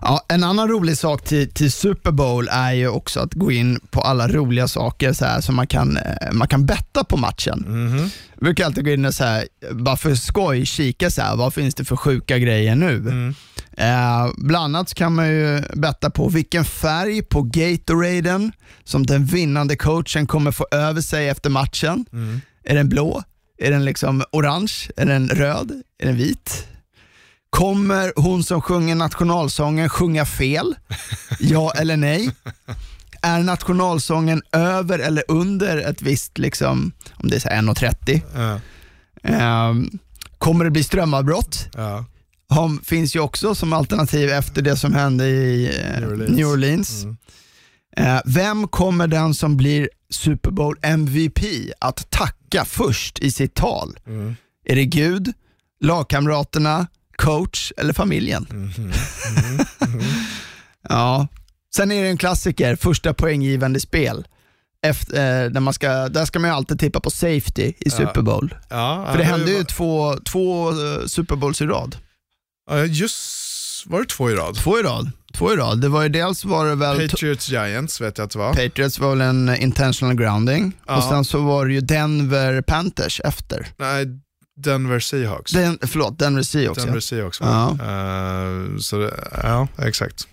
Ja, 0.00 0.24
en 0.28 0.44
annan 0.44 0.68
rolig 0.68 0.98
sak 0.98 1.24
till, 1.24 1.50
till 1.50 1.72
Super 1.72 2.10
Bowl 2.10 2.48
är 2.52 2.72
ju 2.72 2.88
också 2.88 3.20
att 3.20 3.34
gå 3.34 3.52
in 3.52 3.80
på 3.90 4.00
alla 4.00 4.28
roliga 4.28 4.68
saker 4.68 5.12
så 5.12 5.24
här, 5.24 5.40
som 5.40 5.54
man 5.54 5.66
kan, 5.66 5.96
eh, 5.96 6.32
man 6.32 6.48
kan 6.48 6.66
betta 6.66 7.04
på 7.04 7.16
matchen. 7.16 7.64
Mhm. 7.66 8.10
Jag 8.34 8.40
brukar 8.40 8.64
alltid 8.64 8.84
gå 8.84 8.90
in 8.90 9.04
och 9.04 9.14
så 9.14 9.24
här, 9.24 9.46
bara 9.72 9.96
för 9.96 10.14
skoj 10.14 10.66
kika 10.66 11.10
så 11.10 11.22
här, 11.22 11.36
vad 11.36 11.54
finns 11.54 11.74
det 11.74 11.84
för 11.84 11.96
sjuka 11.96 12.38
grejer 12.38 12.74
nu. 12.74 12.96
Mm. 12.96 13.34
Eh, 13.76 14.30
bland 14.36 14.64
annat 14.76 14.94
kan 14.94 15.14
man 15.14 15.28
ju 15.28 15.62
betta 15.74 16.10
på 16.10 16.28
vilken 16.28 16.64
färg 16.64 17.22
på 17.22 17.42
Gatoraden 17.42 18.52
som 18.84 19.06
den 19.06 19.24
vinnande 19.24 19.76
coachen 19.76 20.26
kommer 20.26 20.52
få 20.52 20.66
över 20.70 21.00
sig 21.00 21.28
efter 21.28 21.50
matchen. 21.50 22.06
Mm. 22.12 22.40
Är 22.64 22.74
den 22.74 22.88
blå? 22.88 23.22
Är 23.58 23.70
den 23.70 23.84
liksom 23.84 24.24
orange? 24.32 24.72
Är 24.96 25.06
den 25.06 25.28
röd? 25.28 25.82
Är 25.98 26.06
den 26.06 26.16
vit? 26.16 26.66
Kommer 27.56 28.12
hon 28.16 28.44
som 28.44 28.62
sjunger 28.62 28.94
nationalsången 28.94 29.88
sjunga 29.88 30.24
fel? 30.24 30.74
Ja 31.40 31.72
eller 31.76 31.96
nej? 31.96 32.30
Är 33.22 33.42
nationalsången 33.42 34.42
över 34.52 34.98
eller 34.98 35.24
under 35.28 35.76
ett 35.76 36.02
visst, 36.02 36.38
liksom, 36.38 36.92
om 37.14 37.28
det 37.30 37.36
är 37.36 37.40
så 37.40 37.48
här 37.48 37.62
1.30? 37.62 38.20
Ja, 38.34 38.60
Ehm, 39.22 39.98
kommer 40.38 40.64
det 40.64 40.70
bli 40.70 40.84
strömavbrott? 40.84 41.68
ja. 41.74 42.04
Har, 42.48 42.84
finns 42.84 43.16
ju 43.16 43.20
också 43.20 43.54
som 43.54 43.72
alternativ 43.72 44.30
efter 44.30 44.62
det 44.62 44.76
som 44.76 44.94
hände 44.94 45.26
i 45.26 45.66
eh, 45.80 46.00
New 46.00 46.08
Orleans. 46.12 46.30
New 46.36 46.46
Orleans. 46.48 47.04
Mm. 47.04 47.16
Eh, 47.96 48.20
vem 48.24 48.68
kommer 48.68 49.06
den 49.06 49.34
som 49.34 49.56
blir 49.56 49.90
Super 50.10 50.50
Bowl 50.50 50.76
MVP 50.82 51.40
att 51.78 52.10
tacka 52.10 52.64
först 52.64 53.18
i 53.18 53.30
sitt 53.30 53.54
tal? 53.54 53.98
Mm. 54.06 54.36
Är 54.64 54.76
det 54.76 54.84
Gud, 54.84 55.32
lagkamraterna, 55.80 56.86
coach 57.16 57.72
eller 57.76 57.92
familjen? 57.92 58.46
Mhm. 58.50 58.92
ja. 60.88 61.28
Sen 61.76 61.92
är 61.92 62.02
det 62.02 62.08
en 62.08 62.18
klassiker, 62.18 62.76
första 62.76 63.14
poänggivande 63.14 63.80
spel. 63.80 64.26
Efter, 64.82 65.44
eh, 65.44 65.50
där, 65.50 65.60
man 65.60 65.74
ska, 65.74 66.08
där 66.08 66.24
ska 66.24 66.38
man 66.38 66.50
ju 66.50 66.56
alltid 66.56 66.80
tippa 66.80 67.00
på 67.00 67.10
safety 67.10 67.72
i 67.80 67.90
Super 67.90 68.22
Bowl. 68.22 68.54
Ja, 68.70 69.08
För 69.10 69.18
det 69.18 69.24
hände 69.24 69.50
ju 69.50 69.56
var- 69.56 69.64
två, 69.64 70.16
två 70.24 70.70
eh, 70.70 71.06
Super 71.06 71.36
Bowls 71.36 71.60
i 71.60 71.64
rad. 71.66 71.96
Ja, 72.70 72.84
just 72.84 73.16
var 73.86 74.00
det 74.00 74.06
två 74.06 74.30
i 74.30 74.34
rad? 74.34 74.54
Två 74.56 74.78
i 74.78 74.82
rad. 74.82 75.10
Två 75.34 75.52
i 75.52 75.56
rad. 75.56 75.80
Det 75.80 75.88
var 75.88 76.02
ju 76.02 76.08
dels 76.08 76.44
var 76.44 76.66
det 76.66 76.74
väl 76.74 77.08
Patriots 77.08 77.48
Giants 77.50 78.00
vet 78.00 78.18
jag 78.18 78.24
att 78.24 78.30
det 78.30 78.38
var. 78.38 78.54
Patriots 78.54 78.98
var 78.98 79.10
väl 79.10 79.20
en 79.20 79.56
intentional 79.56 80.14
grounding 80.16 80.72
Ja. 80.86 80.96
och 80.96 81.02
sen 81.04 81.24
så 81.24 81.38
var 81.42 81.66
det 81.66 81.72
ju 81.74 81.80
Denver 81.80 82.62
Panthers 82.62 83.20
efter. 83.24 83.66
Nej, 83.76 84.06
Denver 84.56 85.00
Seahawks. 85.00 85.52
Den, 85.52 85.78
förlåt, 85.82 86.18
Denver 86.18 86.42
Seahawks 86.42 86.82
Denver 86.82 86.96
ja. 86.96 87.00
Seahawks? 87.00 87.40
Ja. 87.40 87.70
Eh, 87.70 88.78
så 88.78 88.98
det, 88.98 89.14
ja, 89.42 89.68
exakt. 89.78 90.28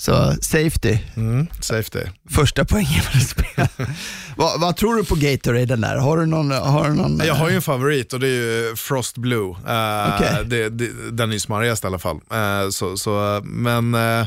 Så 0.00 0.34
safety, 0.42 0.98
Mm, 1.16 1.46
safety. 1.60 2.00
första 2.30 2.64
poängen 2.64 3.02
för 3.02 3.18
spel. 3.18 3.66
vad, 4.36 4.60
vad 4.60 4.76
tror 4.76 4.96
du 4.96 5.04
på 5.04 5.14
Gatorade 5.14 5.76
där? 5.76 5.96
Har 5.96 6.16
du 6.16 6.26
någon? 6.26 6.50
Har 6.50 6.88
du 6.88 6.94
någon 6.94 7.20
Jag 7.26 7.34
har 7.34 7.48
ju 7.50 7.54
en 7.56 7.62
favorit 7.62 8.12
och 8.12 8.20
det 8.20 8.26
är 8.28 8.30
ju 8.68 8.76
Frost 8.76 9.18
Blue. 9.18 9.50
Eh, 9.50 10.14
Okej. 10.14 10.44
det, 10.46 10.68
det, 10.68 11.10
den 11.10 11.28
är 11.30 11.32
ju 11.34 11.40
smarrigast 11.40 11.84
i 11.84 11.86
alla 11.86 11.98
fall. 11.98 12.16
Eh, 12.32 12.68
så, 12.70 12.96
så, 12.96 13.40
men 13.44 13.94
eh, 13.94 14.26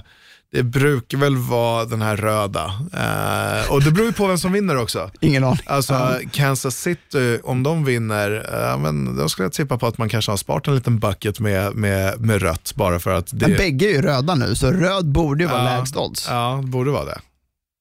det 0.54 0.64
brukar 0.64 1.18
väl 1.18 1.38
vara 1.38 1.86
den 1.86 2.02
här 2.02 2.18
röda. 2.18 2.66
Eh, 2.94 3.72
och 3.72 3.84
det 3.84 3.92
beror 3.92 4.08
ju 4.08 4.14
på 4.14 4.28
vem 4.28 4.38
som 4.38 4.52
vinner 4.52 4.78
också. 4.78 5.12
Ingen 5.20 5.44
aning. 5.44 5.60
Alltså 5.66 6.20
Kansas 6.32 6.76
City, 6.76 7.40
om 7.44 7.64
de 7.64 7.86
vinner, 7.86 8.50
eh, 8.72 8.78
men 8.78 9.18
då 9.18 9.30
skulle 9.30 9.46
jag 9.46 9.54
tippa 9.54 9.78
på 9.78 9.88
att 9.88 9.98
man 9.98 10.10
kanske 10.10 10.32
har 10.32 10.38
sparat 10.38 10.68
en 10.68 10.76
liten 10.76 11.00
bucket 11.00 11.40
med, 11.40 11.76
med, 11.76 12.20
med 12.22 12.42
rött 12.42 12.72
bara 12.76 13.00
för 13.00 13.14
att 13.14 13.28
det... 13.32 13.48
Men 13.48 13.58
bägge 13.58 13.86
är 13.86 13.90
ju 13.90 14.02
röda 14.02 14.36
nu, 14.36 14.56
så 14.56 14.72
röd 14.72 15.06
borde 15.12 15.44
ju 15.44 15.50
vara 15.50 15.64
Ja. 15.64 15.78
lägst 15.78 15.96
odds. 15.98 16.28
Ja, 16.30 16.60
det 16.64 16.68
borde 16.72 16.92
vara 16.92 17.06
det. 17.06 17.20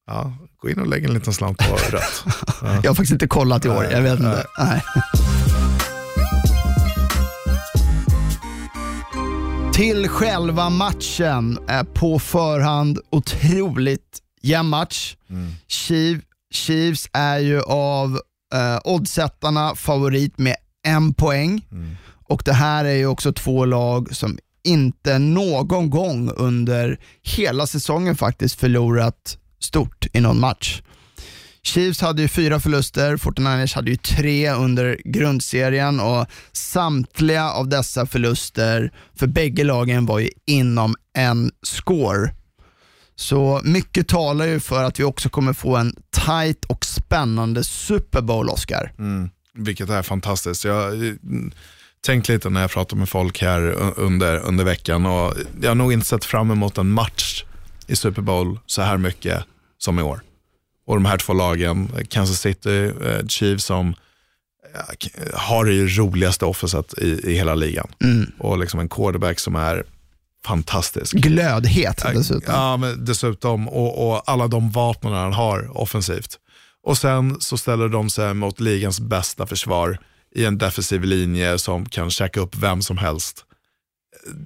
Ja, 0.06 0.32
gå 0.62 0.70
in 0.70 0.78
och 0.80 0.86
lägg 0.86 1.04
en 1.04 1.14
liten 1.14 1.32
slant 1.32 1.58
på 1.58 1.76
rött. 1.90 2.24
Jag 2.62 2.90
har 2.90 2.94
faktiskt 2.94 3.12
inte 3.12 3.26
kollat 3.26 3.64
i 3.64 3.68
år, 3.68 3.84
jag 3.90 4.00
vet 4.02 4.18
inte. 4.18 4.44
Nej. 4.58 4.82
Till 9.74 10.08
själva 10.08 10.70
matchen, 10.70 11.58
på 11.94 12.18
förhand 12.18 12.98
otroligt 13.10 14.18
jämn 14.42 14.68
match. 14.68 15.16
Chief, 15.68 16.22
Chiefs 16.54 17.08
är 17.12 17.38
ju 17.38 17.60
av 17.62 18.20
eh, 18.54 18.78
oddsättarna 18.84 19.74
favorit 19.74 20.38
med 20.38 20.56
en 20.86 21.14
poäng. 21.14 21.66
Och 22.28 22.42
det 22.44 22.52
här 22.52 22.84
är 22.84 22.94
ju 22.94 23.06
också 23.06 23.32
två 23.32 23.64
lag 23.64 24.16
som 24.16 24.38
inte 24.64 25.18
någon 25.18 25.90
gång 25.90 26.30
under 26.36 26.98
hela 27.22 27.66
säsongen 27.66 28.16
faktiskt 28.16 28.60
förlorat 28.60 29.38
stort 29.60 30.06
i 30.12 30.20
någon 30.20 30.40
match. 30.40 30.82
Chiefs 31.64 32.00
hade 32.00 32.22
ju 32.22 32.28
fyra 32.28 32.60
förluster, 32.60 33.16
49ers 33.16 33.74
hade 33.74 33.90
ju 33.90 33.96
tre 33.96 34.50
under 34.50 35.00
grundserien 35.04 36.00
och 36.00 36.26
samtliga 36.52 37.50
av 37.50 37.68
dessa 37.68 38.06
förluster 38.06 38.92
för 39.14 39.26
bägge 39.26 39.64
lagen 39.64 40.06
var 40.06 40.18
ju 40.18 40.30
inom 40.46 40.94
en 41.16 41.50
score. 41.62 42.34
Så 43.14 43.60
mycket 43.64 44.08
talar 44.08 44.46
ju 44.46 44.60
för 44.60 44.84
att 44.84 45.00
vi 45.00 45.04
också 45.04 45.28
kommer 45.28 45.52
få 45.52 45.76
en 45.76 45.96
tight 46.10 46.64
och 46.64 46.84
spännande 46.84 47.64
Super 47.64 48.20
Bowl, 48.20 48.48
Oscar. 48.48 48.92
Mm, 48.98 49.30
vilket 49.54 49.90
är 49.90 50.02
fantastiskt. 50.02 50.64
Jag 50.64 50.74
har 50.74 51.16
tänkt 52.06 52.28
lite 52.28 52.50
när 52.50 52.60
jag 52.60 52.70
pratar 52.70 52.96
med 52.96 53.08
folk 53.08 53.42
här 53.42 53.60
under, 53.96 54.38
under 54.38 54.64
veckan 54.64 55.06
och 55.06 55.34
jag 55.60 55.70
har 55.70 55.74
nog 55.74 55.92
inte 55.92 56.06
sett 56.06 56.24
fram 56.24 56.50
emot 56.50 56.78
en 56.78 56.90
match 56.90 57.44
i 57.86 57.96
Super 57.96 58.22
Bowl 58.22 58.58
så 58.66 58.82
här 58.82 58.98
mycket 58.98 59.44
som 59.78 59.98
i 59.98 60.02
år. 60.02 60.22
Och 60.86 60.94
de 60.96 61.04
här 61.04 61.18
två 61.18 61.32
lagen, 61.32 61.90
Kansas 62.10 62.40
City 62.40 62.92
eh, 63.04 63.26
Chiefs 63.28 63.64
som 63.64 63.94
k- 65.02 65.10
har 65.34 65.64
det 65.64 65.86
roligaste 65.86 66.44
offenset 66.44 66.98
i, 66.98 67.20
i 67.30 67.34
hela 67.34 67.54
ligan. 67.54 67.88
Och 68.38 68.58
liksom 68.58 68.80
en 68.80 68.88
quarterback 68.88 69.38
som 69.40 69.56
är 69.56 69.84
fantastisk. 70.46 71.12
Glödhet 71.14 72.02
dessutom. 72.14 72.54
Ja, 72.54 72.76
men 72.76 73.04
dessutom. 73.04 73.68
Och, 73.68 74.08
och 74.12 74.22
alla 74.26 74.48
de 74.48 74.70
vapnen 74.70 75.12
han 75.12 75.32
har 75.32 75.78
offensivt. 75.80 76.38
Och 76.84 76.98
sen 76.98 77.40
så 77.40 77.56
ställer 77.58 77.88
de 77.88 78.10
sig 78.10 78.34
mot 78.34 78.60
ligans 78.60 79.00
bästa 79.00 79.46
försvar 79.46 79.98
i 80.34 80.44
en 80.44 80.58
defensiv 80.58 81.04
linje 81.04 81.58
som 81.58 81.86
kan 81.86 82.10
checka 82.10 82.40
upp 82.40 82.56
vem 82.56 82.82
som 82.82 82.98
helst. 82.98 83.44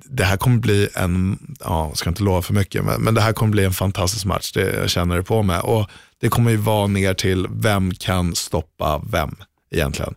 Det 0.05 0.25
här 0.25 0.37
kommer 0.37 0.59
bli 0.59 0.89
en, 0.95 1.39
ja, 1.61 1.89
jag 1.89 1.97
ska 1.97 2.09
inte 2.11 2.23
lova 2.23 2.43
för 2.43 2.55
mycket, 2.55 2.85
men, 2.85 3.01
men 3.03 3.15
det 3.15 3.21
här 3.21 3.33
kommer 3.33 3.53
bli 3.53 3.65
en 3.65 3.73
fantastisk 3.73 4.25
match. 4.25 4.53
Det, 4.53 4.75
jag 4.75 4.91
känner 4.91 5.17
det 5.17 5.23
på 5.23 5.43
mig. 5.43 5.61
Och 5.61 5.91
det 6.21 6.29
kommer 6.29 6.51
ju 6.51 6.57
vara 6.57 6.87
ner 6.87 7.15
till 7.15 7.47
vem 7.51 7.95
kan 7.95 8.35
stoppa 8.35 9.03
vem 9.13 9.37
egentligen. 9.71 10.15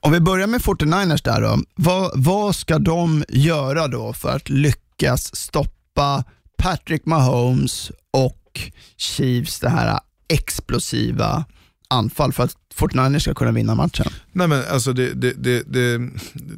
Om 0.00 0.12
vi 0.12 0.20
börjar 0.20 0.46
med 0.46 0.60
49ers 0.60 1.24
där 1.24 1.40
då. 1.40 1.58
Vad, 1.74 2.10
vad 2.14 2.56
ska 2.56 2.78
de 2.78 3.24
göra 3.28 3.88
då 3.88 4.12
för 4.12 4.36
att 4.36 4.48
lyckas 4.48 5.36
stoppa 5.36 6.24
Patrick 6.58 7.06
Mahomes 7.06 7.92
och 8.10 8.70
Chiefs 8.96 9.60
det 9.60 9.68
här 9.68 10.00
explosiva 10.28 11.44
anfall 11.88 12.32
för 12.32 12.42
att 12.42 12.56
49ers 12.74 13.18
ska 13.18 13.34
kunna 13.34 13.52
vinna 13.52 13.74
matchen? 13.74 14.06
Nej 14.32 14.48
men 14.48 14.62
alltså 14.70 14.92
det, 14.92 15.12
det, 15.14 15.32
det, 15.32 15.62
det, 15.72 16.10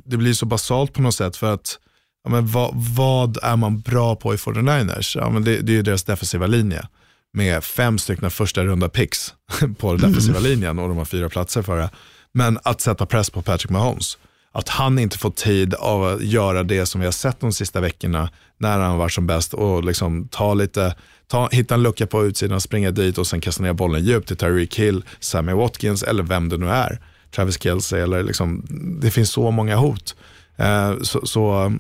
det 0.05 0.17
blir 0.17 0.33
så 0.33 0.47
basalt 0.47 0.93
på 0.93 1.03
något 1.03 1.15
sätt 1.15 1.37
för 1.37 1.55
att 1.55 1.79
ja, 2.25 2.31
men 2.31 2.47
vad, 2.47 2.71
vad 2.75 3.39
är 3.43 3.57
man 3.57 3.81
bra 3.81 4.17
på 4.17 4.35
i 4.35 4.37
49ers? 4.37 5.19
Ja, 5.19 5.31
men 5.31 5.45
det, 5.45 5.61
det 5.61 5.73
är 5.73 5.77
ju 5.77 5.83
deras 5.83 6.05
defensiva 6.05 6.47
linje 6.47 6.89
med 7.37 7.65
fem 7.65 7.99
stycken 7.99 8.31
första 8.31 8.65
runda 8.65 8.89
picks 8.89 9.35
på 9.79 9.93
den 9.93 10.01
defensiva 10.01 10.39
linjen 10.39 10.79
och 10.79 10.89
de 10.89 10.99
har 10.99 11.05
fyra 11.05 11.29
platser 11.29 11.63
för 11.63 11.77
det. 11.79 11.91
Men 12.33 12.59
att 12.63 12.81
sätta 12.81 13.07
press 13.07 13.31
på 13.31 13.43
Patrick 13.43 13.71
Mahomes, 13.71 14.19
att 14.53 14.69
han 14.69 14.99
inte 14.99 15.19
får 15.19 15.31
tid 15.31 15.75
av 15.75 16.05
att 16.05 16.23
göra 16.23 16.63
det 16.63 16.87
som 16.87 17.01
vi 17.01 17.07
har 17.07 17.13
sett 17.13 17.41
de 17.41 17.53
sista 17.53 17.81
veckorna 17.81 18.31
när 18.59 18.79
han 18.79 18.99
var 18.99 19.09
som 19.09 19.27
bäst 19.27 19.55
och 19.55 19.85
liksom 19.85 20.29
ta 20.29 20.55
lite, 20.55 20.95
ta, 21.27 21.49
hitta 21.53 21.75
en 21.75 21.83
lucka 21.83 22.07
på 22.07 22.25
utsidan, 22.25 22.61
springa 22.61 22.91
dit 22.91 23.19
och 23.19 23.27
sen 23.27 23.41
kasta 23.41 23.63
ner 23.63 23.73
bollen 23.73 24.05
djupt 24.05 24.29
till 24.29 24.37
Tyreek 24.37 24.79
Hill, 24.79 25.05
Sammy 25.21 25.53
Watkins 25.53 26.03
eller 26.03 26.23
vem 26.23 26.49
det 26.49 26.57
nu 26.57 26.69
är. 26.69 27.01
Travis 27.35 27.63
Kelce 27.63 28.03
eller 28.03 28.23
liksom, 28.23 28.67
det 29.01 29.11
finns 29.11 29.31
så 29.31 29.51
många 29.51 29.77
hot. 29.77 30.15
Eh, 30.57 30.95
så, 31.03 31.27
så 31.27 31.73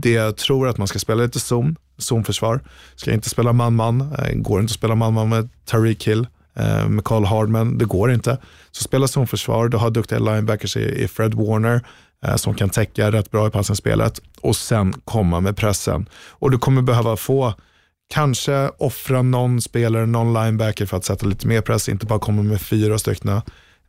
det 0.00 0.10
jag 0.10 0.36
tror 0.36 0.68
att 0.68 0.78
man 0.78 0.88
ska 0.88 0.98
spela 0.98 1.22
lite 1.22 1.40
zon, 1.40 1.76
zonförsvar. 2.00 2.60
Ska 2.96 3.12
inte 3.12 3.30
spela 3.30 3.52
man-man, 3.52 4.00
eh, 4.00 4.34
går 4.34 4.60
inte 4.60 4.70
att 4.70 4.74
spela 4.74 4.94
man-man 4.94 5.28
med 5.28 5.48
Tariq 5.64 6.08
Hill, 6.08 6.26
eh, 6.56 6.88
med 6.88 7.04
Carl 7.04 7.24
Hardman, 7.24 7.78
det 7.78 7.84
går 7.84 8.12
inte. 8.12 8.38
Så 8.70 8.82
spela 8.82 9.08
zonförsvar, 9.08 9.68
du 9.68 9.76
har 9.76 9.90
duktiga 9.90 10.18
linebackers 10.18 10.76
i, 10.76 11.08
Fred 11.08 11.34
Warner 11.34 11.80
eh, 12.26 12.36
som 12.36 12.54
kan 12.54 12.70
täcka 12.70 13.12
rätt 13.12 13.30
bra 13.30 13.46
i 13.46 13.50
passningsspelet 13.50 14.20
och 14.40 14.56
sen 14.56 14.94
komma 15.04 15.40
med 15.40 15.56
pressen. 15.56 16.08
Och 16.28 16.50
du 16.50 16.58
kommer 16.58 16.82
behöva 16.82 17.16
få 17.16 17.54
Kanske 18.14 18.68
offra 18.68 19.22
någon 19.22 19.60
spelare, 19.60 20.06
någon 20.06 20.44
linebacker 20.44 20.86
för 20.86 20.96
att 20.96 21.04
sätta 21.04 21.26
lite 21.26 21.46
mer 21.46 21.60
press, 21.60 21.88
inte 21.88 22.06
bara 22.06 22.18
komma 22.18 22.42
med 22.42 22.60
fyra 22.60 22.98
stycken. 22.98 23.28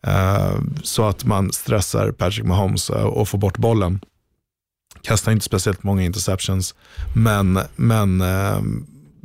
Eh, 0.07 0.59
så 0.84 1.03
att 1.03 1.26
man 1.26 1.51
stressar 1.51 2.12
Patrick 2.12 2.45
Mahomes 2.45 2.89
och 2.89 3.28
får 3.30 3.38
bort 3.38 3.57
bollen. 3.57 3.99
Kastar 5.04 5.32
inte 5.32 5.45
speciellt 5.45 5.84
många 5.84 6.04
interceptions, 6.04 6.76
men, 7.16 7.60
men 7.76 8.22
eh, 8.22 8.62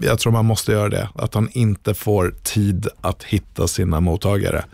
jag 0.00 0.18
tror 0.18 0.32
man 0.32 0.44
måste 0.44 0.72
göra 0.72 0.88
det. 0.88 1.08
Att 1.14 1.34
han 1.34 1.48
inte 1.52 1.94
får 1.94 2.34
tid 2.42 2.88
att 3.00 3.22
hitta 3.22 3.68
sina 3.68 4.00
mottagare 4.00 4.64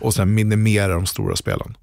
och 0.00 0.14
sen 0.14 0.34
minimera 0.34 0.94
de 0.94 1.06
stora 1.06 1.36
spelen. 1.36 1.76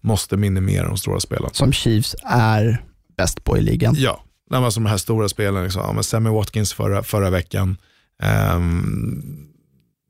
Måste 0.00 0.36
minimera 0.36 0.88
de 0.88 0.96
stora 0.96 1.20
spelen. 1.20 1.50
Som 1.52 1.72
Chiefs 1.72 2.16
är 2.24 2.84
bäst 3.16 3.44
på 3.44 3.58
i 3.58 3.60
ligan. 3.60 3.94
Ja, 3.98 4.24
Nej, 4.50 4.60
men 4.60 4.64
alltså 4.64 4.80
de 4.80 4.86
här 4.86 4.96
stora 4.96 5.28
spelen, 5.28 5.64
liksom, 5.64 5.82
ja, 5.86 5.92
men 5.92 6.04
Sammy 6.04 6.30
Watkins 6.30 6.72
förra, 6.72 7.02
förra 7.02 7.30
veckan. 7.30 7.76
Ehm, 8.22 9.22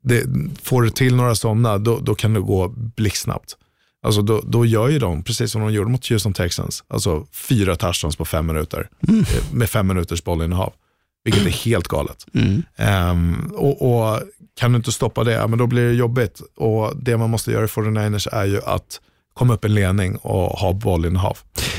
det, 0.03 0.23
får 0.63 0.81
du 0.81 0.89
till 0.89 1.15
några 1.15 1.35
sådana, 1.35 1.77
då, 1.77 1.99
då 1.99 2.15
kan 2.15 2.33
det 2.33 2.39
gå 2.39 2.67
blixtsnabbt. 2.75 3.57
Alltså 4.03 4.21
då, 4.21 4.41
då 4.47 4.65
gör 4.65 4.89
ju 4.89 4.99
de, 4.99 5.23
precis 5.23 5.51
som 5.51 5.61
de 5.61 5.73
gjorde 5.73 5.89
mot 5.89 6.09
Houston 6.09 6.33
Texans, 6.33 6.83
alltså 6.87 7.25
fyra 7.31 7.75
touchdowns 7.75 8.15
på 8.15 8.25
fem 8.25 8.45
minuter. 8.47 8.89
eh, 9.07 9.13
Med 9.53 9.69
fem 9.69 9.87
minuters 9.87 10.23
bollinnehav. 10.23 10.73
Vilket 11.23 11.45
är 11.45 11.49
helt 11.49 11.87
galet. 11.87 12.25
Ehm, 12.77 13.51
och, 13.55 13.81
och 14.11 14.21
kan 14.59 14.71
du 14.71 14.77
inte 14.77 14.91
stoppa 14.91 15.23
det, 15.23 15.31
ja, 15.31 15.47
men 15.47 15.59
då 15.59 15.67
blir 15.67 15.87
det 15.87 15.93
jobbigt. 15.93 16.41
Och 16.57 16.93
det 17.01 17.17
man 17.17 17.29
måste 17.29 17.51
göra 17.51 17.63
i 17.63 17.67
49ers 17.67 18.27
är 18.31 18.45
ju 18.45 18.61
att 18.65 18.99
komma 19.33 19.53
upp 19.53 19.65
i 19.65 19.69
ledning 19.69 20.15
och 20.15 20.49
ha 20.59 20.73
bollinnehav. 20.73 21.37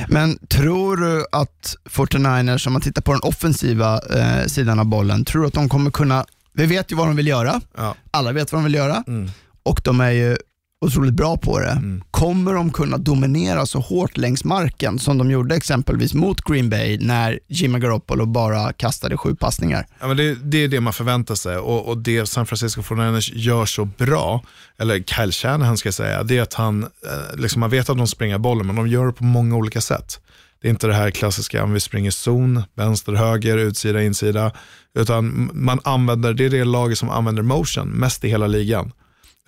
Men 0.08 0.38
tror 0.46 0.96
du 0.96 1.24
att 1.32 1.76
49ers, 1.90 2.66
om 2.66 2.72
man 2.72 2.82
tittar 2.82 3.02
på 3.02 3.12
den 3.12 3.20
offensiva 3.22 4.00
eh, 4.16 4.46
sidan 4.46 4.78
av 4.78 4.86
bollen, 4.86 5.24
tror 5.24 5.42
du 5.42 5.48
att 5.48 5.54
de 5.54 5.68
kommer 5.68 5.90
kunna, 5.90 6.24
vi 6.52 6.66
vet 6.66 6.92
ju 6.92 6.96
vad 6.96 7.06
de 7.06 7.16
vill 7.16 7.26
göra, 7.26 7.60
Ja. 7.76 7.94
alla 8.10 8.32
vet 8.32 8.52
vad 8.52 8.58
de 8.60 8.64
vill 8.64 8.74
göra 8.74 9.04
Mm. 9.06 9.30
och 9.62 9.80
de 9.84 10.00
är 10.00 10.10
ju 10.10 10.36
otroligt 10.82 11.14
bra 11.14 11.36
på 11.36 11.58
det. 11.58 12.00
Kommer 12.10 12.54
de 12.54 12.70
kunna 12.70 12.98
dominera 12.98 13.66
så 13.66 13.80
hårt 13.80 14.16
längs 14.16 14.44
marken 14.44 14.98
som 14.98 15.18
de 15.18 15.30
gjorde 15.30 15.56
exempelvis 15.56 16.14
mot 16.14 16.44
Green 16.44 16.70
Bay 16.70 16.98
när 17.00 17.40
Jimmy 17.48 17.78
Garoppolo 17.78 18.26
bara 18.26 18.72
kastade 18.72 19.16
sju 19.16 19.34
passningar? 19.34 19.86
Ja, 20.00 20.08
men 20.08 20.16
det, 20.16 20.34
det 20.34 20.64
är 20.64 20.68
det 20.68 20.80
man 20.80 20.92
förväntar 20.92 21.34
sig 21.34 21.56
och, 21.56 21.88
och 21.88 21.98
det 21.98 22.26
San 22.26 22.46
Francisco 22.46 22.80
49ers 22.80 23.32
gör 23.34 23.66
så 23.66 23.84
bra, 23.84 24.42
eller 24.78 25.02
Kyle 25.02 25.32
Shanahan 25.32 25.76
ska 25.76 25.86
jag 25.86 25.94
säga, 25.94 26.22
det 26.22 26.38
är 26.38 26.42
att 26.42 26.54
han, 26.54 26.82
eh, 26.82 27.36
liksom 27.36 27.60
man 27.60 27.70
vet 27.70 27.90
att 27.90 27.98
de 27.98 28.06
springer 28.06 28.38
bollen 28.38 28.66
men 28.66 28.76
de 28.76 28.88
gör 28.88 29.06
det 29.06 29.12
på 29.12 29.24
många 29.24 29.56
olika 29.56 29.80
sätt. 29.80 30.20
Det 30.62 30.68
är 30.68 30.70
inte 30.70 30.86
det 30.86 30.94
här 30.94 31.10
klassiska, 31.10 31.66
vi 31.66 31.80
springer 31.80 32.10
zon, 32.10 32.62
vänster, 32.74 33.12
höger, 33.12 33.58
utsida, 33.58 34.02
insida. 34.02 34.52
Utan 34.98 35.50
man 35.54 35.80
använder, 35.84 36.34
det 36.34 36.44
är 36.44 36.50
det 36.50 36.64
laget 36.64 36.98
som 36.98 37.10
använder 37.10 37.42
motion 37.42 37.88
mest 37.88 38.24
i 38.24 38.28
hela 38.28 38.46
ligan. 38.46 38.92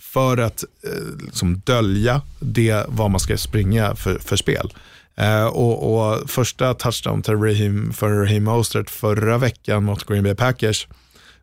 För 0.01 0.36
att 0.36 0.64
eh, 0.84 1.24
liksom 1.24 1.59
dölja 1.64 2.22
det 2.40 2.84
vad 2.88 3.11
man 3.11 3.20
ska 3.20 3.36
springa 3.36 3.95
för, 3.95 4.18
för 4.18 4.36
spel. 4.36 4.72
Eh, 5.16 5.47
och, 5.47 5.95
och, 5.95 6.30
första 6.30 6.74
touchdown 6.74 7.22
till 7.22 7.34
Raheem, 7.34 7.92
för 7.92 8.09
Raheem 8.09 8.45
Mostert 8.45 8.90
förra 8.90 9.38
veckan 9.38 9.84
mot 9.84 10.07
Green 10.07 10.24
Bay 10.24 10.34
Packers, 10.34 10.88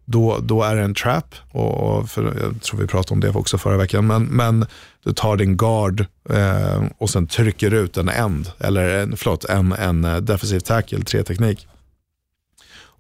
då, 0.06 0.39
då 0.41 0.64
är 0.64 0.76
det 0.76 0.82
en 0.82 0.95
trap. 0.95 1.36
Och, 1.52 1.97
och 1.97 2.10
för, 2.10 2.24
jag 2.24 2.62
tror 2.62 2.80
vi 2.80 2.88
pratade 2.88 3.14
om 3.14 3.20
det 3.20 3.30
också 3.30 3.58
förra 3.58 3.78
veckan. 3.78 4.08
Men, 4.08 4.24
men 4.24 4.66
du 5.04 5.14
tar 5.14 5.38
din 5.38 5.58
guard 5.58 6.06
eh, 6.30 6.84
och 6.97 7.10
sen 7.10 7.28
trycker 7.28 7.74
ut 7.74 7.97
en 7.97 8.10
end, 8.10 8.52
eller 8.60 8.99
en, 8.99 9.18
förlåt, 9.18 9.45
en, 9.45 9.72
en 9.72 10.06
eh, 10.06 10.18
defensiv 10.18 10.60
tackle, 10.60 11.04
tre 11.04 11.24
teknik. 11.24 11.68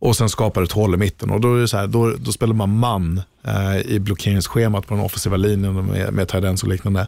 Och 0.01 0.15
sen 0.15 0.29
skapar 0.29 0.63
ett 0.63 0.71
hål 0.71 0.93
i 0.93 0.97
mitten 0.97 1.29
och 1.29 1.41
då, 1.41 1.55
är 1.55 1.59
det 1.59 1.67
så 1.67 1.77
här, 1.77 1.87
då, 1.87 2.13
då 2.19 2.31
spelar 2.31 2.53
man 2.53 2.77
man 2.77 3.21
eh, 3.43 3.79
i 3.81 3.99
blockeringsschemat 3.99 4.87
på 4.87 4.93
den 4.93 5.03
offensiva 5.03 5.37
linjen 5.37 5.85
med, 5.85 6.13
med 6.13 6.35
och 6.63 6.67
liknande. 6.67 7.07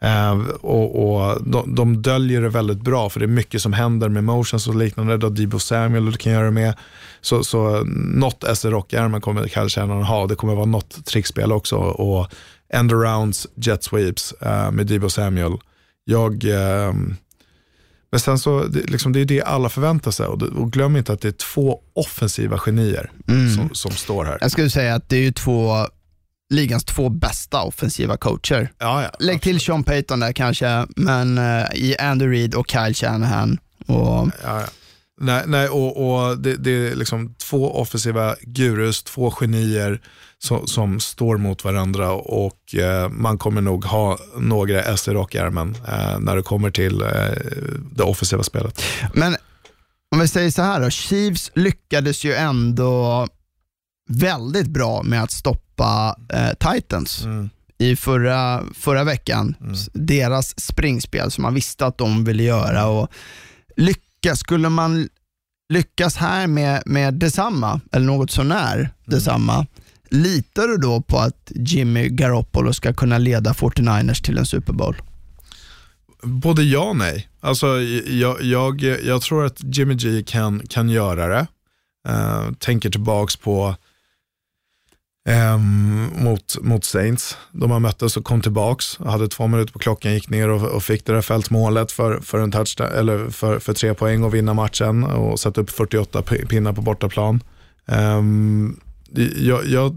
Eh, 0.00 0.38
och, 0.60 1.18
och 1.20 1.42
de, 1.44 1.74
de 1.74 2.02
döljer 2.02 2.42
det 2.42 2.48
väldigt 2.48 2.80
bra 2.80 3.10
för 3.10 3.20
det 3.20 3.26
är 3.26 3.28
mycket 3.28 3.62
som 3.62 3.72
händer 3.72 4.08
med 4.08 4.24
motions 4.24 4.68
och 4.68 4.74
liknande. 4.74 5.16
Då 5.16 5.28
Debo 5.28 5.58
Samuel 5.58 6.10
du 6.10 6.12
kan 6.12 6.32
göra 6.32 6.44
det 6.44 6.50
med. 6.50 6.74
Så, 7.20 7.44
så 7.44 7.84
något 8.14 8.44
SR 8.54 8.70
rockärmen 8.70 9.20
kommer 9.20 9.48
kallkärnan 9.48 10.02
ha. 10.02 10.26
Det 10.26 10.34
kommer 10.34 10.54
vara 10.54 10.66
något 10.66 11.04
trickspel 11.04 11.52
också. 11.52 11.76
Och 11.76 12.32
end-arounds, 12.74 13.46
jet 13.54 13.84
sweeps 13.84 14.32
eh, 14.32 14.70
med 14.70 14.86
Debo 14.86 15.10
Samuel. 15.10 15.56
Jag, 16.04 16.44
eh, 16.44 16.92
men 18.10 18.20
sen 18.20 18.38
så, 18.38 18.64
det, 18.64 18.90
liksom, 18.90 19.12
det 19.12 19.20
är 19.20 19.24
det 19.24 19.42
alla 19.42 19.68
förväntar 19.68 20.10
sig. 20.10 20.26
Och, 20.26 20.42
och 20.42 20.72
glöm 20.72 20.96
inte 20.96 21.12
att 21.12 21.20
det 21.20 21.28
är 21.28 21.32
två 21.32 21.80
offensiva 21.94 22.58
genier 22.58 23.10
mm. 23.28 23.54
som, 23.54 23.74
som 23.74 23.90
står 23.90 24.24
här. 24.24 24.38
Jag 24.40 24.50
skulle 24.50 24.70
säga 24.70 24.94
att 24.94 25.08
det 25.08 25.16
är 25.16 25.20
ju 25.20 25.32
två 25.32 25.86
ligans 26.50 26.84
två 26.84 27.08
bästa 27.08 27.62
offensiva 27.62 28.16
coacher. 28.16 28.72
Ja, 28.78 29.02
ja, 29.02 29.10
Lägg 29.18 29.42
till 29.42 29.60
Sean 29.60 29.84
Payton 29.84 30.20
där 30.20 30.32
kanske, 30.32 30.86
men 30.96 31.38
uh, 31.38 31.64
i 31.74 31.96
Andy 31.98 32.26
Reid 32.26 32.54
och 32.54 32.70
Kyle 32.70 32.94
Shanahan. 32.94 33.58
Och... 33.86 34.30
Ja, 34.42 34.64
nej, 35.20 35.42
nej, 35.46 35.68
och, 35.68 35.96
och 36.06 36.38
det, 36.38 36.56
det, 36.56 36.70
är 36.70 36.94
liksom 36.94 37.34
två 37.34 37.80
offensiva 37.80 38.36
gurus, 38.42 39.02
två 39.02 39.30
genier 39.30 40.00
som, 40.44 40.66
som 40.66 41.00
står 41.00 41.36
mot 41.36 41.64
varandra 41.64 42.12
och 42.12 42.74
eh, 42.74 43.08
man 43.08 43.38
kommer 43.38 43.60
nog 43.60 43.84
ha 43.84 44.18
några 44.38 44.82
S 44.82 45.08
i 45.08 45.10
rockärmen 45.10 45.76
eh, 45.88 46.18
när 46.20 46.36
det 46.36 46.42
kommer 46.42 46.70
till 46.70 47.02
eh, 47.02 47.08
det 47.92 48.02
offensiva 48.02 48.42
spelet. 48.42 48.82
Men 49.14 49.36
om 50.10 50.20
vi 50.20 50.28
säger 50.28 50.50
så 50.50 50.62
här 50.62 50.80
då, 50.80 50.90
Chiefs 50.90 51.50
lyckades 51.54 52.24
ju 52.24 52.34
ändå 52.34 53.26
väldigt 54.08 54.66
bra 54.66 55.02
med 55.02 55.22
att 55.22 55.30
stoppa 55.30 56.16
eh, 56.32 56.72
Titans. 56.72 57.24
Mm. 57.24 57.50
i 57.78 57.96
förra, 57.96 58.62
förra 58.74 59.04
veckan. 59.04 59.54
Mm. 59.60 59.74
Deras 59.92 60.60
springspel 60.60 61.30
som 61.30 61.42
man 61.42 61.54
visste 61.54 61.86
att 61.86 61.98
de 61.98 62.24
ville 62.24 62.42
göra. 62.42 62.86
Och 62.86 63.08
lyckas, 63.76 64.38
skulle 64.38 64.68
man 64.68 65.08
lyckas 65.68 66.16
här 66.16 66.46
med, 66.46 66.82
med 66.86 67.14
detsamma, 67.14 67.80
eller 67.92 68.06
något 68.06 68.30
sånär 68.30 68.76
mm. 68.76 68.90
detsamma, 69.04 69.66
litar 70.10 70.68
du 70.68 70.76
då 70.76 71.00
på 71.00 71.18
att 71.18 71.52
Jimmy 71.54 72.08
Garoppolo 72.08 72.72
ska 72.72 72.92
kunna 72.92 73.18
leda 73.18 73.52
49ers 73.52 74.24
till 74.24 74.38
en 74.38 74.46
Super 74.46 74.72
Bowl? 74.72 74.96
Både 76.22 76.62
ja 76.62 76.80
och 76.80 76.96
nej. 76.96 77.28
Alltså, 77.40 77.66
jag, 78.06 78.42
jag, 78.42 78.82
jag 78.82 79.22
tror 79.22 79.44
att 79.44 79.76
Jimmy 79.76 79.94
G 79.94 80.22
kan, 80.26 80.62
kan 80.68 80.88
göra 80.88 81.26
det. 81.26 81.46
Uh, 82.08 82.52
tänker 82.52 82.90
tillbaks 82.90 83.36
på 83.36 83.76
Um, 85.28 86.10
mot, 86.24 86.56
mot 86.62 86.84
Saints. 86.84 87.36
De 87.52 87.70
har 87.70 87.80
möttes 87.80 88.16
och 88.16 88.24
kom 88.24 88.40
tillbaks, 88.40 88.98
hade 88.98 89.28
två 89.28 89.46
minuter 89.46 89.72
på 89.72 89.78
klockan, 89.78 90.12
gick 90.12 90.30
ner 90.30 90.48
och, 90.48 90.62
och 90.62 90.82
fick 90.82 91.04
det 91.04 91.12
där 91.12 91.22
fältmålet 91.22 91.92
för, 91.92 92.20
för, 92.20 92.38
en 92.38 92.52
touchdown, 92.52 92.92
eller 92.92 93.30
för, 93.30 93.58
för 93.58 93.72
tre 93.72 93.94
poäng 93.94 94.24
och 94.24 94.34
vinna 94.34 94.54
matchen 94.54 95.04
och 95.04 95.40
sätta 95.40 95.60
upp 95.60 95.70
48 95.70 96.22
pinnar 96.22 96.72
på 96.72 96.82
bortaplan. 96.82 97.42
Um, 97.86 98.80
jag, 99.36 99.66
jag, 99.66 99.96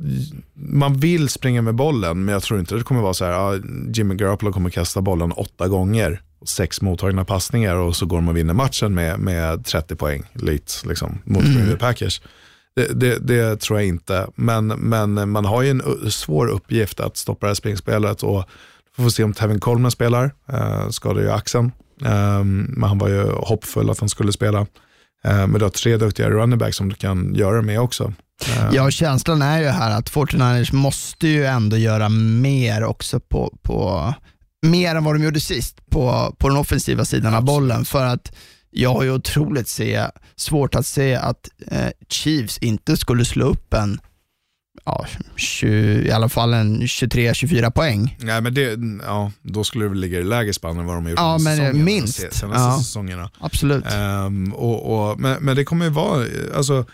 man 0.53 0.97
vill 0.97 1.29
springa 1.29 1.61
med 1.61 1.75
bollen, 1.75 2.25
men 2.25 2.33
jag 2.33 2.43
tror 2.43 2.59
inte 2.59 2.75
det 2.75 2.83
kommer 2.83 3.01
vara 3.01 3.13
så 3.13 3.25
här, 3.25 3.31
ja, 3.31 3.59
Jimmy 3.93 4.15
Garoppolo 4.15 4.51
kommer 4.51 4.69
kasta 4.69 5.01
bollen 5.01 5.31
åtta 5.31 5.67
gånger, 5.67 6.21
sex 6.45 6.81
mottagna 6.81 7.25
passningar 7.25 7.75
och 7.75 7.95
så 7.95 8.05
går 8.05 8.17
de 8.17 8.27
och 8.27 8.37
vinner 8.37 8.53
matchen 8.53 8.93
med, 8.93 9.19
med 9.19 9.65
30 9.65 9.95
poäng, 9.95 10.23
lite 10.33 10.87
liksom, 10.87 11.19
mot 11.23 11.43
mm. 11.43 11.77
Packers. 11.77 12.21
Det, 12.75 12.99
det, 12.99 13.27
det, 13.27 13.61
tror 13.61 13.79
jag 13.79 13.87
inte, 13.87 14.27
men, 14.35 14.67
men 14.67 15.29
man 15.29 15.45
har 15.45 15.61
ju 15.61 15.69
en 15.69 16.11
svår 16.11 16.47
uppgift 16.47 16.99
att 16.99 17.17
stoppa 17.17 17.45
det 17.45 17.49
här 17.49 17.55
springspelet 17.55 18.23
och 18.23 18.43
vi 18.97 19.03
får 19.03 19.09
se 19.09 19.23
om 19.23 19.33
Tevin 19.33 19.59
Coleman 19.59 19.91
spelar, 19.91 20.31
eh, 20.53 20.89
skadade 20.89 21.21
ju 21.21 21.31
axeln, 21.31 21.71
eh, 22.05 22.43
men 22.43 22.83
han 22.83 22.97
var 22.97 23.09
ju 23.09 23.23
hoppfull 23.23 23.89
att 23.89 23.99
han 23.99 24.09
skulle 24.09 24.31
spela. 24.31 24.67
Eh, 25.25 25.47
men 25.47 25.53
du 25.53 25.65
har 25.65 25.69
tre 25.69 25.97
duktiga 25.97 26.29
running 26.29 26.57
backs 26.57 26.77
som 26.77 26.89
du 26.89 26.95
kan 26.95 27.35
göra 27.35 27.55
det 27.55 27.61
med 27.61 27.79
också. 27.79 28.13
Eh. 28.47 28.69
Ja, 28.73 28.91
känslan 28.91 29.41
är 29.41 29.59
ju 29.59 29.67
här 29.67 29.91
att 29.91 30.11
49ers 30.11 30.73
måste 30.73 31.27
ju 31.27 31.45
ändå 31.45 31.77
göra 31.77 32.09
mer 32.09 32.83
också 32.83 33.19
på, 33.19 33.57
på 33.61 34.13
mer 34.65 34.95
än 34.95 35.03
vad 35.03 35.15
de 35.15 35.23
gjorde 35.23 35.41
sist 35.41 35.89
på, 35.89 36.35
på 36.37 36.49
den 36.49 36.57
offensiva 36.57 37.05
sidan 37.05 37.35
av 37.35 37.45
bollen 37.45 37.85
för 37.85 38.05
att 38.05 38.35
jag 38.71 38.93
har 38.93 39.03
ju 39.03 39.11
otroligt 39.11 39.67
se, 39.67 40.05
svårt 40.35 40.75
att 40.75 40.85
se 40.85 41.15
att 41.15 41.49
eh, 41.67 41.89
Chiefs 42.09 42.57
inte 42.57 42.97
skulle 42.97 43.25
slå 43.25 43.45
upp 43.45 43.73
en 43.73 43.99
ja, 44.85 45.05
20, 45.35 46.07
i 46.07 46.11
alla 46.11 46.29
fall 46.29 46.53
en 46.53 46.81
23-24 46.81 47.71
poäng. 47.71 48.17
Nej, 48.19 48.41
men 48.41 48.53
det, 48.53 48.79
ja, 49.05 49.31
då 49.41 49.63
skulle 49.63 49.85
det 49.85 49.89
väl 49.89 49.99
ligga 49.99 50.19
i 50.19 50.23
lägre 50.23 50.53
spann 50.53 50.79
än 50.79 50.85
vad 50.85 50.95
de 50.95 51.03
har 51.03 51.09
gjort 51.09 51.19
ja, 51.19 51.37
men 51.37 51.57
säsongerna, 51.57 51.85
minst. 51.85 52.17
senaste 52.17 52.45
ja, 52.45 52.77
säsongerna. 52.77 53.29
Absolut. 53.39 53.85
Um, 54.25 54.53
och, 54.53 55.09
och, 55.09 55.19
men, 55.19 55.43
men 55.43 55.55
det 55.55 55.63
kommer 55.65 55.85
ju 55.85 55.91
vara, 55.91 56.25
alltså, 56.55 56.85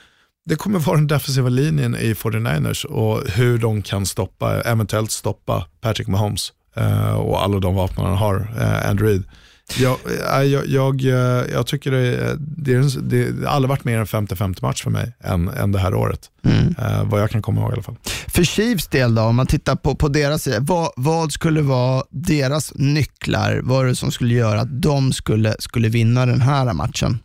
det 0.45 0.55
kommer 0.55 0.79
vara 0.79 0.97
den 0.97 1.07
defensiva 1.07 1.49
linjen 1.49 1.95
i 1.95 2.13
49ers 2.13 2.85
och 2.85 3.29
hur 3.29 3.57
de 3.57 3.81
kan 3.81 4.05
stoppa, 4.05 4.61
eventuellt 4.61 5.11
stoppa 5.11 5.67
Patrick 5.81 6.07
Mahomes 6.07 6.53
uh, 6.77 7.13
och 7.13 7.43
alla 7.43 7.59
de 7.59 7.75
vapnen 7.75 8.05
han 8.05 8.17
har, 8.17 8.35
uh, 8.35 8.89
Andrew 8.89 9.23
jag, 9.75 9.97
jag, 10.45 10.67
jag, 10.67 11.01
jag 11.51 11.67
tycker 11.67 11.91
det, 11.91 12.37
det, 12.39 12.73
är, 12.73 13.01
det 13.01 13.47
har 13.47 13.55
aldrig 13.55 13.69
varit 13.69 13.83
mer 13.83 13.97
än 13.97 14.05
50-50 14.05 14.61
match 14.61 14.83
för 14.83 14.89
mig 14.89 15.13
än, 15.23 15.47
än 15.47 15.71
det 15.71 15.79
här 15.79 15.93
året. 15.93 16.29
Mm. 16.45 17.09
Vad 17.09 17.21
jag 17.21 17.29
kan 17.29 17.41
komma 17.41 17.61
ihåg 17.61 17.69
i 17.69 17.73
alla 17.73 17.83
fall. 17.83 17.97
För 18.27 18.43
Chiefs 18.43 18.87
del 18.87 19.15
då, 19.15 19.21
om 19.21 19.35
man 19.35 19.47
tittar 19.47 19.75
på, 19.75 19.95
på 19.95 20.07
deras 20.07 20.43
sida, 20.43 20.57
vad, 20.59 20.91
vad 20.95 21.31
skulle 21.31 21.61
vara 21.61 22.03
deras 22.09 22.73
nycklar? 22.75 23.61
Vad 23.63 23.85
är 23.85 23.89
det 23.89 23.95
som 23.95 24.11
skulle 24.11 24.33
göra 24.33 24.61
att 24.61 24.81
de 24.81 25.13
skulle, 25.13 25.55
skulle 25.59 25.89
vinna 25.89 26.25
den 26.25 26.41
här 26.41 26.73
matchen? 26.73 27.19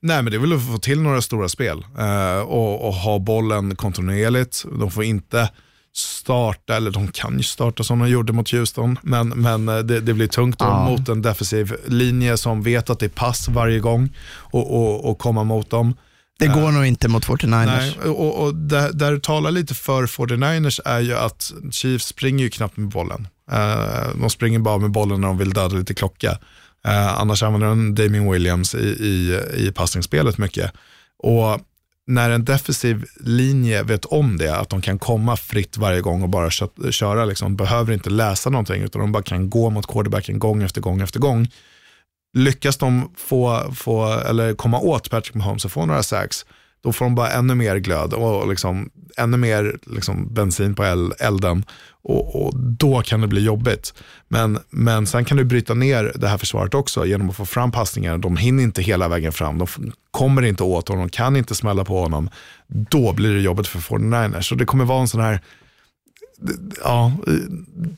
Nej, 0.00 0.22
men 0.22 0.30
det 0.30 0.36
är 0.36 0.40
väl 0.40 0.52
att 0.52 0.66
få 0.66 0.78
till 0.78 1.00
några 1.00 1.22
stora 1.22 1.48
spel 1.48 1.84
uh, 1.98 2.38
och, 2.38 2.88
och, 2.88 2.94
ha 2.94 3.18
bollen 3.18 3.76
kontinuerligt. 3.76 4.64
De 4.78 4.90
får 4.90 5.04
inte 5.04 5.50
starta, 5.98 6.76
eller 6.76 6.90
de 6.90 7.08
kan 7.08 7.36
ju 7.36 7.42
starta 7.42 7.84
som 7.84 7.98
de 7.98 8.08
gjorde 8.08 8.32
mot 8.32 8.52
Houston, 8.52 8.98
men, 9.02 9.28
men 9.28 9.68
eh, 9.68 9.78
det, 9.78 10.00
det 10.00 10.14
blir 10.14 10.26
tungt 10.26 10.56
ja. 10.58 10.84
mot 10.88 11.08
en 11.08 11.22
defensiv 11.22 11.76
linje 11.86 12.36
som 12.36 12.62
vet 12.62 12.90
att 12.90 12.98
det 12.98 13.06
är 13.06 13.10
pass 13.10 13.48
varje 13.48 13.78
gång 13.78 14.16
och, 14.28 14.76
och, 14.76 15.10
och 15.10 15.18
komma 15.18 15.44
mot 15.44 15.70
dem. 15.70 15.94
Det 16.38 16.46
går 16.46 16.68
uh, 16.68 16.72
nog 16.72 16.86
inte 16.86 17.08
mot 17.08 17.26
49ers. 17.26 17.66
Nej, 17.66 18.10
och, 18.10 18.42
och 18.42 18.54
där, 18.54 18.92
där 18.92 19.12
det 19.12 19.20
talar 19.20 19.50
lite 19.50 19.74
för 19.74 20.06
49ers 20.06 20.80
är 20.84 21.00
ju 21.00 21.14
att 21.14 21.52
Chiefs 21.70 22.06
springer 22.06 22.44
ju 22.44 22.50
knappt 22.50 22.76
med 22.76 22.88
bollen. 22.88 23.28
Uh, 23.52 24.20
de 24.20 24.30
springer 24.30 24.58
bara 24.58 24.78
med 24.78 24.90
bollen 24.90 25.20
när 25.20 25.28
de 25.28 25.38
vill 25.38 25.52
döda 25.52 25.76
lite 25.76 25.94
klocka. 25.94 26.30
Uh, 26.88 27.20
annars 27.20 27.42
använder 27.42 27.68
de 27.68 27.94
Damien 27.94 28.32
Williams 28.32 28.74
i, 28.74 28.78
i, 28.88 29.40
i 29.56 29.72
passningsspelet 29.72 30.38
mycket. 30.38 30.72
Och 31.18 31.60
när 32.08 32.30
en 32.30 32.44
defensiv 32.44 33.04
linje 33.20 33.82
vet 33.82 34.04
om 34.04 34.36
det, 34.36 34.56
att 34.56 34.68
de 34.68 34.82
kan 34.82 34.98
komma 34.98 35.36
fritt 35.36 35.76
varje 35.76 36.00
gång 36.00 36.22
och 36.22 36.28
bara 36.28 36.50
köra, 36.90 37.24
liksom, 37.24 37.56
behöver 37.56 37.92
inte 37.92 38.10
läsa 38.10 38.50
någonting, 38.50 38.82
utan 38.82 39.00
de 39.00 39.12
bara 39.12 39.22
kan 39.22 39.50
gå 39.50 39.70
mot 39.70 39.86
quarterbacken 39.86 40.38
gång 40.38 40.62
efter 40.62 40.80
gång 40.80 41.00
efter 41.00 41.20
gång. 41.20 41.48
Lyckas 42.36 42.76
de 42.76 43.12
få, 43.16 43.72
få 43.74 44.12
eller 44.12 44.54
komma 44.54 44.80
åt 44.80 45.10
Patrick 45.10 45.34
Mahomes 45.34 45.64
och 45.64 45.72
få 45.72 45.86
några 45.86 46.02
sacks, 46.02 46.46
då 46.82 46.92
får 46.92 47.04
de 47.04 47.14
bara 47.14 47.30
ännu 47.30 47.54
mer 47.54 47.76
glöd 47.76 48.12
och 48.12 48.48
liksom, 48.48 48.90
ännu 49.16 49.36
mer 49.36 49.78
liksom, 49.86 50.34
bensin 50.34 50.74
på 50.74 50.84
elden 51.18 51.64
och, 52.02 52.42
och, 52.42 52.56
då 52.56 53.02
kan 53.02 53.20
det 53.20 53.26
bli 53.26 53.44
jobbigt. 53.44 53.94
Men, 54.28 54.58
men 54.70 55.06
sen 55.06 55.24
kan 55.24 55.36
du 55.36 55.44
bryta 55.44 55.74
ner 55.74 56.12
det 56.14 56.28
här 56.28 56.38
försvaret 56.38 56.74
också 56.74 57.06
genom 57.06 57.30
att 57.30 57.36
få 57.36 57.46
fram 57.46 57.72
passningar. 57.72 58.18
De 58.18 58.36
hinner 58.36 58.62
inte 58.62 58.82
hela 58.82 59.08
vägen 59.08 59.32
fram, 59.32 59.58
de 59.58 59.66
kommer 60.10 60.42
inte 60.42 60.62
åt 60.62 60.88
honom, 60.88 61.06
de 61.06 61.10
kan 61.10 61.36
inte 61.36 61.54
smälla 61.54 61.84
på 61.84 62.00
honom. 62.00 62.30
Då 62.66 63.12
blir 63.12 63.34
det 63.34 63.40
jobbigt 63.40 63.66
för 63.66 63.78
49ers. 63.78 64.40
Så 64.40 64.54
det 64.54 64.64
kommer 64.64 64.84
vara 64.84 65.00
en 65.00 65.08
sån 65.08 65.20
här, 65.20 65.40
ja, 66.84 67.12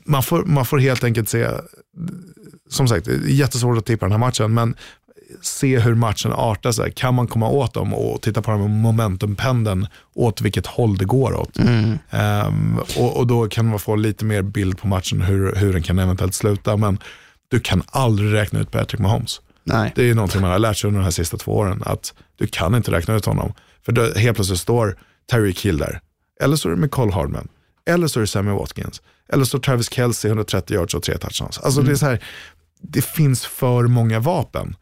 man 0.05 0.23
får, 0.23 0.43
man 0.43 0.65
får 0.65 0.77
helt 0.77 1.03
enkelt 1.03 1.29
se, 1.29 1.47
som 2.69 2.87
sagt, 2.87 3.05
det 3.05 3.11
är 3.11 3.27
jättesvårt 3.27 3.77
att 3.77 3.85
tippa 3.85 4.05
den 4.05 4.11
här 4.11 4.19
matchen, 4.19 4.53
men 4.53 4.75
se 5.41 5.79
hur 5.79 5.95
matchen 5.95 6.31
artar 6.33 6.71
sig. 6.71 6.91
Kan 6.91 7.15
man 7.15 7.27
komma 7.27 7.49
åt 7.49 7.73
dem 7.73 7.93
och 7.93 8.21
titta 8.21 8.41
på 8.41 8.51
dem 8.51 8.61
med 8.61 8.69
momentumpendeln 8.69 9.87
åt 10.13 10.41
vilket 10.41 10.67
håll 10.67 10.97
det 10.97 11.05
går 11.05 11.33
åt. 11.33 11.59
Ehm, 12.09 12.79
och, 12.97 13.17
och 13.17 13.27
då 13.27 13.47
kan 13.47 13.67
man 13.67 13.79
få 13.79 13.95
lite 13.95 14.25
mer 14.25 14.41
bild 14.41 14.77
på 14.77 14.87
matchen 14.87 15.21
hur, 15.21 15.55
hur 15.55 15.73
den 15.73 15.83
kan 15.83 15.99
eventuellt 15.99 16.33
sluta. 16.35 16.77
Men 16.77 16.99
du 17.47 17.59
kan 17.59 17.83
aldrig 17.85 18.33
räkna 18.33 18.59
ut 18.59 18.71
Patrick 18.71 18.99
Mahomes. 18.99 19.41
Nej. 19.63 19.91
Det 19.95 20.09
är 20.09 20.15
någonting 20.15 20.41
man 20.41 20.51
har 20.51 20.59
lärt 20.59 20.77
sig 20.77 20.87
under 20.87 20.99
de 20.99 21.03
här 21.03 21.11
sista 21.11 21.37
två 21.37 21.51
åren. 21.51 21.83
Att 21.85 22.13
du 22.35 22.47
kan 22.47 22.75
inte 22.75 22.91
räkna 22.91 23.15
ut 23.15 23.25
honom. 23.25 23.53
För 23.85 23.91
då, 23.91 24.01
helt 24.01 24.35
plötsligt 24.35 24.59
står 24.59 24.97
Tyreek 25.31 25.65
Hill 25.65 25.77
där. 25.77 25.99
Eller 26.41 26.55
så 26.55 26.69
är 26.69 26.75
det 26.75 26.81
Nicole 26.81 27.13
Hardman. 27.13 27.47
Eller 27.89 28.07
så 28.07 28.19
är 28.19 28.21
det 28.21 28.27
Sammy 28.27 28.51
Watkins. 28.51 29.01
Eller 29.33 29.43
så 29.43 29.47
står 29.47 29.59
Travis 29.59 29.93
Kelce 29.93 30.27
130 30.27 30.75
yards 30.75 30.93
och 30.93 31.03
tre 31.03 31.17
touchdowns. 31.17 31.59
Alltså 31.59 31.81
det 31.81 31.91
är 31.91 31.95
så 31.95 32.05
här, 32.05 32.23
det 32.81 33.05
finns 33.05 33.45
för 33.45 33.87
många 33.87 34.19
vapen. 34.19 34.75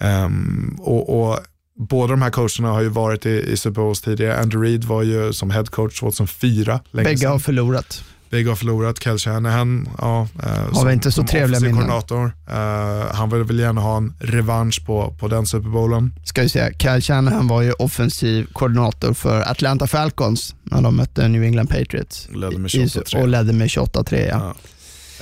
Ehm, 0.00 0.76
och, 0.78 1.28
och 1.30 1.38
Båda 1.78 2.10
de 2.10 2.22
här 2.22 2.30
coacherna 2.30 2.68
har 2.68 2.80
ju 2.80 2.88
varit 2.88 3.26
i, 3.26 3.30
i 3.30 3.56
Super 3.56 3.80
Bowls 3.80 4.00
tidigare. 4.00 4.38
Andrew 4.38 4.68
Reid 4.70 4.84
var 4.84 5.02
ju 5.02 5.32
som 5.32 5.50
head 5.50 5.64
coach 5.64 6.00
2004. 6.00 6.80
länge 6.90 7.04
Bägge 7.04 7.18
sedan. 7.18 7.30
har 7.30 7.38
förlorat. 7.38 8.04
Bägge 8.30 8.48
har 8.48 8.56
förlorat. 8.56 9.02
Kyle 9.02 9.18
Shanahan, 9.18 9.88
ja, 9.98 10.28
eh, 10.42 10.84
vi 10.86 10.92
inte 10.92 11.12
så 11.12 11.22
trevliga 11.22 11.58
offensiv 11.58 11.74
minnen. 11.74 12.32
Eh, 12.50 13.14
han 13.14 13.30
vill 13.30 13.42
väl 13.42 13.58
gärna 13.58 13.80
ha 13.80 13.96
en 13.96 14.14
revansch 14.20 14.86
på, 14.86 15.14
på 15.18 15.28
den 15.28 15.46
Super 15.46 15.68
Bowlen. 15.68 16.12
Ska 16.24 16.42
vi 16.42 16.48
säga, 16.48 16.72
Kyle 16.78 17.00
Shanahan 17.00 17.48
var 17.48 17.62
ju 17.62 17.72
offensiv 17.72 18.46
koordinator 18.52 19.14
för 19.14 19.40
Atlanta 19.50 19.86
Falcons 19.86 20.54
när 20.62 20.82
de 20.82 20.96
mötte 20.96 21.28
New 21.28 21.42
England 21.42 21.66
Patriots. 21.66 22.28
Ledde 22.34 22.58
med 22.58 22.74
I- 22.74 22.86
28-3. 22.86 23.20
Och 23.20 23.28
ledde 23.28 23.52
med 23.52 23.68
28-3 23.68 24.28
ja. 24.28 24.54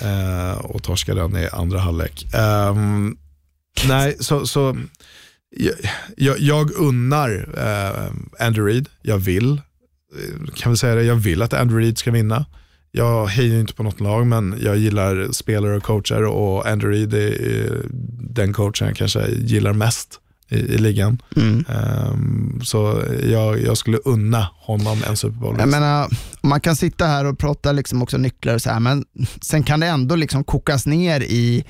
Ja. 0.01 0.51
Eh, 0.53 0.57
och 0.59 0.83
torskade 0.83 1.21
den 1.21 1.37
i 1.37 1.49
andra 1.53 1.79
halvlek. 1.79 2.27
Ehm, 2.35 3.17
nej, 3.89 4.17
så, 4.21 4.47
så 4.47 4.77
jag, 5.57 5.75
jag, 6.17 6.39
jag 6.39 6.71
unnar 6.71 7.49
eh, 7.57 8.47
Andrew 8.47 8.73
Reid. 8.73 8.89
Jag 9.03 9.19
vill, 9.19 9.53
eh, 9.53 10.55
kan 10.55 10.73
vi 10.73 10.79
säga 10.79 10.95
det, 10.95 11.03
jag 11.03 11.15
vill 11.15 11.43
att 11.43 11.53
Andrew 11.53 11.85
Reid 11.85 11.99
ska 11.99 12.11
vinna. 12.11 12.47
Jag 12.91 13.27
hejar 13.27 13.61
inte 13.61 13.75
på 13.75 13.83
något 13.83 14.01
lag, 14.01 14.27
men 14.27 14.59
jag 14.63 14.77
gillar 14.77 15.33
spelare 15.33 15.77
och 15.77 15.83
coacher 15.83 16.25
och 16.25 16.67
Andrew 16.67 16.99
Reid 16.99 17.15
är 17.15 17.73
eh, 17.73 17.81
den 18.35 18.53
coachen 18.53 18.89
jag 18.89 18.97
kanske 18.97 19.31
gillar 19.31 19.73
mest 19.73 20.21
i, 20.49 20.57
i 20.57 20.79
ligan. 20.79 21.23
Mm. 21.37 21.65
Ehm, 21.69 22.61
så 22.65 23.03
jag, 23.29 23.63
jag 23.63 23.79
skulle 23.79 23.99
unna 23.99 24.49
honom 24.55 25.03
en 25.09 25.17
Super 25.17 25.39
Bowl. 25.39 25.57
Jag 25.59 25.69
menar, 25.69 26.09
man 26.43 26.61
kan 26.61 26.77
sitta 26.77 27.07
här 27.07 27.25
och 27.25 27.39
prata 27.39 27.73
liksom 27.73 28.03
också 28.03 28.19
nycklar 28.19 28.55
och 28.55 28.63
så 28.63 28.71
här, 28.71 28.81
men 28.81 29.05
sen 29.41 29.63
kan 29.63 29.81
det 29.81 29.87
ändå 29.87 30.17
liksom 30.17 30.45
kokas 30.45 30.87
ner 30.87 31.21
i 31.21 31.65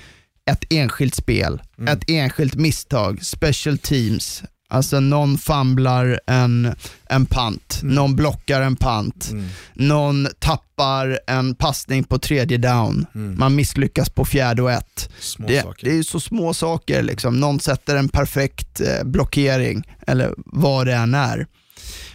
ett 0.51 0.65
enskilt 0.71 1.15
spel, 1.15 1.63
Mm. 1.79 1.99
ett 1.99 2.05
enskilt 2.11 2.55
misstag, 2.55 3.25
special 3.25 3.79
teams, 3.79 4.43
alltså 4.69 5.01
någon 5.01 5.39
famlar 5.39 6.21
en, 6.27 6.75
en 7.09 7.27
pant, 7.27 7.79
Mm. 7.83 7.95
någon 7.95 8.17
blockar 8.17 8.61
en 8.61 8.77
pant, 8.77 9.31
någon 9.75 10.29
tappar 10.39 11.19
en 11.27 11.55
passning 11.55 12.05
på 12.05 12.19
tredje 12.19 12.59
down, 12.59 13.07
man 13.39 13.55
misslyckas 13.55 14.11
på 14.11 14.25
fjärde 14.25 14.63
och 14.63 14.73
ett. 14.73 15.11
Mm. 15.39 15.49
Det, 15.51 15.65
det 15.91 15.99
är 15.99 16.03
så 16.03 16.21
små 16.21 16.55
saker, 16.55 17.03
liksom. 17.03 17.41
någon 17.41 17.61
sätter 17.61 17.97
en 17.97 18.09
perfekt 18.09 18.81
eh, 18.81 19.05
blockering 19.05 19.83
eller 20.07 20.35
vad 20.37 20.87
det 20.87 20.95
än 20.95 21.15
är. 21.15 21.47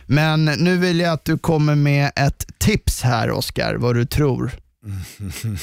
Men 0.05 0.45
nu 0.45 0.77
vill 0.77 0.99
jag 0.99 1.13
att 1.13 1.25
du 1.25 1.37
kommer 1.37 1.75
med 1.75 2.11
ett 2.15 2.45
tips 2.57 3.01
här 3.01 3.31
Oskar, 3.31 3.75
vad 3.75 3.95
du 3.95 4.05
tror. 4.05 4.51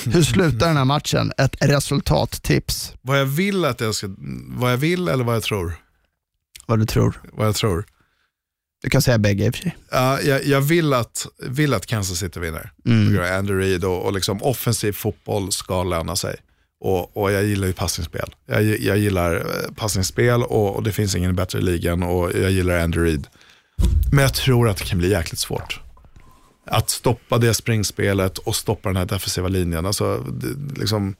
Hur 0.04 0.22
slutar 0.22 0.66
den 0.66 0.76
här 0.76 0.84
matchen? 0.84 1.32
Ett 1.38 1.56
resultattips, 1.60 2.92
Vad 3.02 3.20
jag 3.20 3.26
vill 3.26 3.64
att 3.64 3.80
jag 3.80 3.94
ska, 3.94 4.08
vad 4.48 4.72
jag 4.72 4.76
vill 4.76 5.08
eller 5.08 5.24
vad 5.24 5.34
jag 5.34 5.42
tror? 5.42 5.72
vad 6.66 6.78
du 6.78 6.86
tror. 6.86 7.22
Vad 7.32 7.46
jag 7.46 7.54
tror. 7.54 7.84
Du 8.82 8.90
kan 8.90 9.02
säga 9.02 9.18
bägge 9.18 9.44
i 9.44 9.50
och 9.50 9.54
för 9.54 9.62
sig. 9.62 9.76
Ja, 9.90 10.20
jag, 10.20 10.44
jag 10.44 10.60
vill, 10.60 10.92
att, 10.92 11.26
vill 11.38 11.74
att 11.74 11.86
Kansas 11.86 12.18
City 12.18 12.40
vinner. 12.40 12.72
Mm. 12.86 13.38
Andy 13.38 13.52
Reid 13.52 13.84
och, 13.84 14.02
och 14.02 14.12
liksom 14.12 14.42
offensiv 14.42 14.92
fotboll 14.92 15.52
ska 15.52 15.84
löna 15.84 16.16
sig. 16.16 16.36
Och, 16.80 17.16
och 17.16 17.32
jag 17.32 17.44
gillar 17.44 17.66
ju 17.66 17.72
passningsspel. 17.72 18.34
Jag, 18.46 18.64
jag 18.64 18.98
gillar 18.98 19.34
eh, 19.36 19.74
passningsspel 19.76 20.42
och, 20.42 20.76
och 20.76 20.82
det 20.82 20.92
finns 20.92 21.14
ingen 21.14 21.36
bättre 21.36 21.58
i 21.58 21.62
ligan 21.62 22.02
och 22.02 22.32
jag 22.34 22.50
gillar 22.50 22.78
Andy 22.78 22.98
Reid. 22.98 23.26
Men 24.12 24.22
jag 24.22 24.34
tror 24.34 24.68
att 24.68 24.76
det 24.76 24.84
kan 24.84 24.98
bli 24.98 25.10
jäkligt 25.10 25.40
svårt. 25.40 25.80
Att 26.66 26.90
stoppa 26.90 27.38
det 27.38 27.54
springspelet 27.54 28.38
och 28.38 28.56
stoppa 28.56 28.88
den 28.88 28.96
här 28.96 29.06
defensiva 29.06 29.48
linjen. 29.48 29.86
Alltså, 29.86 30.18
det, 30.18 30.80
liksom, 30.80 31.14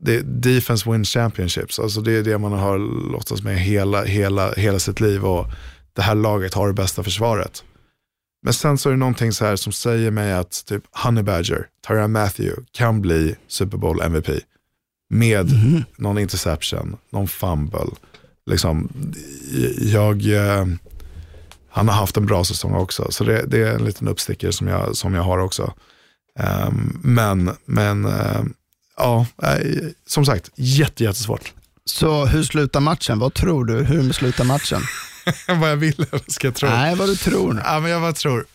det, 0.00 0.22
defense 0.22 0.90
wins 0.90 1.10
championships. 1.10 1.78
Alltså 1.78 2.00
det 2.00 2.12
är 2.12 2.22
det 2.22 2.38
man 2.38 2.52
har 2.52 2.78
låtsats 3.12 3.42
med 3.42 3.58
hela, 3.58 4.04
hela, 4.04 4.52
hela 4.52 4.78
sitt 4.78 5.00
liv. 5.00 5.24
Och 5.24 5.46
det 5.92 6.02
här 6.02 6.14
laget 6.14 6.54
har 6.54 6.68
det 6.68 6.74
bästa 6.74 7.02
försvaret. 7.02 7.64
Men 8.42 8.54
sen 8.54 8.78
så 8.78 8.88
är 8.88 8.92
det 8.92 8.98
någonting 8.98 9.32
så 9.32 9.44
här 9.44 9.56
som 9.56 9.72
säger 9.72 10.10
mig 10.10 10.32
att 10.32 10.66
typ 10.66 10.84
Honey 10.92 11.22
Badger, 11.22 11.66
Tyrann 11.86 12.12
Matthew 12.12 12.62
kan 12.72 13.00
bli 13.00 13.36
Super 13.48 13.78
Bowl 13.78 14.00
MVP. 14.00 14.28
Med 15.10 15.50
någon 15.96 16.18
interception, 16.18 16.96
någon 17.10 17.28
fumble. 17.28 17.90
Liksom, 18.46 18.88
jag, 19.78 20.26
eh, 20.26 20.66
han 21.72 21.88
har 21.88 21.94
haft 21.94 22.16
en 22.16 22.26
bra 22.26 22.44
säsong 22.44 22.74
också, 22.74 23.06
så 23.10 23.24
det, 23.24 23.46
det 23.46 23.58
är 23.58 23.74
en 23.74 23.84
liten 23.84 24.08
uppstickare 24.08 24.52
som 24.52 24.66
jag, 24.68 24.96
som 24.96 25.14
jag 25.14 25.22
har 25.22 25.38
också. 25.38 25.74
Ehm, 26.38 27.00
men, 27.02 27.56
men 27.64 28.04
eh, 28.04 28.42
ja, 28.96 29.26
eh, 29.42 29.86
som 30.06 30.26
sagt, 30.26 30.50
jätte, 30.54 31.04
jättesvårt. 31.04 31.52
Så 31.84 32.26
hur 32.26 32.42
slutar 32.42 32.80
matchen? 32.80 33.18
Vad 33.18 33.34
tror 33.34 33.64
du? 33.64 33.84
Hur 33.84 34.12
slutar 34.12 34.44
matchen? 34.44 34.80
Vad 35.60 35.70
jag 35.70 35.76
vill 35.76 36.06
eller 36.10 36.30
ska 36.30 36.46
jag 36.46 36.54
tro. 36.54 36.68
Nej, 36.68 36.96
vad 36.96 37.08
du 37.08 37.16
tror. 37.16 37.62
Ja, 37.64 37.80
men 37.80 37.90
jag 37.90 38.00
bara 38.00 38.12
tror. 38.12 38.46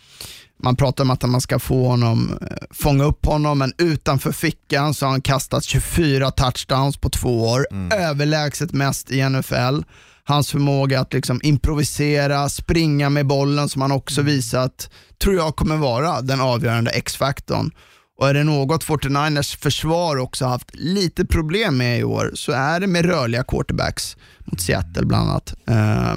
man 0.62 0.76
pratar 0.76 1.04
om 1.04 1.10
att 1.10 1.22
man 1.22 1.40
ska 1.40 1.58
få 1.58 1.88
honom, 1.88 2.38
eh, 2.40 2.56
fånga 2.70 3.04
upp 3.04 3.26
honom, 3.26 3.58
men 3.58 3.72
utanför 3.78 4.32
fickan 4.32 4.94
så 4.94 5.06
har 5.06 5.10
han 5.10 5.20
kastat 5.20 5.64
24 5.64 6.30
touchdowns 6.30 6.96
på 6.96 7.10
två 7.10 7.48
år. 7.48 7.66
Överlägset 7.94 8.72
mest 8.72 9.10
i 9.10 9.20
NFL. 9.30 9.82
Hans 10.24 10.50
förmåga 10.50 11.00
att 11.00 11.12
liksom 11.12 11.40
improvisera, 11.42 12.48
springa 12.48 13.10
med 13.10 13.26
bollen 13.26 13.68
som 13.68 13.82
han 13.82 13.92
också 13.92 14.22
visat, 14.22 14.90
tror 15.22 15.34
jag 15.34 15.56
kommer 15.56 15.76
vara 15.76 16.20
den 16.20 16.40
avgörande 16.40 16.90
X-faktorn. 16.90 17.70
Och 18.18 18.28
är 18.28 18.34
det 18.34 18.44
något 18.44 18.84
49ers 18.84 19.58
försvar 19.58 20.16
också 20.16 20.46
haft 20.46 20.70
lite 20.74 21.24
problem 21.24 21.76
med 21.76 21.98
i 21.98 22.04
år 22.04 22.30
så 22.34 22.52
är 22.52 22.80
det 22.80 22.86
med 22.86 23.04
rörliga 23.04 23.44
quarterbacks 23.44 24.16
mot 24.44 24.60
Seattle 24.60 25.06
bland 25.06 25.30
annat. 25.30 25.54
Eh, 25.66 26.14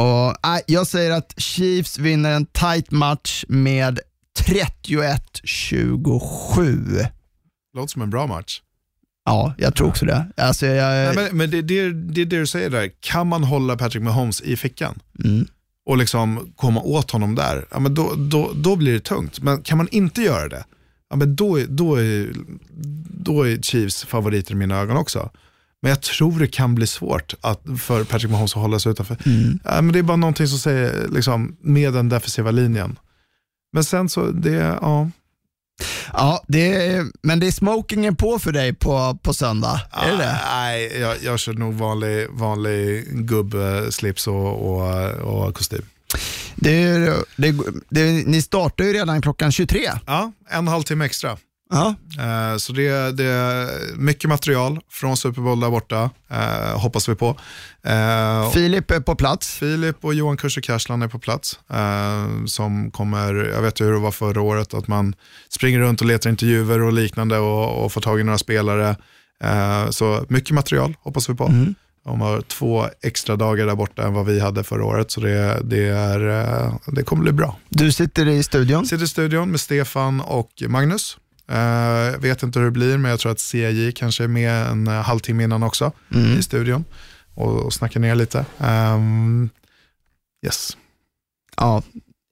och, 0.00 0.36
nej, 0.44 0.62
jag 0.66 0.86
säger 0.86 1.10
att 1.10 1.34
Chiefs 1.36 1.98
vinner 1.98 2.32
en 2.32 2.46
tight 2.46 2.90
match 2.90 3.44
med 3.48 4.00
31-27. 4.38 7.06
Låter 7.74 7.92
som 7.92 8.02
en 8.02 8.10
bra 8.10 8.26
match. 8.26 8.62
Ja, 9.26 9.54
jag 9.58 9.74
tror 9.74 9.88
också 9.88 10.04
det. 10.04 10.26
Alltså, 10.36 10.66
jag, 10.66 11.14
Nej, 11.14 11.14
men 11.14 11.36
men 11.36 11.50
det, 11.50 11.62
det, 11.62 11.92
det 11.92 12.20
är 12.20 12.26
det 12.26 12.38
du 12.38 12.46
säger 12.46 12.70
där. 12.70 12.90
Kan 13.00 13.26
man 13.26 13.44
hålla 13.44 13.76
Patrick 13.76 14.02
Mahomes 14.02 14.40
i 14.40 14.56
fickan 14.56 14.98
mm, 15.24 15.46
och 15.86 15.96
liksom 15.96 16.52
komma 16.56 16.80
åt 16.80 17.10
honom 17.10 17.34
där, 17.34 17.66
ja, 17.70 17.78
men 17.78 17.94
då, 17.94 18.14
då, 18.14 18.52
då 18.54 18.76
blir 18.76 18.92
det 18.92 19.00
tungt. 19.00 19.40
Men 19.40 19.62
kan 19.62 19.78
man 19.78 19.88
inte 19.90 20.22
göra 20.22 20.48
det, 20.48 20.64
ja, 21.10 21.16
men 21.16 21.36
då, 21.36 21.58
då, 21.68 21.94
är, 21.94 22.32
då 23.24 23.48
är 23.48 23.62
Chiefs 23.62 24.04
favoriter 24.04 24.52
i 24.52 24.54
mina 24.54 24.76
ögon 24.76 24.96
också. 24.96 25.30
Men 25.82 25.90
jag 25.90 26.00
tror 26.00 26.38
det 26.40 26.46
kan 26.46 26.74
bli 26.74 26.86
svårt 26.86 27.34
att, 27.40 27.62
för 27.80 28.04
Patrick 28.04 28.30
Mahomes 28.30 28.56
att 28.56 28.62
hålla 28.62 28.78
sig 28.78 28.92
utanför. 28.92 29.16
Mm. 29.26 29.58
Ja, 29.64 29.82
men 29.82 29.92
det 29.92 29.98
är 29.98 30.02
bara 30.02 30.16
någonting 30.16 30.48
som 30.48 30.58
säger, 30.58 31.08
liksom, 31.08 31.56
med 31.60 31.92
den 31.92 32.08
defensiva 32.08 32.50
linjen. 32.50 32.98
Men 33.72 33.84
sen 33.84 34.08
så, 34.08 34.30
det, 34.30 34.78
ja. 34.80 35.10
Ja, 36.12 36.44
det 36.48 36.74
är, 36.86 37.04
men 37.22 37.40
det 37.40 37.46
är 37.46 37.50
smokingen 37.52 38.16
på 38.16 38.38
för 38.38 38.52
dig 38.52 38.74
på, 38.74 39.18
på 39.22 39.34
söndag. 39.34 39.80
Är 39.92 40.10
det 40.10 40.16
det? 40.16 40.30
Ah, 40.44 40.56
Nej, 40.62 40.98
jag, 41.00 41.16
jag 41.22 41.38
kör 41.38 41.52
nog 41.52 41.74
vanlig, 41.74 42.26
vanlig 42.30 43.04
gubbslips 43.26 44.26
och, 44.26 44.72
och, 44.76 45.10
och 45.10 45.54
kostym. 45.54 45.82
Det, 46.56 46.82
är- 46.82 47.14
det, 47.36 47.54
det, 47.88 48.02
ni 48.26 48.42
startar 48.42 48.84
ju 48.84 48.92
redan 48.92 49.22
klockan 49.22 49.52
23. 49.52 49.90
Ja, 50.06 50.32
en 50.50 50.68
halvtimme 50.68 51.04
extra. 51.04 51.36
Ja. 51.70 51.94
Eh, 52.18 52.56
Så 52.56 52.72
det, 52.72 53.16
det 53.16 53.24
är 53.24 53.96
mycket 53.96 54.28
material 54.30 54.80
från 54.90 55.16
Super 55.16 55.40
Bowl 55.42 55.60
där 55.60 55.70
borta, 55.70 56.10
eh, 56.30 56.80
hoppas 56.80 57.08
vi 57.08 57.14
på. 57.14 57.36
Eh, 57.82 58.50
Filip 58.50 58.90
är 58.90 59.00
på 59.00 59.14
plats. 59.14 59.54
Filip 59.54 60.04
och 60.04 60.14
Johan 60.14 60.36
Kurser 60.36 60.62
Kersland 60.62 61.02
är 61.02 61.08
på 61.08 61.18
plats. 61.18 61.58
Som 62.46 62.90
kommer, 62.90 63.34
jag 63.34 63.62
vet 63.62 63.80
ju 63.80 63.84
hur 63.84 63.92
det 63.92 63.98
var 63.98 64.10
förra 64.10 64.40
året, 64.40 64.74
att 64.74 64.88
man 64.88 65.14
springer 65.48 65.80
runt 65.80 66.00
och 66.00 66.06
letar 66.06 66.30
intervjuer 66.30 66.82
och 66.82 66.92
liknande 66.92 67.38
och, 67.38 67.84
och 67.84 67.92
får 67.92 68.00
tag 68.00 68.20
i 68.20 68.24
några 68.24 68.38
spelare. 68.38 68.96
Så 69.90 70.24
mycket 70.28 70.50
material 70.50 70.96
hoppas 71.00 71.28
vi 71.30 71.34
på. 71.34 71.52
De 72.04 72.20
har 72.20 72.40
två 72.40 72.86
extra 73.02 73.36
dagar 73.36 73.66
där 73.66 73.74
borta 73.74 74.06
än 74.06 74.14
vad 74.14 74.26
vi 74.26 74.40
hade 74.40 74.64
förra 74.64 74.84
året, 74.84 75.10
så 75.10 75.20
det, 75.20 75.60
det, 75.64 75.88
är, 75.88 76.18
det 76.86 77.02
kommer 77.02 77.22
bli 77.22 77.32
bra. 77.32 77.56
Du 77.68 77.92
sitter 77.92 78.28
i 78.28 78.42
studion. 78.42 78.86
Sitter 78.86 79.04
i 79.04 79.08
studion 79.08 79.50
med 79.50 79.60
Stefan 79.60 80.20
och 80.20 80.50
Magnus. 80.68 81.18
Uh, 81.52 82.18
vet 82.18 82.42
inte 82.42 82.58
hur 82.58 82.66
det 82.66 82.72
blir, 82.72 82.98
men 82.98 83.10
jag 83.10 83.20
tror 83.20 83.32
att 83.32 83.40
CJ 83.40 83.92
kanske 83.92 84.24
är 84.24 84.28
med 84.28 84.66
en 84.66 84.88
uh, 84.88 84.94
halvtimme 84.94 85.44
innan 85.44 85.62
också 85.62 85.92
i 86.38 86.42
studion 86.42 86.84
och, 87.34 87.62
och 87.62 87.72
snackar 87.72 88.00
ner 88.00 88.14
lite. 88.14 88.44
Ehm, 88.58 89.48
yes. 90.46 90.76
Ja, 91.56 91.82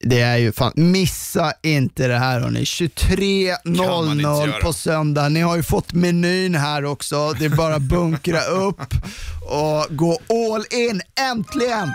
det 0.05 0.21
är 0.21 0.37
ju 0.37 0.53
fan, 0.53 0.73
missa 0.75 1.53
inte 1.63 2.09
det 2.09 2.19
här 2.19 2.41
hörni. 2.41 2.65
Kan 2.67 4.05
man 4.07 4.13
inte 4.13 4.29
23.00 4.29 4.47
göra. 4.47 4.61
på 4.61 4.73
söndag. 4.73 5.29
Ni 5.29 5.41
har 5.41 5.57
ju 5.57 5.63
fått 5.63 5.93
menyn 5.93 6.55
här 6.55 6.85
också. 6.85 7.33
Det 7.39 7.45
är 7.45 7.57
bara 7.57 7.79
bunkra 7.79 8.41
upp 8.41 8.95
och 9.43 9.97
gå 9.97 10.19
all 10.29 10.65
in, 10.71 11.01
äntligen! 11.31 11.89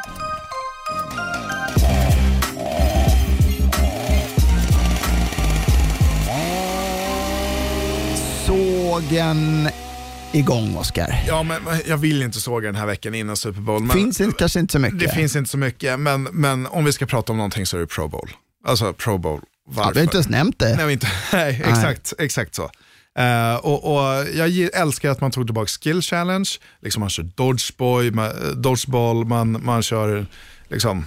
Sågen 8.89 9.69
igång 10.31 10.75
Oskar. 10.77 11.23
Ja, 11.27 11.43
men 11.43 11.61
jag 11.87 11.97
vill 11.97 12.23
inte 12.23 12.39
såga 12.39 12.67
den 12.67 12.75
här 12.75 12.85
veckan 12.85 13.15
innan 13.15 13.37
Super 13.37 13.61
Bowl. 13.61 13.81
Men 13.81 13.97
Finns 13.97 14.21
inte, 14.21 14.37
kanske 14.37 14.59
inte 14.59 14.71
så 14.71 14.79
mycket. 14.79 14.99
Det 14.99 15.09
finns 15.09 15.35
inte 15.35 15.49
så 15.49 15.57
mycket, 15.57 15.99
men, 15.99 16.23
men 16.23 16.67
om 16.67 16.85
vi 16.85 16.91
ska 16.93 17.05
prata 17.05 17.31
om 17.31 17.37
någonting 17.37 17.65
så 17.65 17.77
är 17.77 17.81
det 17.81 17.87
Pro 17.87 18.07
Bowl. 18.07 18.29
Alltså 18.65 18.93
Pro 18.93 19.17
Bowl. 19.17 19.41
ja, 19.43 19.71
Varför? 19.75 19.93
vi 19.93 19.99
har 19.99 20.03
inte 20.03 20.17
ens 20.17 20.29
nämnt 20.29 20.59
det. 20.59 20.75
Nej, 20.77 20.93
inte, 20.93 21.07
nej 21.33 21.61
exakt, 21.65 22.13
exakt 22.19 22.55
så. 22.55 22.71
Eh, 23.19 23.55
och, 23.55 23.93
och 23.95 24.25
jag 24.35 24.49
älskar 24.73 25.09
att 25.11 25.21
man 25.21 25.31
tog 25.31 25.47
tillbaka 25.47 25.67
skill 25.67 26.01
challenge, 26.01 26.49
liksom 26.81 26.99
man 26.99 27.09
kör 27.09 27.23
dodgeboy, 27.23 28.11
man, 28.11 28.25
eh, 28.25 28.47
dodgeball, 28.55 29.25
man, 29.25 29.65
man 29.65 29.83
kör, 29.83 30.25
liksom, 30.69 31.05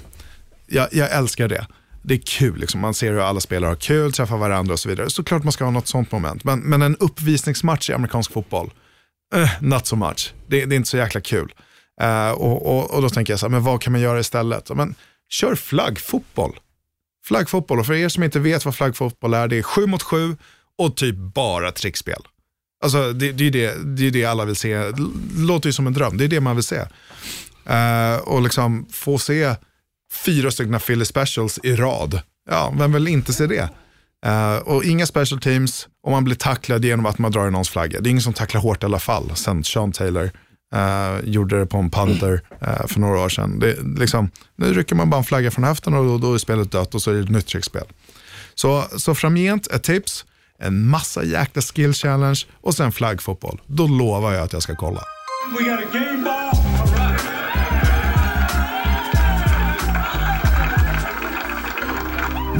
jag, 0.66 0.88
jag 0.92 1.12
älskar 1.12 1.48
det. 1.48 1.66
Det 2.02 2.14
är 2.14 2.18
kul, 2.18 2.58
liksom. 2.58 2.80
man 2.80 2.94
ser 2.94 3.12
hur 3.12 3.20
alla 3.20 3.40
spelare 3.40 3.68
har 3.68 3.76
kul, 3.76 4.12
träffar 4.12 4.36
varandra 4.36 4.72
och 4.72 4.80
så 4.80 4.88
vidare. 4.88 5.10
Såklart 5.10 5.42
man 5.44 5.52
ska 5.52 5.64
ha 5.64 5.70
något 5.70 5.88
sånt 5.88 6.12
moment, 6.12 6.44
men, 6.44 6.60
men 6.60 6.82
en 6.82 6.96
uppvisningsmatch 6.96 7.90
i 7.90 7.92
amerikansk 7.92 8.32
fotboll, 8.32 8.70
eh, 9.34 9.50
not 9.60 9.86
so 9.86 9.96
much. 9.96 10.34
Det, 10.46 10.64
det 10.64 10.74
är 10.74 10.76
inte 10.76 10.88
så 10.88 10.96
jäkla 10.96 11.20
kul. 11.20 11.52
Eh, 12.00 12.30
och, 12.30 12.66
och, 12.66 12.90
och 12.90 13.02
då 13.02 13.10
tänker 13.10 13.32
jag 13.32 13.40
så 13.40 13.46
här, 13.46 13.50
men 13.50 13.62
vad 13.62 13.82
kan 13.82 13.92
man 13.92 14.00
göra 14.00 14.20
istället? 14.20 14.70
Men, 14.76 14.94
kör 15.30 15.54
flaggfotboll. 15.54 16.58
Flaggfotboll, 17.24 17.78
och 17.78 17.86
för 17.86 17.94
er 17.94 18.08
som 18.08 18.22
inte 18.22 18.38
vet 18.38 18.64
vad 18.64 18.74
flaggfotboll 18.74 19.34
är, 19.34 19.48
det 19.48 19.58
är 19.58 19.62
sju 19.62 19.86
mot 19.86 20.02
sju 20.02 20.36
och 20.78 20.96
typ 20.96 21.16
bara 21.16 21.72
trickspel. 21.72 22.22
Alltså 22.82 23.12
det, 23.12 23.32
det 23.32 23.42
är 23.42 23.44
ju 23.44 23.50
det, 23.50 23.96
det, 23.96 24.06
är 24.06 24.10
det 24.10 24.24
alla 24.24 24.44
vill 24.44 24.56
se. 24.56 24.76
Det 24.76 25.10
låter 25.36 25.68
ju 25.68 25.72
som 25.72 25.86
en 25.86 25.92
dröm, 25.92 26.16
det 26.16 26.24
är 26.24 26.28
det 26.28 26.40
man 26.40 26.56
vill 26.56 26.64
se. 26.64 26.76
Eh, 27.66 28.16
och 28.16 28.42
liksom 28.42 28.86
få 28.90 29.18
se 29.18 29.54
fyra 30.12 30.50
stycken 30.50 30.80
Philly 30.80 31.04
specials 31.04 31.58
i 31.62 31.76
rad. 31.76 32.20
Ja, 32.50 32.74
vem 32.78 32.92
vill 32.92 33.08
inte 33.08 33.32
se 33.32 33.46
det? 33.46 33.68
Uh, 34.26 34.56
och 34.56 34.84
inga 34.84 35.06
special 35.06 35.40
teams 35.40 35.88
och 36.02 36.10
man 36.10 36.24
blir 36.24 36.36
tacklad 36.36 36.84
genom 36.84 37.06
att 37.06 37.18
man 37.18 37.32
drar 37.32 37.48
i 37.48 37.50
någons 37.50 37.70
flagga. 37.70 38.00
Det 38.00 38.08
är 38.08 38.10
ingen 38.10 38.22
som 38.22 38.32
tacklar 38.32 38.60
hårt 38.60 38.82
i 38.82 38.86
alla 38.86 38.98
fall, 38.98 39.36
sen 39.36 39.64
Sean 39.64 39.92
Taylor 39.92 40.30
uh, 40.74 41.28
gjorde 41.28 41.58
det 41.58 41.66
på 41.66 41.78
en 41.78 41.90
punter 41.90 42.40
uh, 42.62 42.86
för 42.86 43.00
några 43.00 43.20
år 43.20 43.28
sedan. 43.28 43.58
Det, 43.58 43.76
liksom, 43.98 44.30
nu 44.56 44.74
rycker 44.74 44.94
man 44.94 45.10
bara 45.10 45.18
en 45.18 45.24
flagga 45.24 45.50
från 45.50 45.64
höften 45.64 45.94
och 45.94 46.04
då, 46.04 46.18
då 46.18 46.34
är 46.34 46.38
spelet 46.38 46.72
dött 46.72 46.94
och 46.94 47.02
så 47.02 47.10
är 47.10 47.14
det 47.14 47.20
ett 47.20 47.30
nytt 47.30 47.46
trickspel. 47.46 47.84
Så, 48.54 48.84
så 48.96 49.14
framgent, 49.14 49.66
ett 49.66 49.82
tips, 49.82 50.24
en 50.58 50.88
massa 50.88 51.24
jäkla 51.24 51.62
skill 51.62 51.92
challenge 51.92 52.40
och 52.60 52.74
sen 52.74 52.92
flaggfotboll. 52.92 53.60
Då 53.66 53.86
lovar 53.86 54.32
jag 54.32 54.42
att 54.42 54.52
jag 54.52 54.62
ska 54.62 54.76
kolla. 54.76 55.02
We 55.58 55.64
got 55.64 55.80
a 55.80 55.86
game 55.92 56.24
ball. 56.24 56.61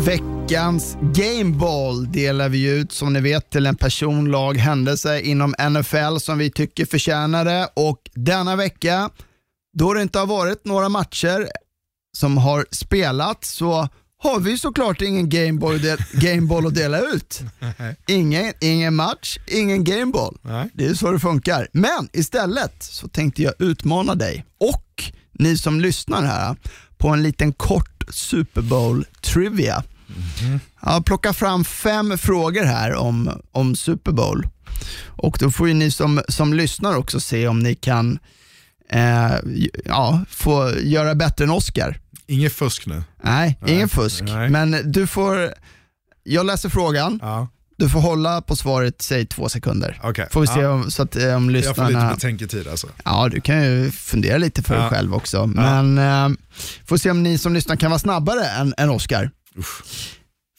Veckans 0.07 0.97
Gameball 1.01 2.13
delar 2.13 2.49
vi 2.49 2.71
ut 2.71 2.93
som 2.93 3.13
ni 3.13 3.21
vet 3.21 3.51
till 3.51 3.67
en 3.67 3.77
person, 3.77 4.31
lag, 4.31 4.57
händelse 4.57 5.21
inom 5.21 5.55
NFL 5.71 6.17
som 6.19 6.39
vi 6.39 6.51
tycker 6.51 6.87
förtjänar 6.87 7.45
det. 7.45 7.69
Och 7.75 7.99
denna 8.15 8.57
vecka, 8.57 9.11
då 9.79 9.95
det 9.95 10.03
inte 10.03 10.19
har 10.19 10.27
varit 10.27 10.65
några 10.65 10.89
matcher 10.89 11.49
som 12.17 12.39
har 12.39 12.67
spelats 12.71 13.51
så 13.51 13.89
har 14.19 14.41
vi 14.41 14.59
såklart 14.59 15.03
ingen 15.03 15.29
Gameball, 15.29 15.81
del, 15.81 15.99
Gameball 16.13 16.67
att 16.67 16.75
dela 16.75 17.01
ut. 17.01 17.41
Ingen, 18.09 18.53
ingen 18.61 18.95
match, 18.95 19.39
ingen 19.47 19.85
Gameball. 19.85 20.39
Det 20.73 20.87
är 20.87 20.95
så 20.95 21.11
det 21.11 21.21
funkar. 21.21 21.69
Men 21.73 22.09
istället 22.13 22.83
så 22.83 23.09
tänkte 23.09 23.43
jag 23.43 23.55
utmana 23.59 24.15
dig 24.15 24.45
och 24.59 25.13
ni 25.33 25.57
som 25.57 25.81
lyssnar 25.81 26.23
här 26.23 26.57
på 26.99 27.09
en 27.09 27.23
liten 27.23 27.53
kort 27.53 28.05
Super 28.11 28.63
Bowl 28.63 29.05
trivia. 30.39 30.61
Jag 30.83 31.05
plockar 31.05 31.33
fram 31.33 31.65
fem 31.65 32.19
frågor 32.19 32.65
här 32.65 32.95
om, 32.95 33.41
om 33.53 33.77
Super 33.77 34.13
Bowl. 34.13 34.47
Och 35.07 35.37
då 35.41 35.51
får 35.51 35.69
ju 35.69 35.75
ni 35.75 35.91
som, 35.91 36.23
som 36.29 36.55
lyssnar 36.55 36.97
också 36.97 37.21
se 37.21 37.49
om 37.49 37.59
ni 37.59 37.75
kan 37.75 38.19
eh, 38.91 39.33
ja, 39.85 40.25
få 40.29 40.71
göra 40.81 41.15
bättre 41.15 41.45
än 41.45 41.51
Oscar. 41.51 41.99
Inget 42.27 42.53
fusk 42.53 42.87
nu. 42.87 43.03
Nej, 43.25 43.59
ingen 43.67 43.89
fusk. 43.89 44.23
nej. 44.23 44.51
Men 44.51 44.93
du 44.93 45.07
får, 45.07 45.55
jag 46.25 46.47
läser 46.47 46.69
frågan, 46.69 47.19
Ja, 47.23 47.49
du 47.77 47.89
får 47.89 48.01
hålla 48.01 48.43
på 48.43 48.57
svaret, 48.57 49.03
säg 49.03 49.27
två 49.27 49.49
sekunder. 49.49 50.01
Okej. 50.03 50.29
Får 50.31 50.41
vi 50.41 50.47
se 50.47 50.61
Ja. 50.61 50.71
om, 50.71 50.91
så 50.91 51.03
att, 51.03 51.17
eh, 51.17 51.23
om 51.23 51.29
jag 51.31 51.65
får 51.65 51.71
lite 51.71 51.83
lyssnarna... 51.89 52.15
betänketid 52.15 52.69
alltså. 52.69 52.87
Ja, 53.05 53.29
du 53.29 53.41
kan 53.41 53.65
ju 53.65 53.91
fundera 53.91 54.39
lite 54.39 54.63
för 54.63 54.75
dig 54.75 54.83
Ja. 54.83 54.91
själv 54.91 55.15
också. 55.15 55.47
Men 55.47 55.99
eh, 55.99 56.29
får 56.87 56.97
se 56.97 57.11
om 57.11 57.23
ni 57.23 57.39
som 57.39 57.55
lyssnar 57.55 57.77
kan 57.77 57.91
vara 57.91 57.99
snabbare 57.99 58.45
än, 58.47 58.75
än 58.79 58.91
Oscar. 58.91 59.31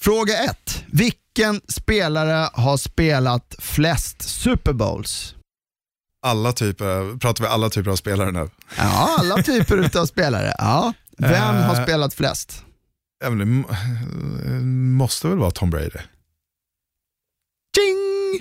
Fråga 0.01 0.43
ett. 0.43 0.83
Vilken 0.91 1.61
spelare 1.67 2.49
har 2.53 2.77
spelat 2.77 3.55
flest 3.59 4.21
Super 4.21 4.73
Bowls? 4.73 5.35
Alla 6.25 6.51
typer, 6.53 7.17
pratar 7.19 7.43
vi 7.43 7.49
alla 7.49 7.69
typer 7.69 7.91
av 7.91 7.95
spelare 7.95 8.31
nu? 8.31 8.49
Ja, 8.77 9.15
alla 9.19 9.43
typer 9.43 9.99
av 9.99 10.05
spelare. 10.05 10.55
Ja. 10.57 10.93
Vem 11.17 11.55
har 11.55 11.75
Eh. 11.75 11.83
spelat 11.83 12.13
flest? 12.13 12.63
Det 13.19 13.29
måste 14.97 15.27
väl 15.27 15.37
vara 15.37 15.51
Tom 15.51 15.69
Brady? 15.69 15.99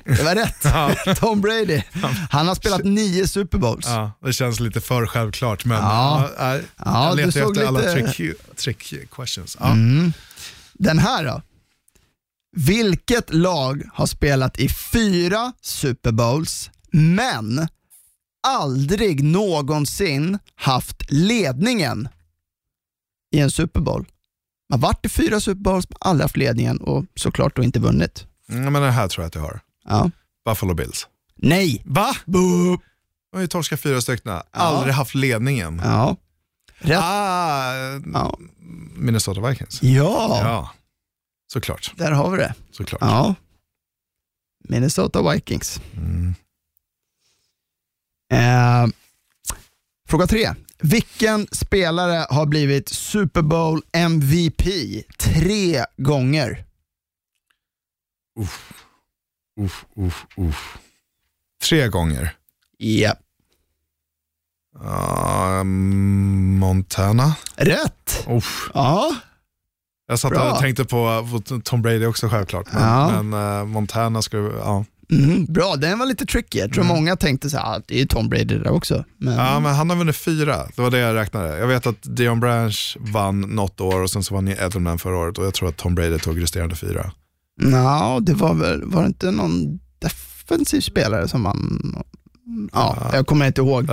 Det 0.04 0.22
var 0.22 0.34
rätt. 0.34 1.18
Tom 1.18 1.40
Brady. 1.40 1.82
Han 2.30 2.48
har 2.48 2.54
spelat 2.54 2.84
nio 2.84 3.26
Super 3.28 3.58
Bowls. 3.58 3.86
Ja, 3.86 4.12
det 4.24 4.32
känns 4.32 4.60
lite 4.60 4.80
för 4.80 5.06
självklart, 5.06 5.64
men 5.64 5.76
Ja. 5.78 6.30
ja, 6.38 6.54
ja, 6.56 6.60
Ja, 6.84 7.08
jag 7.08 7.16
du 7.16 7.26
letar 7.26 7.48
efter 7.50 7.66
alla 7.66 7.80
lite- 7.80 8.12
trick, 8.12 8.36
trick 8.56 9.10
questions. 9.10 9.56
Ja. 9.60 9.70
Mm. 9.70 10.12
Den 10.72 10.98
här 10.98 11.24
då? 11.24 11.42
Vilket 12.56 13.34
lag 13.34 13.82
har 13.92 14.06
spelat 14.06 14.58
i 14.58 14.68
fyra 14.68 15.52
Super 15.60 16.12
Bowls 16.12 16.70
men 16.92 17.68
aldrig 18.48 19.24
någonsin 19.24 20.38
haft 20.54 21.02
ledningen 21.12 22.08
i 23.34 23.38
en 23.38 23.50
Super 23.50 23.80
Bowl? 23.80 24.06
Man 24.70 24.80
har 24.82 24.88
varit 24.88 25.06
i 25.06 25.08
fyra 25.08 25.40
Super 25.40 25.60
Bowls, 25.60 25.86
men 25.88 25.96
aldrig 26.00 26.24
haft 26.24 26.36
ledningen 26.36 26.78
och 26.78 27.04
såklart 27.14 27.56
då 27.56 27.62
inte 27.62 27.80
vunnit. 27.80 28.26
Mm, 28.48 28.72
men 28.72 28.82
det 28.82 28.90
här 28.90 29.08
tror 29.08 29.22
jag 29.22 29.28
att 29.28 29.34
jag 29.34 29.42
har. 29.42 29.60
Ja. 29.84 30.10
Buffalo 30.44 30.74
Bills. 30.74 31.08
Nej! 31.36 31.82
Va? 31.84 32.14
Boop. 32.24 32.80
De 33.30 33.36
har 33.36 33.40
ju 33.42 33.46
torskat 33.48 33.80
fyra 33.80 34.00
stycken. 34.00 34.40
Aldrig 34.50 34.94
haft 34.94 35.14
ledningen. 35.14 35.80
Ja. 35.84 36.16
Rätt. 36.78 36.98
Ah, 37.02 37.72
Ja. 38.12 38.36
Minnesota 38.96 39.48
Vikings. 39.48 39.82
Ja, 39.82 40.38
Ja, 40.44 40.70
såklart. 41.52 41.92
där 41.96 42.10
har 42.12 42.30
vi 42.30 42.36
det. 42.36 42.54
såklart. 42.70 43.00
Ja. 43.00 43.34
Minnesota 44.68 45.30
Vikings. 45.32 45.80
Mm. 45.96 46.34
Eh, 48.32 48.86
fråga 50.08 50.26
tre. 50.26 50.54
Vilken 50.78 51.46
spelare 51.52 52.26
har 52.30 52.46
blivit 52.46 52.88
Super 52.88 53.42
Bowl 53.42 53.82
MVP 53.92 54.64
tre 55.18 55.84
gånger? 55.96 56.64
Uff, 58.40 58.81
uff, 59.60 59.84
uff. 60.36 60.78
Tre 61.68 61.88
gånger. 61.88 62.34
Ja. 62.78 63.14
Uh, 64.84 65.64
Montana. 65.64 67.34
Rätt. 67.56 68.26
Uff. 68.28 68.70
Ja. 68.74 69.14
Jag 70.08 70.18
satt 70.18 70.30
Bra. 70.32 70.52
och 70.52 70.58
tänkte 70.58 70.84
på, 70.84 71.28
på 71.30 71.60
Tom 71.64 71.82
Brady 71.82 72.06
också 72.06 72.28
självklart. 72.28 72.66
Men, 72.72 72.82
Ja. 72.82 73.22
men 73.22 73.58
eh, 73.58 73.64
Montana 73.64 74.22
skulle, 74.22 74.52
ja. 74.58 74.84
Mm, 75.10 75.44
bra, 75.44 75.76
den 75.76 75.98
var 75.98 76.06
lite 76.06 76.26
tricky. 76.26 76.58
Jag 76.58 76.72
tror 76.72 76.84
många 76.84 77.16
tänkte 77.16 77.50
så 77.50 77.56
här, 77.56 77.64
ah, 77.76 77.80
det 77.86 77.94
är 77.94 77.98
ju 77.98 78.06
Tom 78.06 78.28
Brady 78.28 78.58
där 78.58 78.70
också. 78.70 79.04
Men, 79.18 79.34
ja, 79.34 79.60
men 79.60 79.74
han 79.74 79.90
har 79.90 79.96
vunnit 79.96 80.16
fyra. 80.16 80.66
Det 80.76 80.82
var 80.82 80.90
det 80.90 80.98
jag 80.98 81.14
räknade. 81.16 81.58
Jag 81.58 81.66
vet 81.66 81.86
att 81.86 81.96
Dion 82.02 82.40
Branch 82.40 82.96
vann 83.00 83.40
något 83.40 83.80
år 83.80 84.00
och 84.00 84.10
sen 84.10 84.22
så 84.24 84.34
vann 84.34 84.48
Edelman 84.48 84.98
förra 84.98 85.16
året 85.16 85.38
och 85.38 85.46
jag 85.46 85.54
tror 85.54 85.68
att 85.68 85.76
Tom 85.76 85.94
Brady 85.94 86.18
tog 86.18 86.42
resterande 86.42 86.76
fyra. 86.76 87.12
Nå, 87.62 88.20
det 88.20 88.34
var 88.34 88.54
väl, 88.54 88.84
var 88.84 89.02
det 89.02 89.06
inte 89.06 89.30
någon 89.30 89.80
defensiv 89.98 90.80
spelare 90.80 91.28
som 91.28 91.42
man... 91.42 91.94
Ja, 92.72 93.10
jag 93.12 93.26
kommer 93.26 93.46
inte 93.46 93.60
ihåg. 93.60 93.88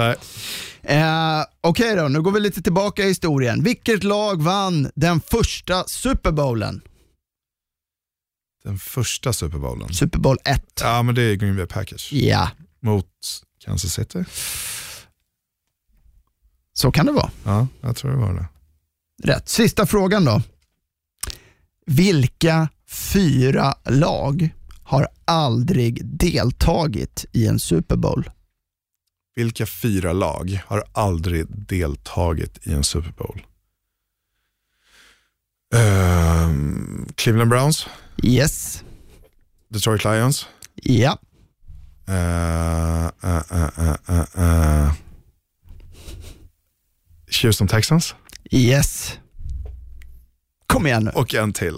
Eh, 0.82 1.44
Okej 1.62 1.96
då, 1.96 2.08
nu 2.08 2.22
går 2.22 2.32
vi 2.32 2.40
lite 2.40 2.62
tillbaka 2.62 3.04
i 3.04 3.08
historien. 3.08 3.64
Vilket 3.64 4.04
lag 4.04 4.42
vann 4.42 4.92
den 4.96 5.22
första 5.22 5.84
Super 5.84 6.32
Bowlen? 6.32 6.82
Den 8.64 8.78
första 8.78 9.34
Super 9.34 9.58
Bowlen. 9.58 9.94
Super 9.94 10.20
Bowl 10.20 10.38
1. 10.46 10.64
Ja, 10.82 11.04
men 11.04 11.16
det 11.16 11.22
är 11.22 11.36
Green 11.36 11.56
Bay 11.56 11.66
Packers 11.66 12.12
Ja, 12.14 12.50
mot 12.80 13.06
Kansas 13.66 13.94
City. 13.94 14.24
så 16.74 16.92
kan 16.92 17.06
det 17.06 17.12
vara. 17.12 17.32
Ja, 17.44 17.68
jag 17.82 17.96
tror 17.96 18.12
det 18.12 18.18
var 18.18 18.34
det. 18.34 18.48
Rätt. 19.32 19.50
Sista 19.50 19.86
frågan 19.86 20.26
då. 20.26 20.42
Vilka 21.86 22.70
fyra 22.90 23.74
lag 23.86 24.50
har 24.84 25.08
aldrig 25.26 26.06
deltagit 26.06 27.26
i 27.34 27.48
en 27.48 27.60
Super 27.60 27.96
Bowl? 27.96 28.30
Vilka 29.36 29.66
fyra 29.66 30.14
lag 30.14 30.62
har 30.66 30.84
aldrig 30.92 31.46
deltagit 31.68 32.68
i 32.68 32.74
en 32.74 32.84
Super 32.84 33.12
Bowl? 33.12 33.42
Ehm, 35.76 37.08
Cleveland 37.16 37.50
Browns, 37.50 37.88
Yes. 38.24 38.84
Detroit 39.70 40.04
Lions, 40.04 40.48
Ja. 40.76 41.18
eh, 42.08 43.06
eh, 44.38 44.92
Houston 47.44 47.68
Texans 47.68 48.16
Yes. 48.52 49.18
Kom 50.68 50.88
igen 50.88 51.04
nu. 51.04 51.12
och 51.12 51.34
en 51.36 51.54
till. 51.54 51.78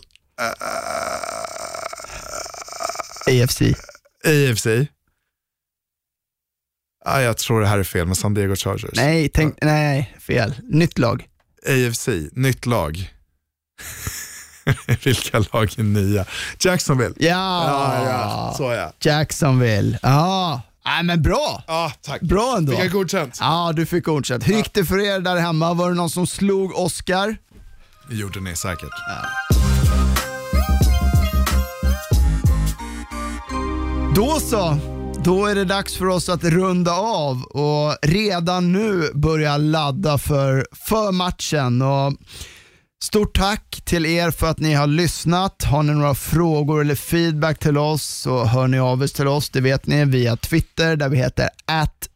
AFC. 3.27 3.61
AFC. 4.25 4.67
Ah, 7.05 7.19
jag 7.19 7.37
tror 7.37 7.61
det 7.61 7.67
här 7.67 7.79
är 7.79 7.83
fel 7.83 8.07
med 8.07 8.17
San 8.17 8.33
Diego 8.33 8.55
Chargers. 8.55 8.91
Nej, 8.93 9.29
tänk, 9.29 9.57
nej, 9.61 10.17
fel. 10.19 10.55
Nytt 10.63 10.97
lag. 10.99 11.27
AFC, 11.67 12.07
nytt 12.31 12.65
lag. 12.65 13.13
Vilka 15.03 15.39
lag 15.39 15.79
är 15.79 15.83
nya? 15.83 16.25
Jacksonville. 16.59 17.13
Ja, 17.17 17.65
Ja, 17.67 18.09
ja. 18.09 18.53
Så 18.57 18.63
ja. 18.73 18.93
Jacksonville. 18.99 19.99
Ja, 20.01 20.61
nej, 20.85 21.03
men 21.03 21.21
bra. 21.21 21.63
Ja, 21.67 21.91
tack. 22.01 22.21
Bra 22.21 22.57
ändå. 22.57 22.71
Fick 22.71 22.81
jag 22.81 22.91
godkänt? 22.91 23.37
Ja, 23.39 23.73
du 23.75 23.85
fick 23.85 24.03
godkänt. 24.05 24.47
Hur 24.47 24.53
gick 24.55 24.73
det 24.73 24.85
för 24.85 24.99
er 24.99 25.19
där 25.19 25.35
hemma? 25.35 25.73
Var 25.73 25.89
det 25.89 25.95
någon 25.95 26.09
som 26.09 26.27
slog 26.27 26.75
Oscar? 26.75 27.37
Det 28.09 28.15
gjorde 28.15 28.39
ni 28.39 28.55
säkert. 28.55 28.93
Då 34.15 34.39
så. 34.39 34.77
Då 35.23 35.45
är 35.45 35.55
det 35.55 35.65
dags 35.65 35.97
för 35.97 36.07
oss 36.07 36.29
att 36.29 36.43
runda 36.43 36.91
av 36.93 37.43
och 37.43 37.97
redan 38.01 38.71
nu 38.71 39.11
börja 39.13 39.57
ladda 39.57 40.17
för, 40.17 40.65
matchen. 41.11 41.81
Och 41.81 42.13
stort 43.03 43.37
tack 43.37 43.81
till 43.85 44.05
er 44.05 44.31
för 44.31 44.47
att 44.47 44.59
ni 44.59 44.73
har 44.73 44.87
lyssnat. 44.87 45.63
Har 45.63 45.83
ni 45.83 45.93
några 45.93 46.15
frågor 46.15 46.81
eller 46.81 46.95
feedback 46.95 47.59
till 47.59 47.77
oss 47.77 48.03
så 48.03 48.43
hör 48.43 48.67
ni 48.67 48.79
av 48.79 49.03
er 49.03 49.07
till 49.07 49.27
oss. 49.27 49.49
Det 49.49 49.61
vet 49.61 49.87
ni 49.87 50.05
via 50.05 50.35
Twitter 50.35 50.95
där 50.95 51.09
vi 51.09 51.17
heter 51.17 51.49
att 51.65 52.09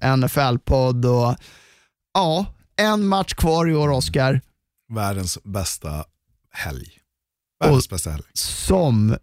NFL-podd. 0.00 1.04
Och 1.04 1.36
ja, 2.14 2.46
en 2.76 3.06
match 3.06 3.34
kvar 3.34 3.70
i 3.70 3.74
år 3.74 3.90
Oscar. 3.90 4.40
Världens 4.94 5.38
bästa 5.44 6.04
helg. 6.50 6.88
Världens 7.64 7.88
bästa 7.90 8.10
helg. 8.10 8.24
som 8.34 9.16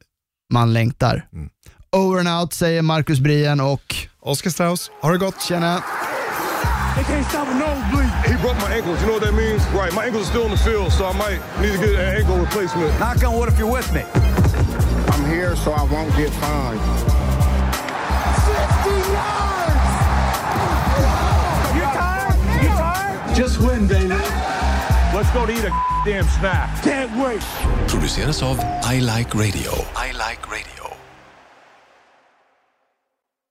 man 0.50 0.74
längtar. 0.74 1.28
Mm. 1.34 1.50
Over 1.92 2.20
and 2.20 2.28
out 2.42 2.54
säger 2.54 2.82
Marcus 2.82 3.20
Brien 3.20 3.60
och 3.60 3.96
Oskar 4.22 4.50
Strauss, 4.50 4.92
ha 5.02 5.10
det 5.12 5.18
gott. 5.18 5.42
tjena. 5.42 5.84
They 6.96 7.04
can't 7.04 7.26
stop 7.30 7.48
a 7.48 7.54
nosebleed. 7.54 8.10
He 8.26 8.36
broke 8.44 8.60
my 8.70 8.76
ankles. 8.76 9.00
You 9.02 9.08
know 9.08 9.14
what 9.20 9.24
that 9.24 9.34
means? 9.34 9.62
Right. 9.74 9.94
My 9.94 10.06
ankles 10.06 10.24
are 10.28 10.30
still 10.30 10.46
in 10.46 10.52
the 10.52 10.58
field, 10.58 10.92
so 10.92 11.06
I 11.06 11.14
might 11.14 11.40
need 11.62 11.72
to 11.72 11.78
get 11.80 11.96
an 11.96 12.16
ankle 12.18 12.38
replacement. 12.38 13.00
Knock 13.00 13.24
on 13.24 13.38
wood 13.40 13.48
if 13.50 13.58
you're 13.58 13.72
with 13.72 13.94
me. 13.94 14.04
I'm 15.14 15.26
here 15.32 15.56
so 15.56 15.72
I 15.72 15.84
won't 15.84 16.14
get 16.18 16.30
fined. 16.42 16.82
60 18.44 18.90
yards! 19.16 19.86
You 21.78 21.84
tired? 22.00 22.64
You 22.64 22.70
tired? 22.70 23.36
Just 23.36 23.60
win, 23.62 23.88
baby. 23.88 24.19
Let's 25.20 25.34
go 25.34 25.46
to 25.46 25.52
eat 25.52 25.66
a 25.66 25.72
damn 26.06 26.24
snack. 26.24 26.82
Can't 26.82 27.12
wait. 27.18 27.44
produceras 27.88 28.42
av 28.42 28.58
I 28.94 29.02
Like 29.02 29.38
Radio. 29.38 29.72
I 29.98 30.14
Like 30.14 30.50
Radio. 30.50 30.79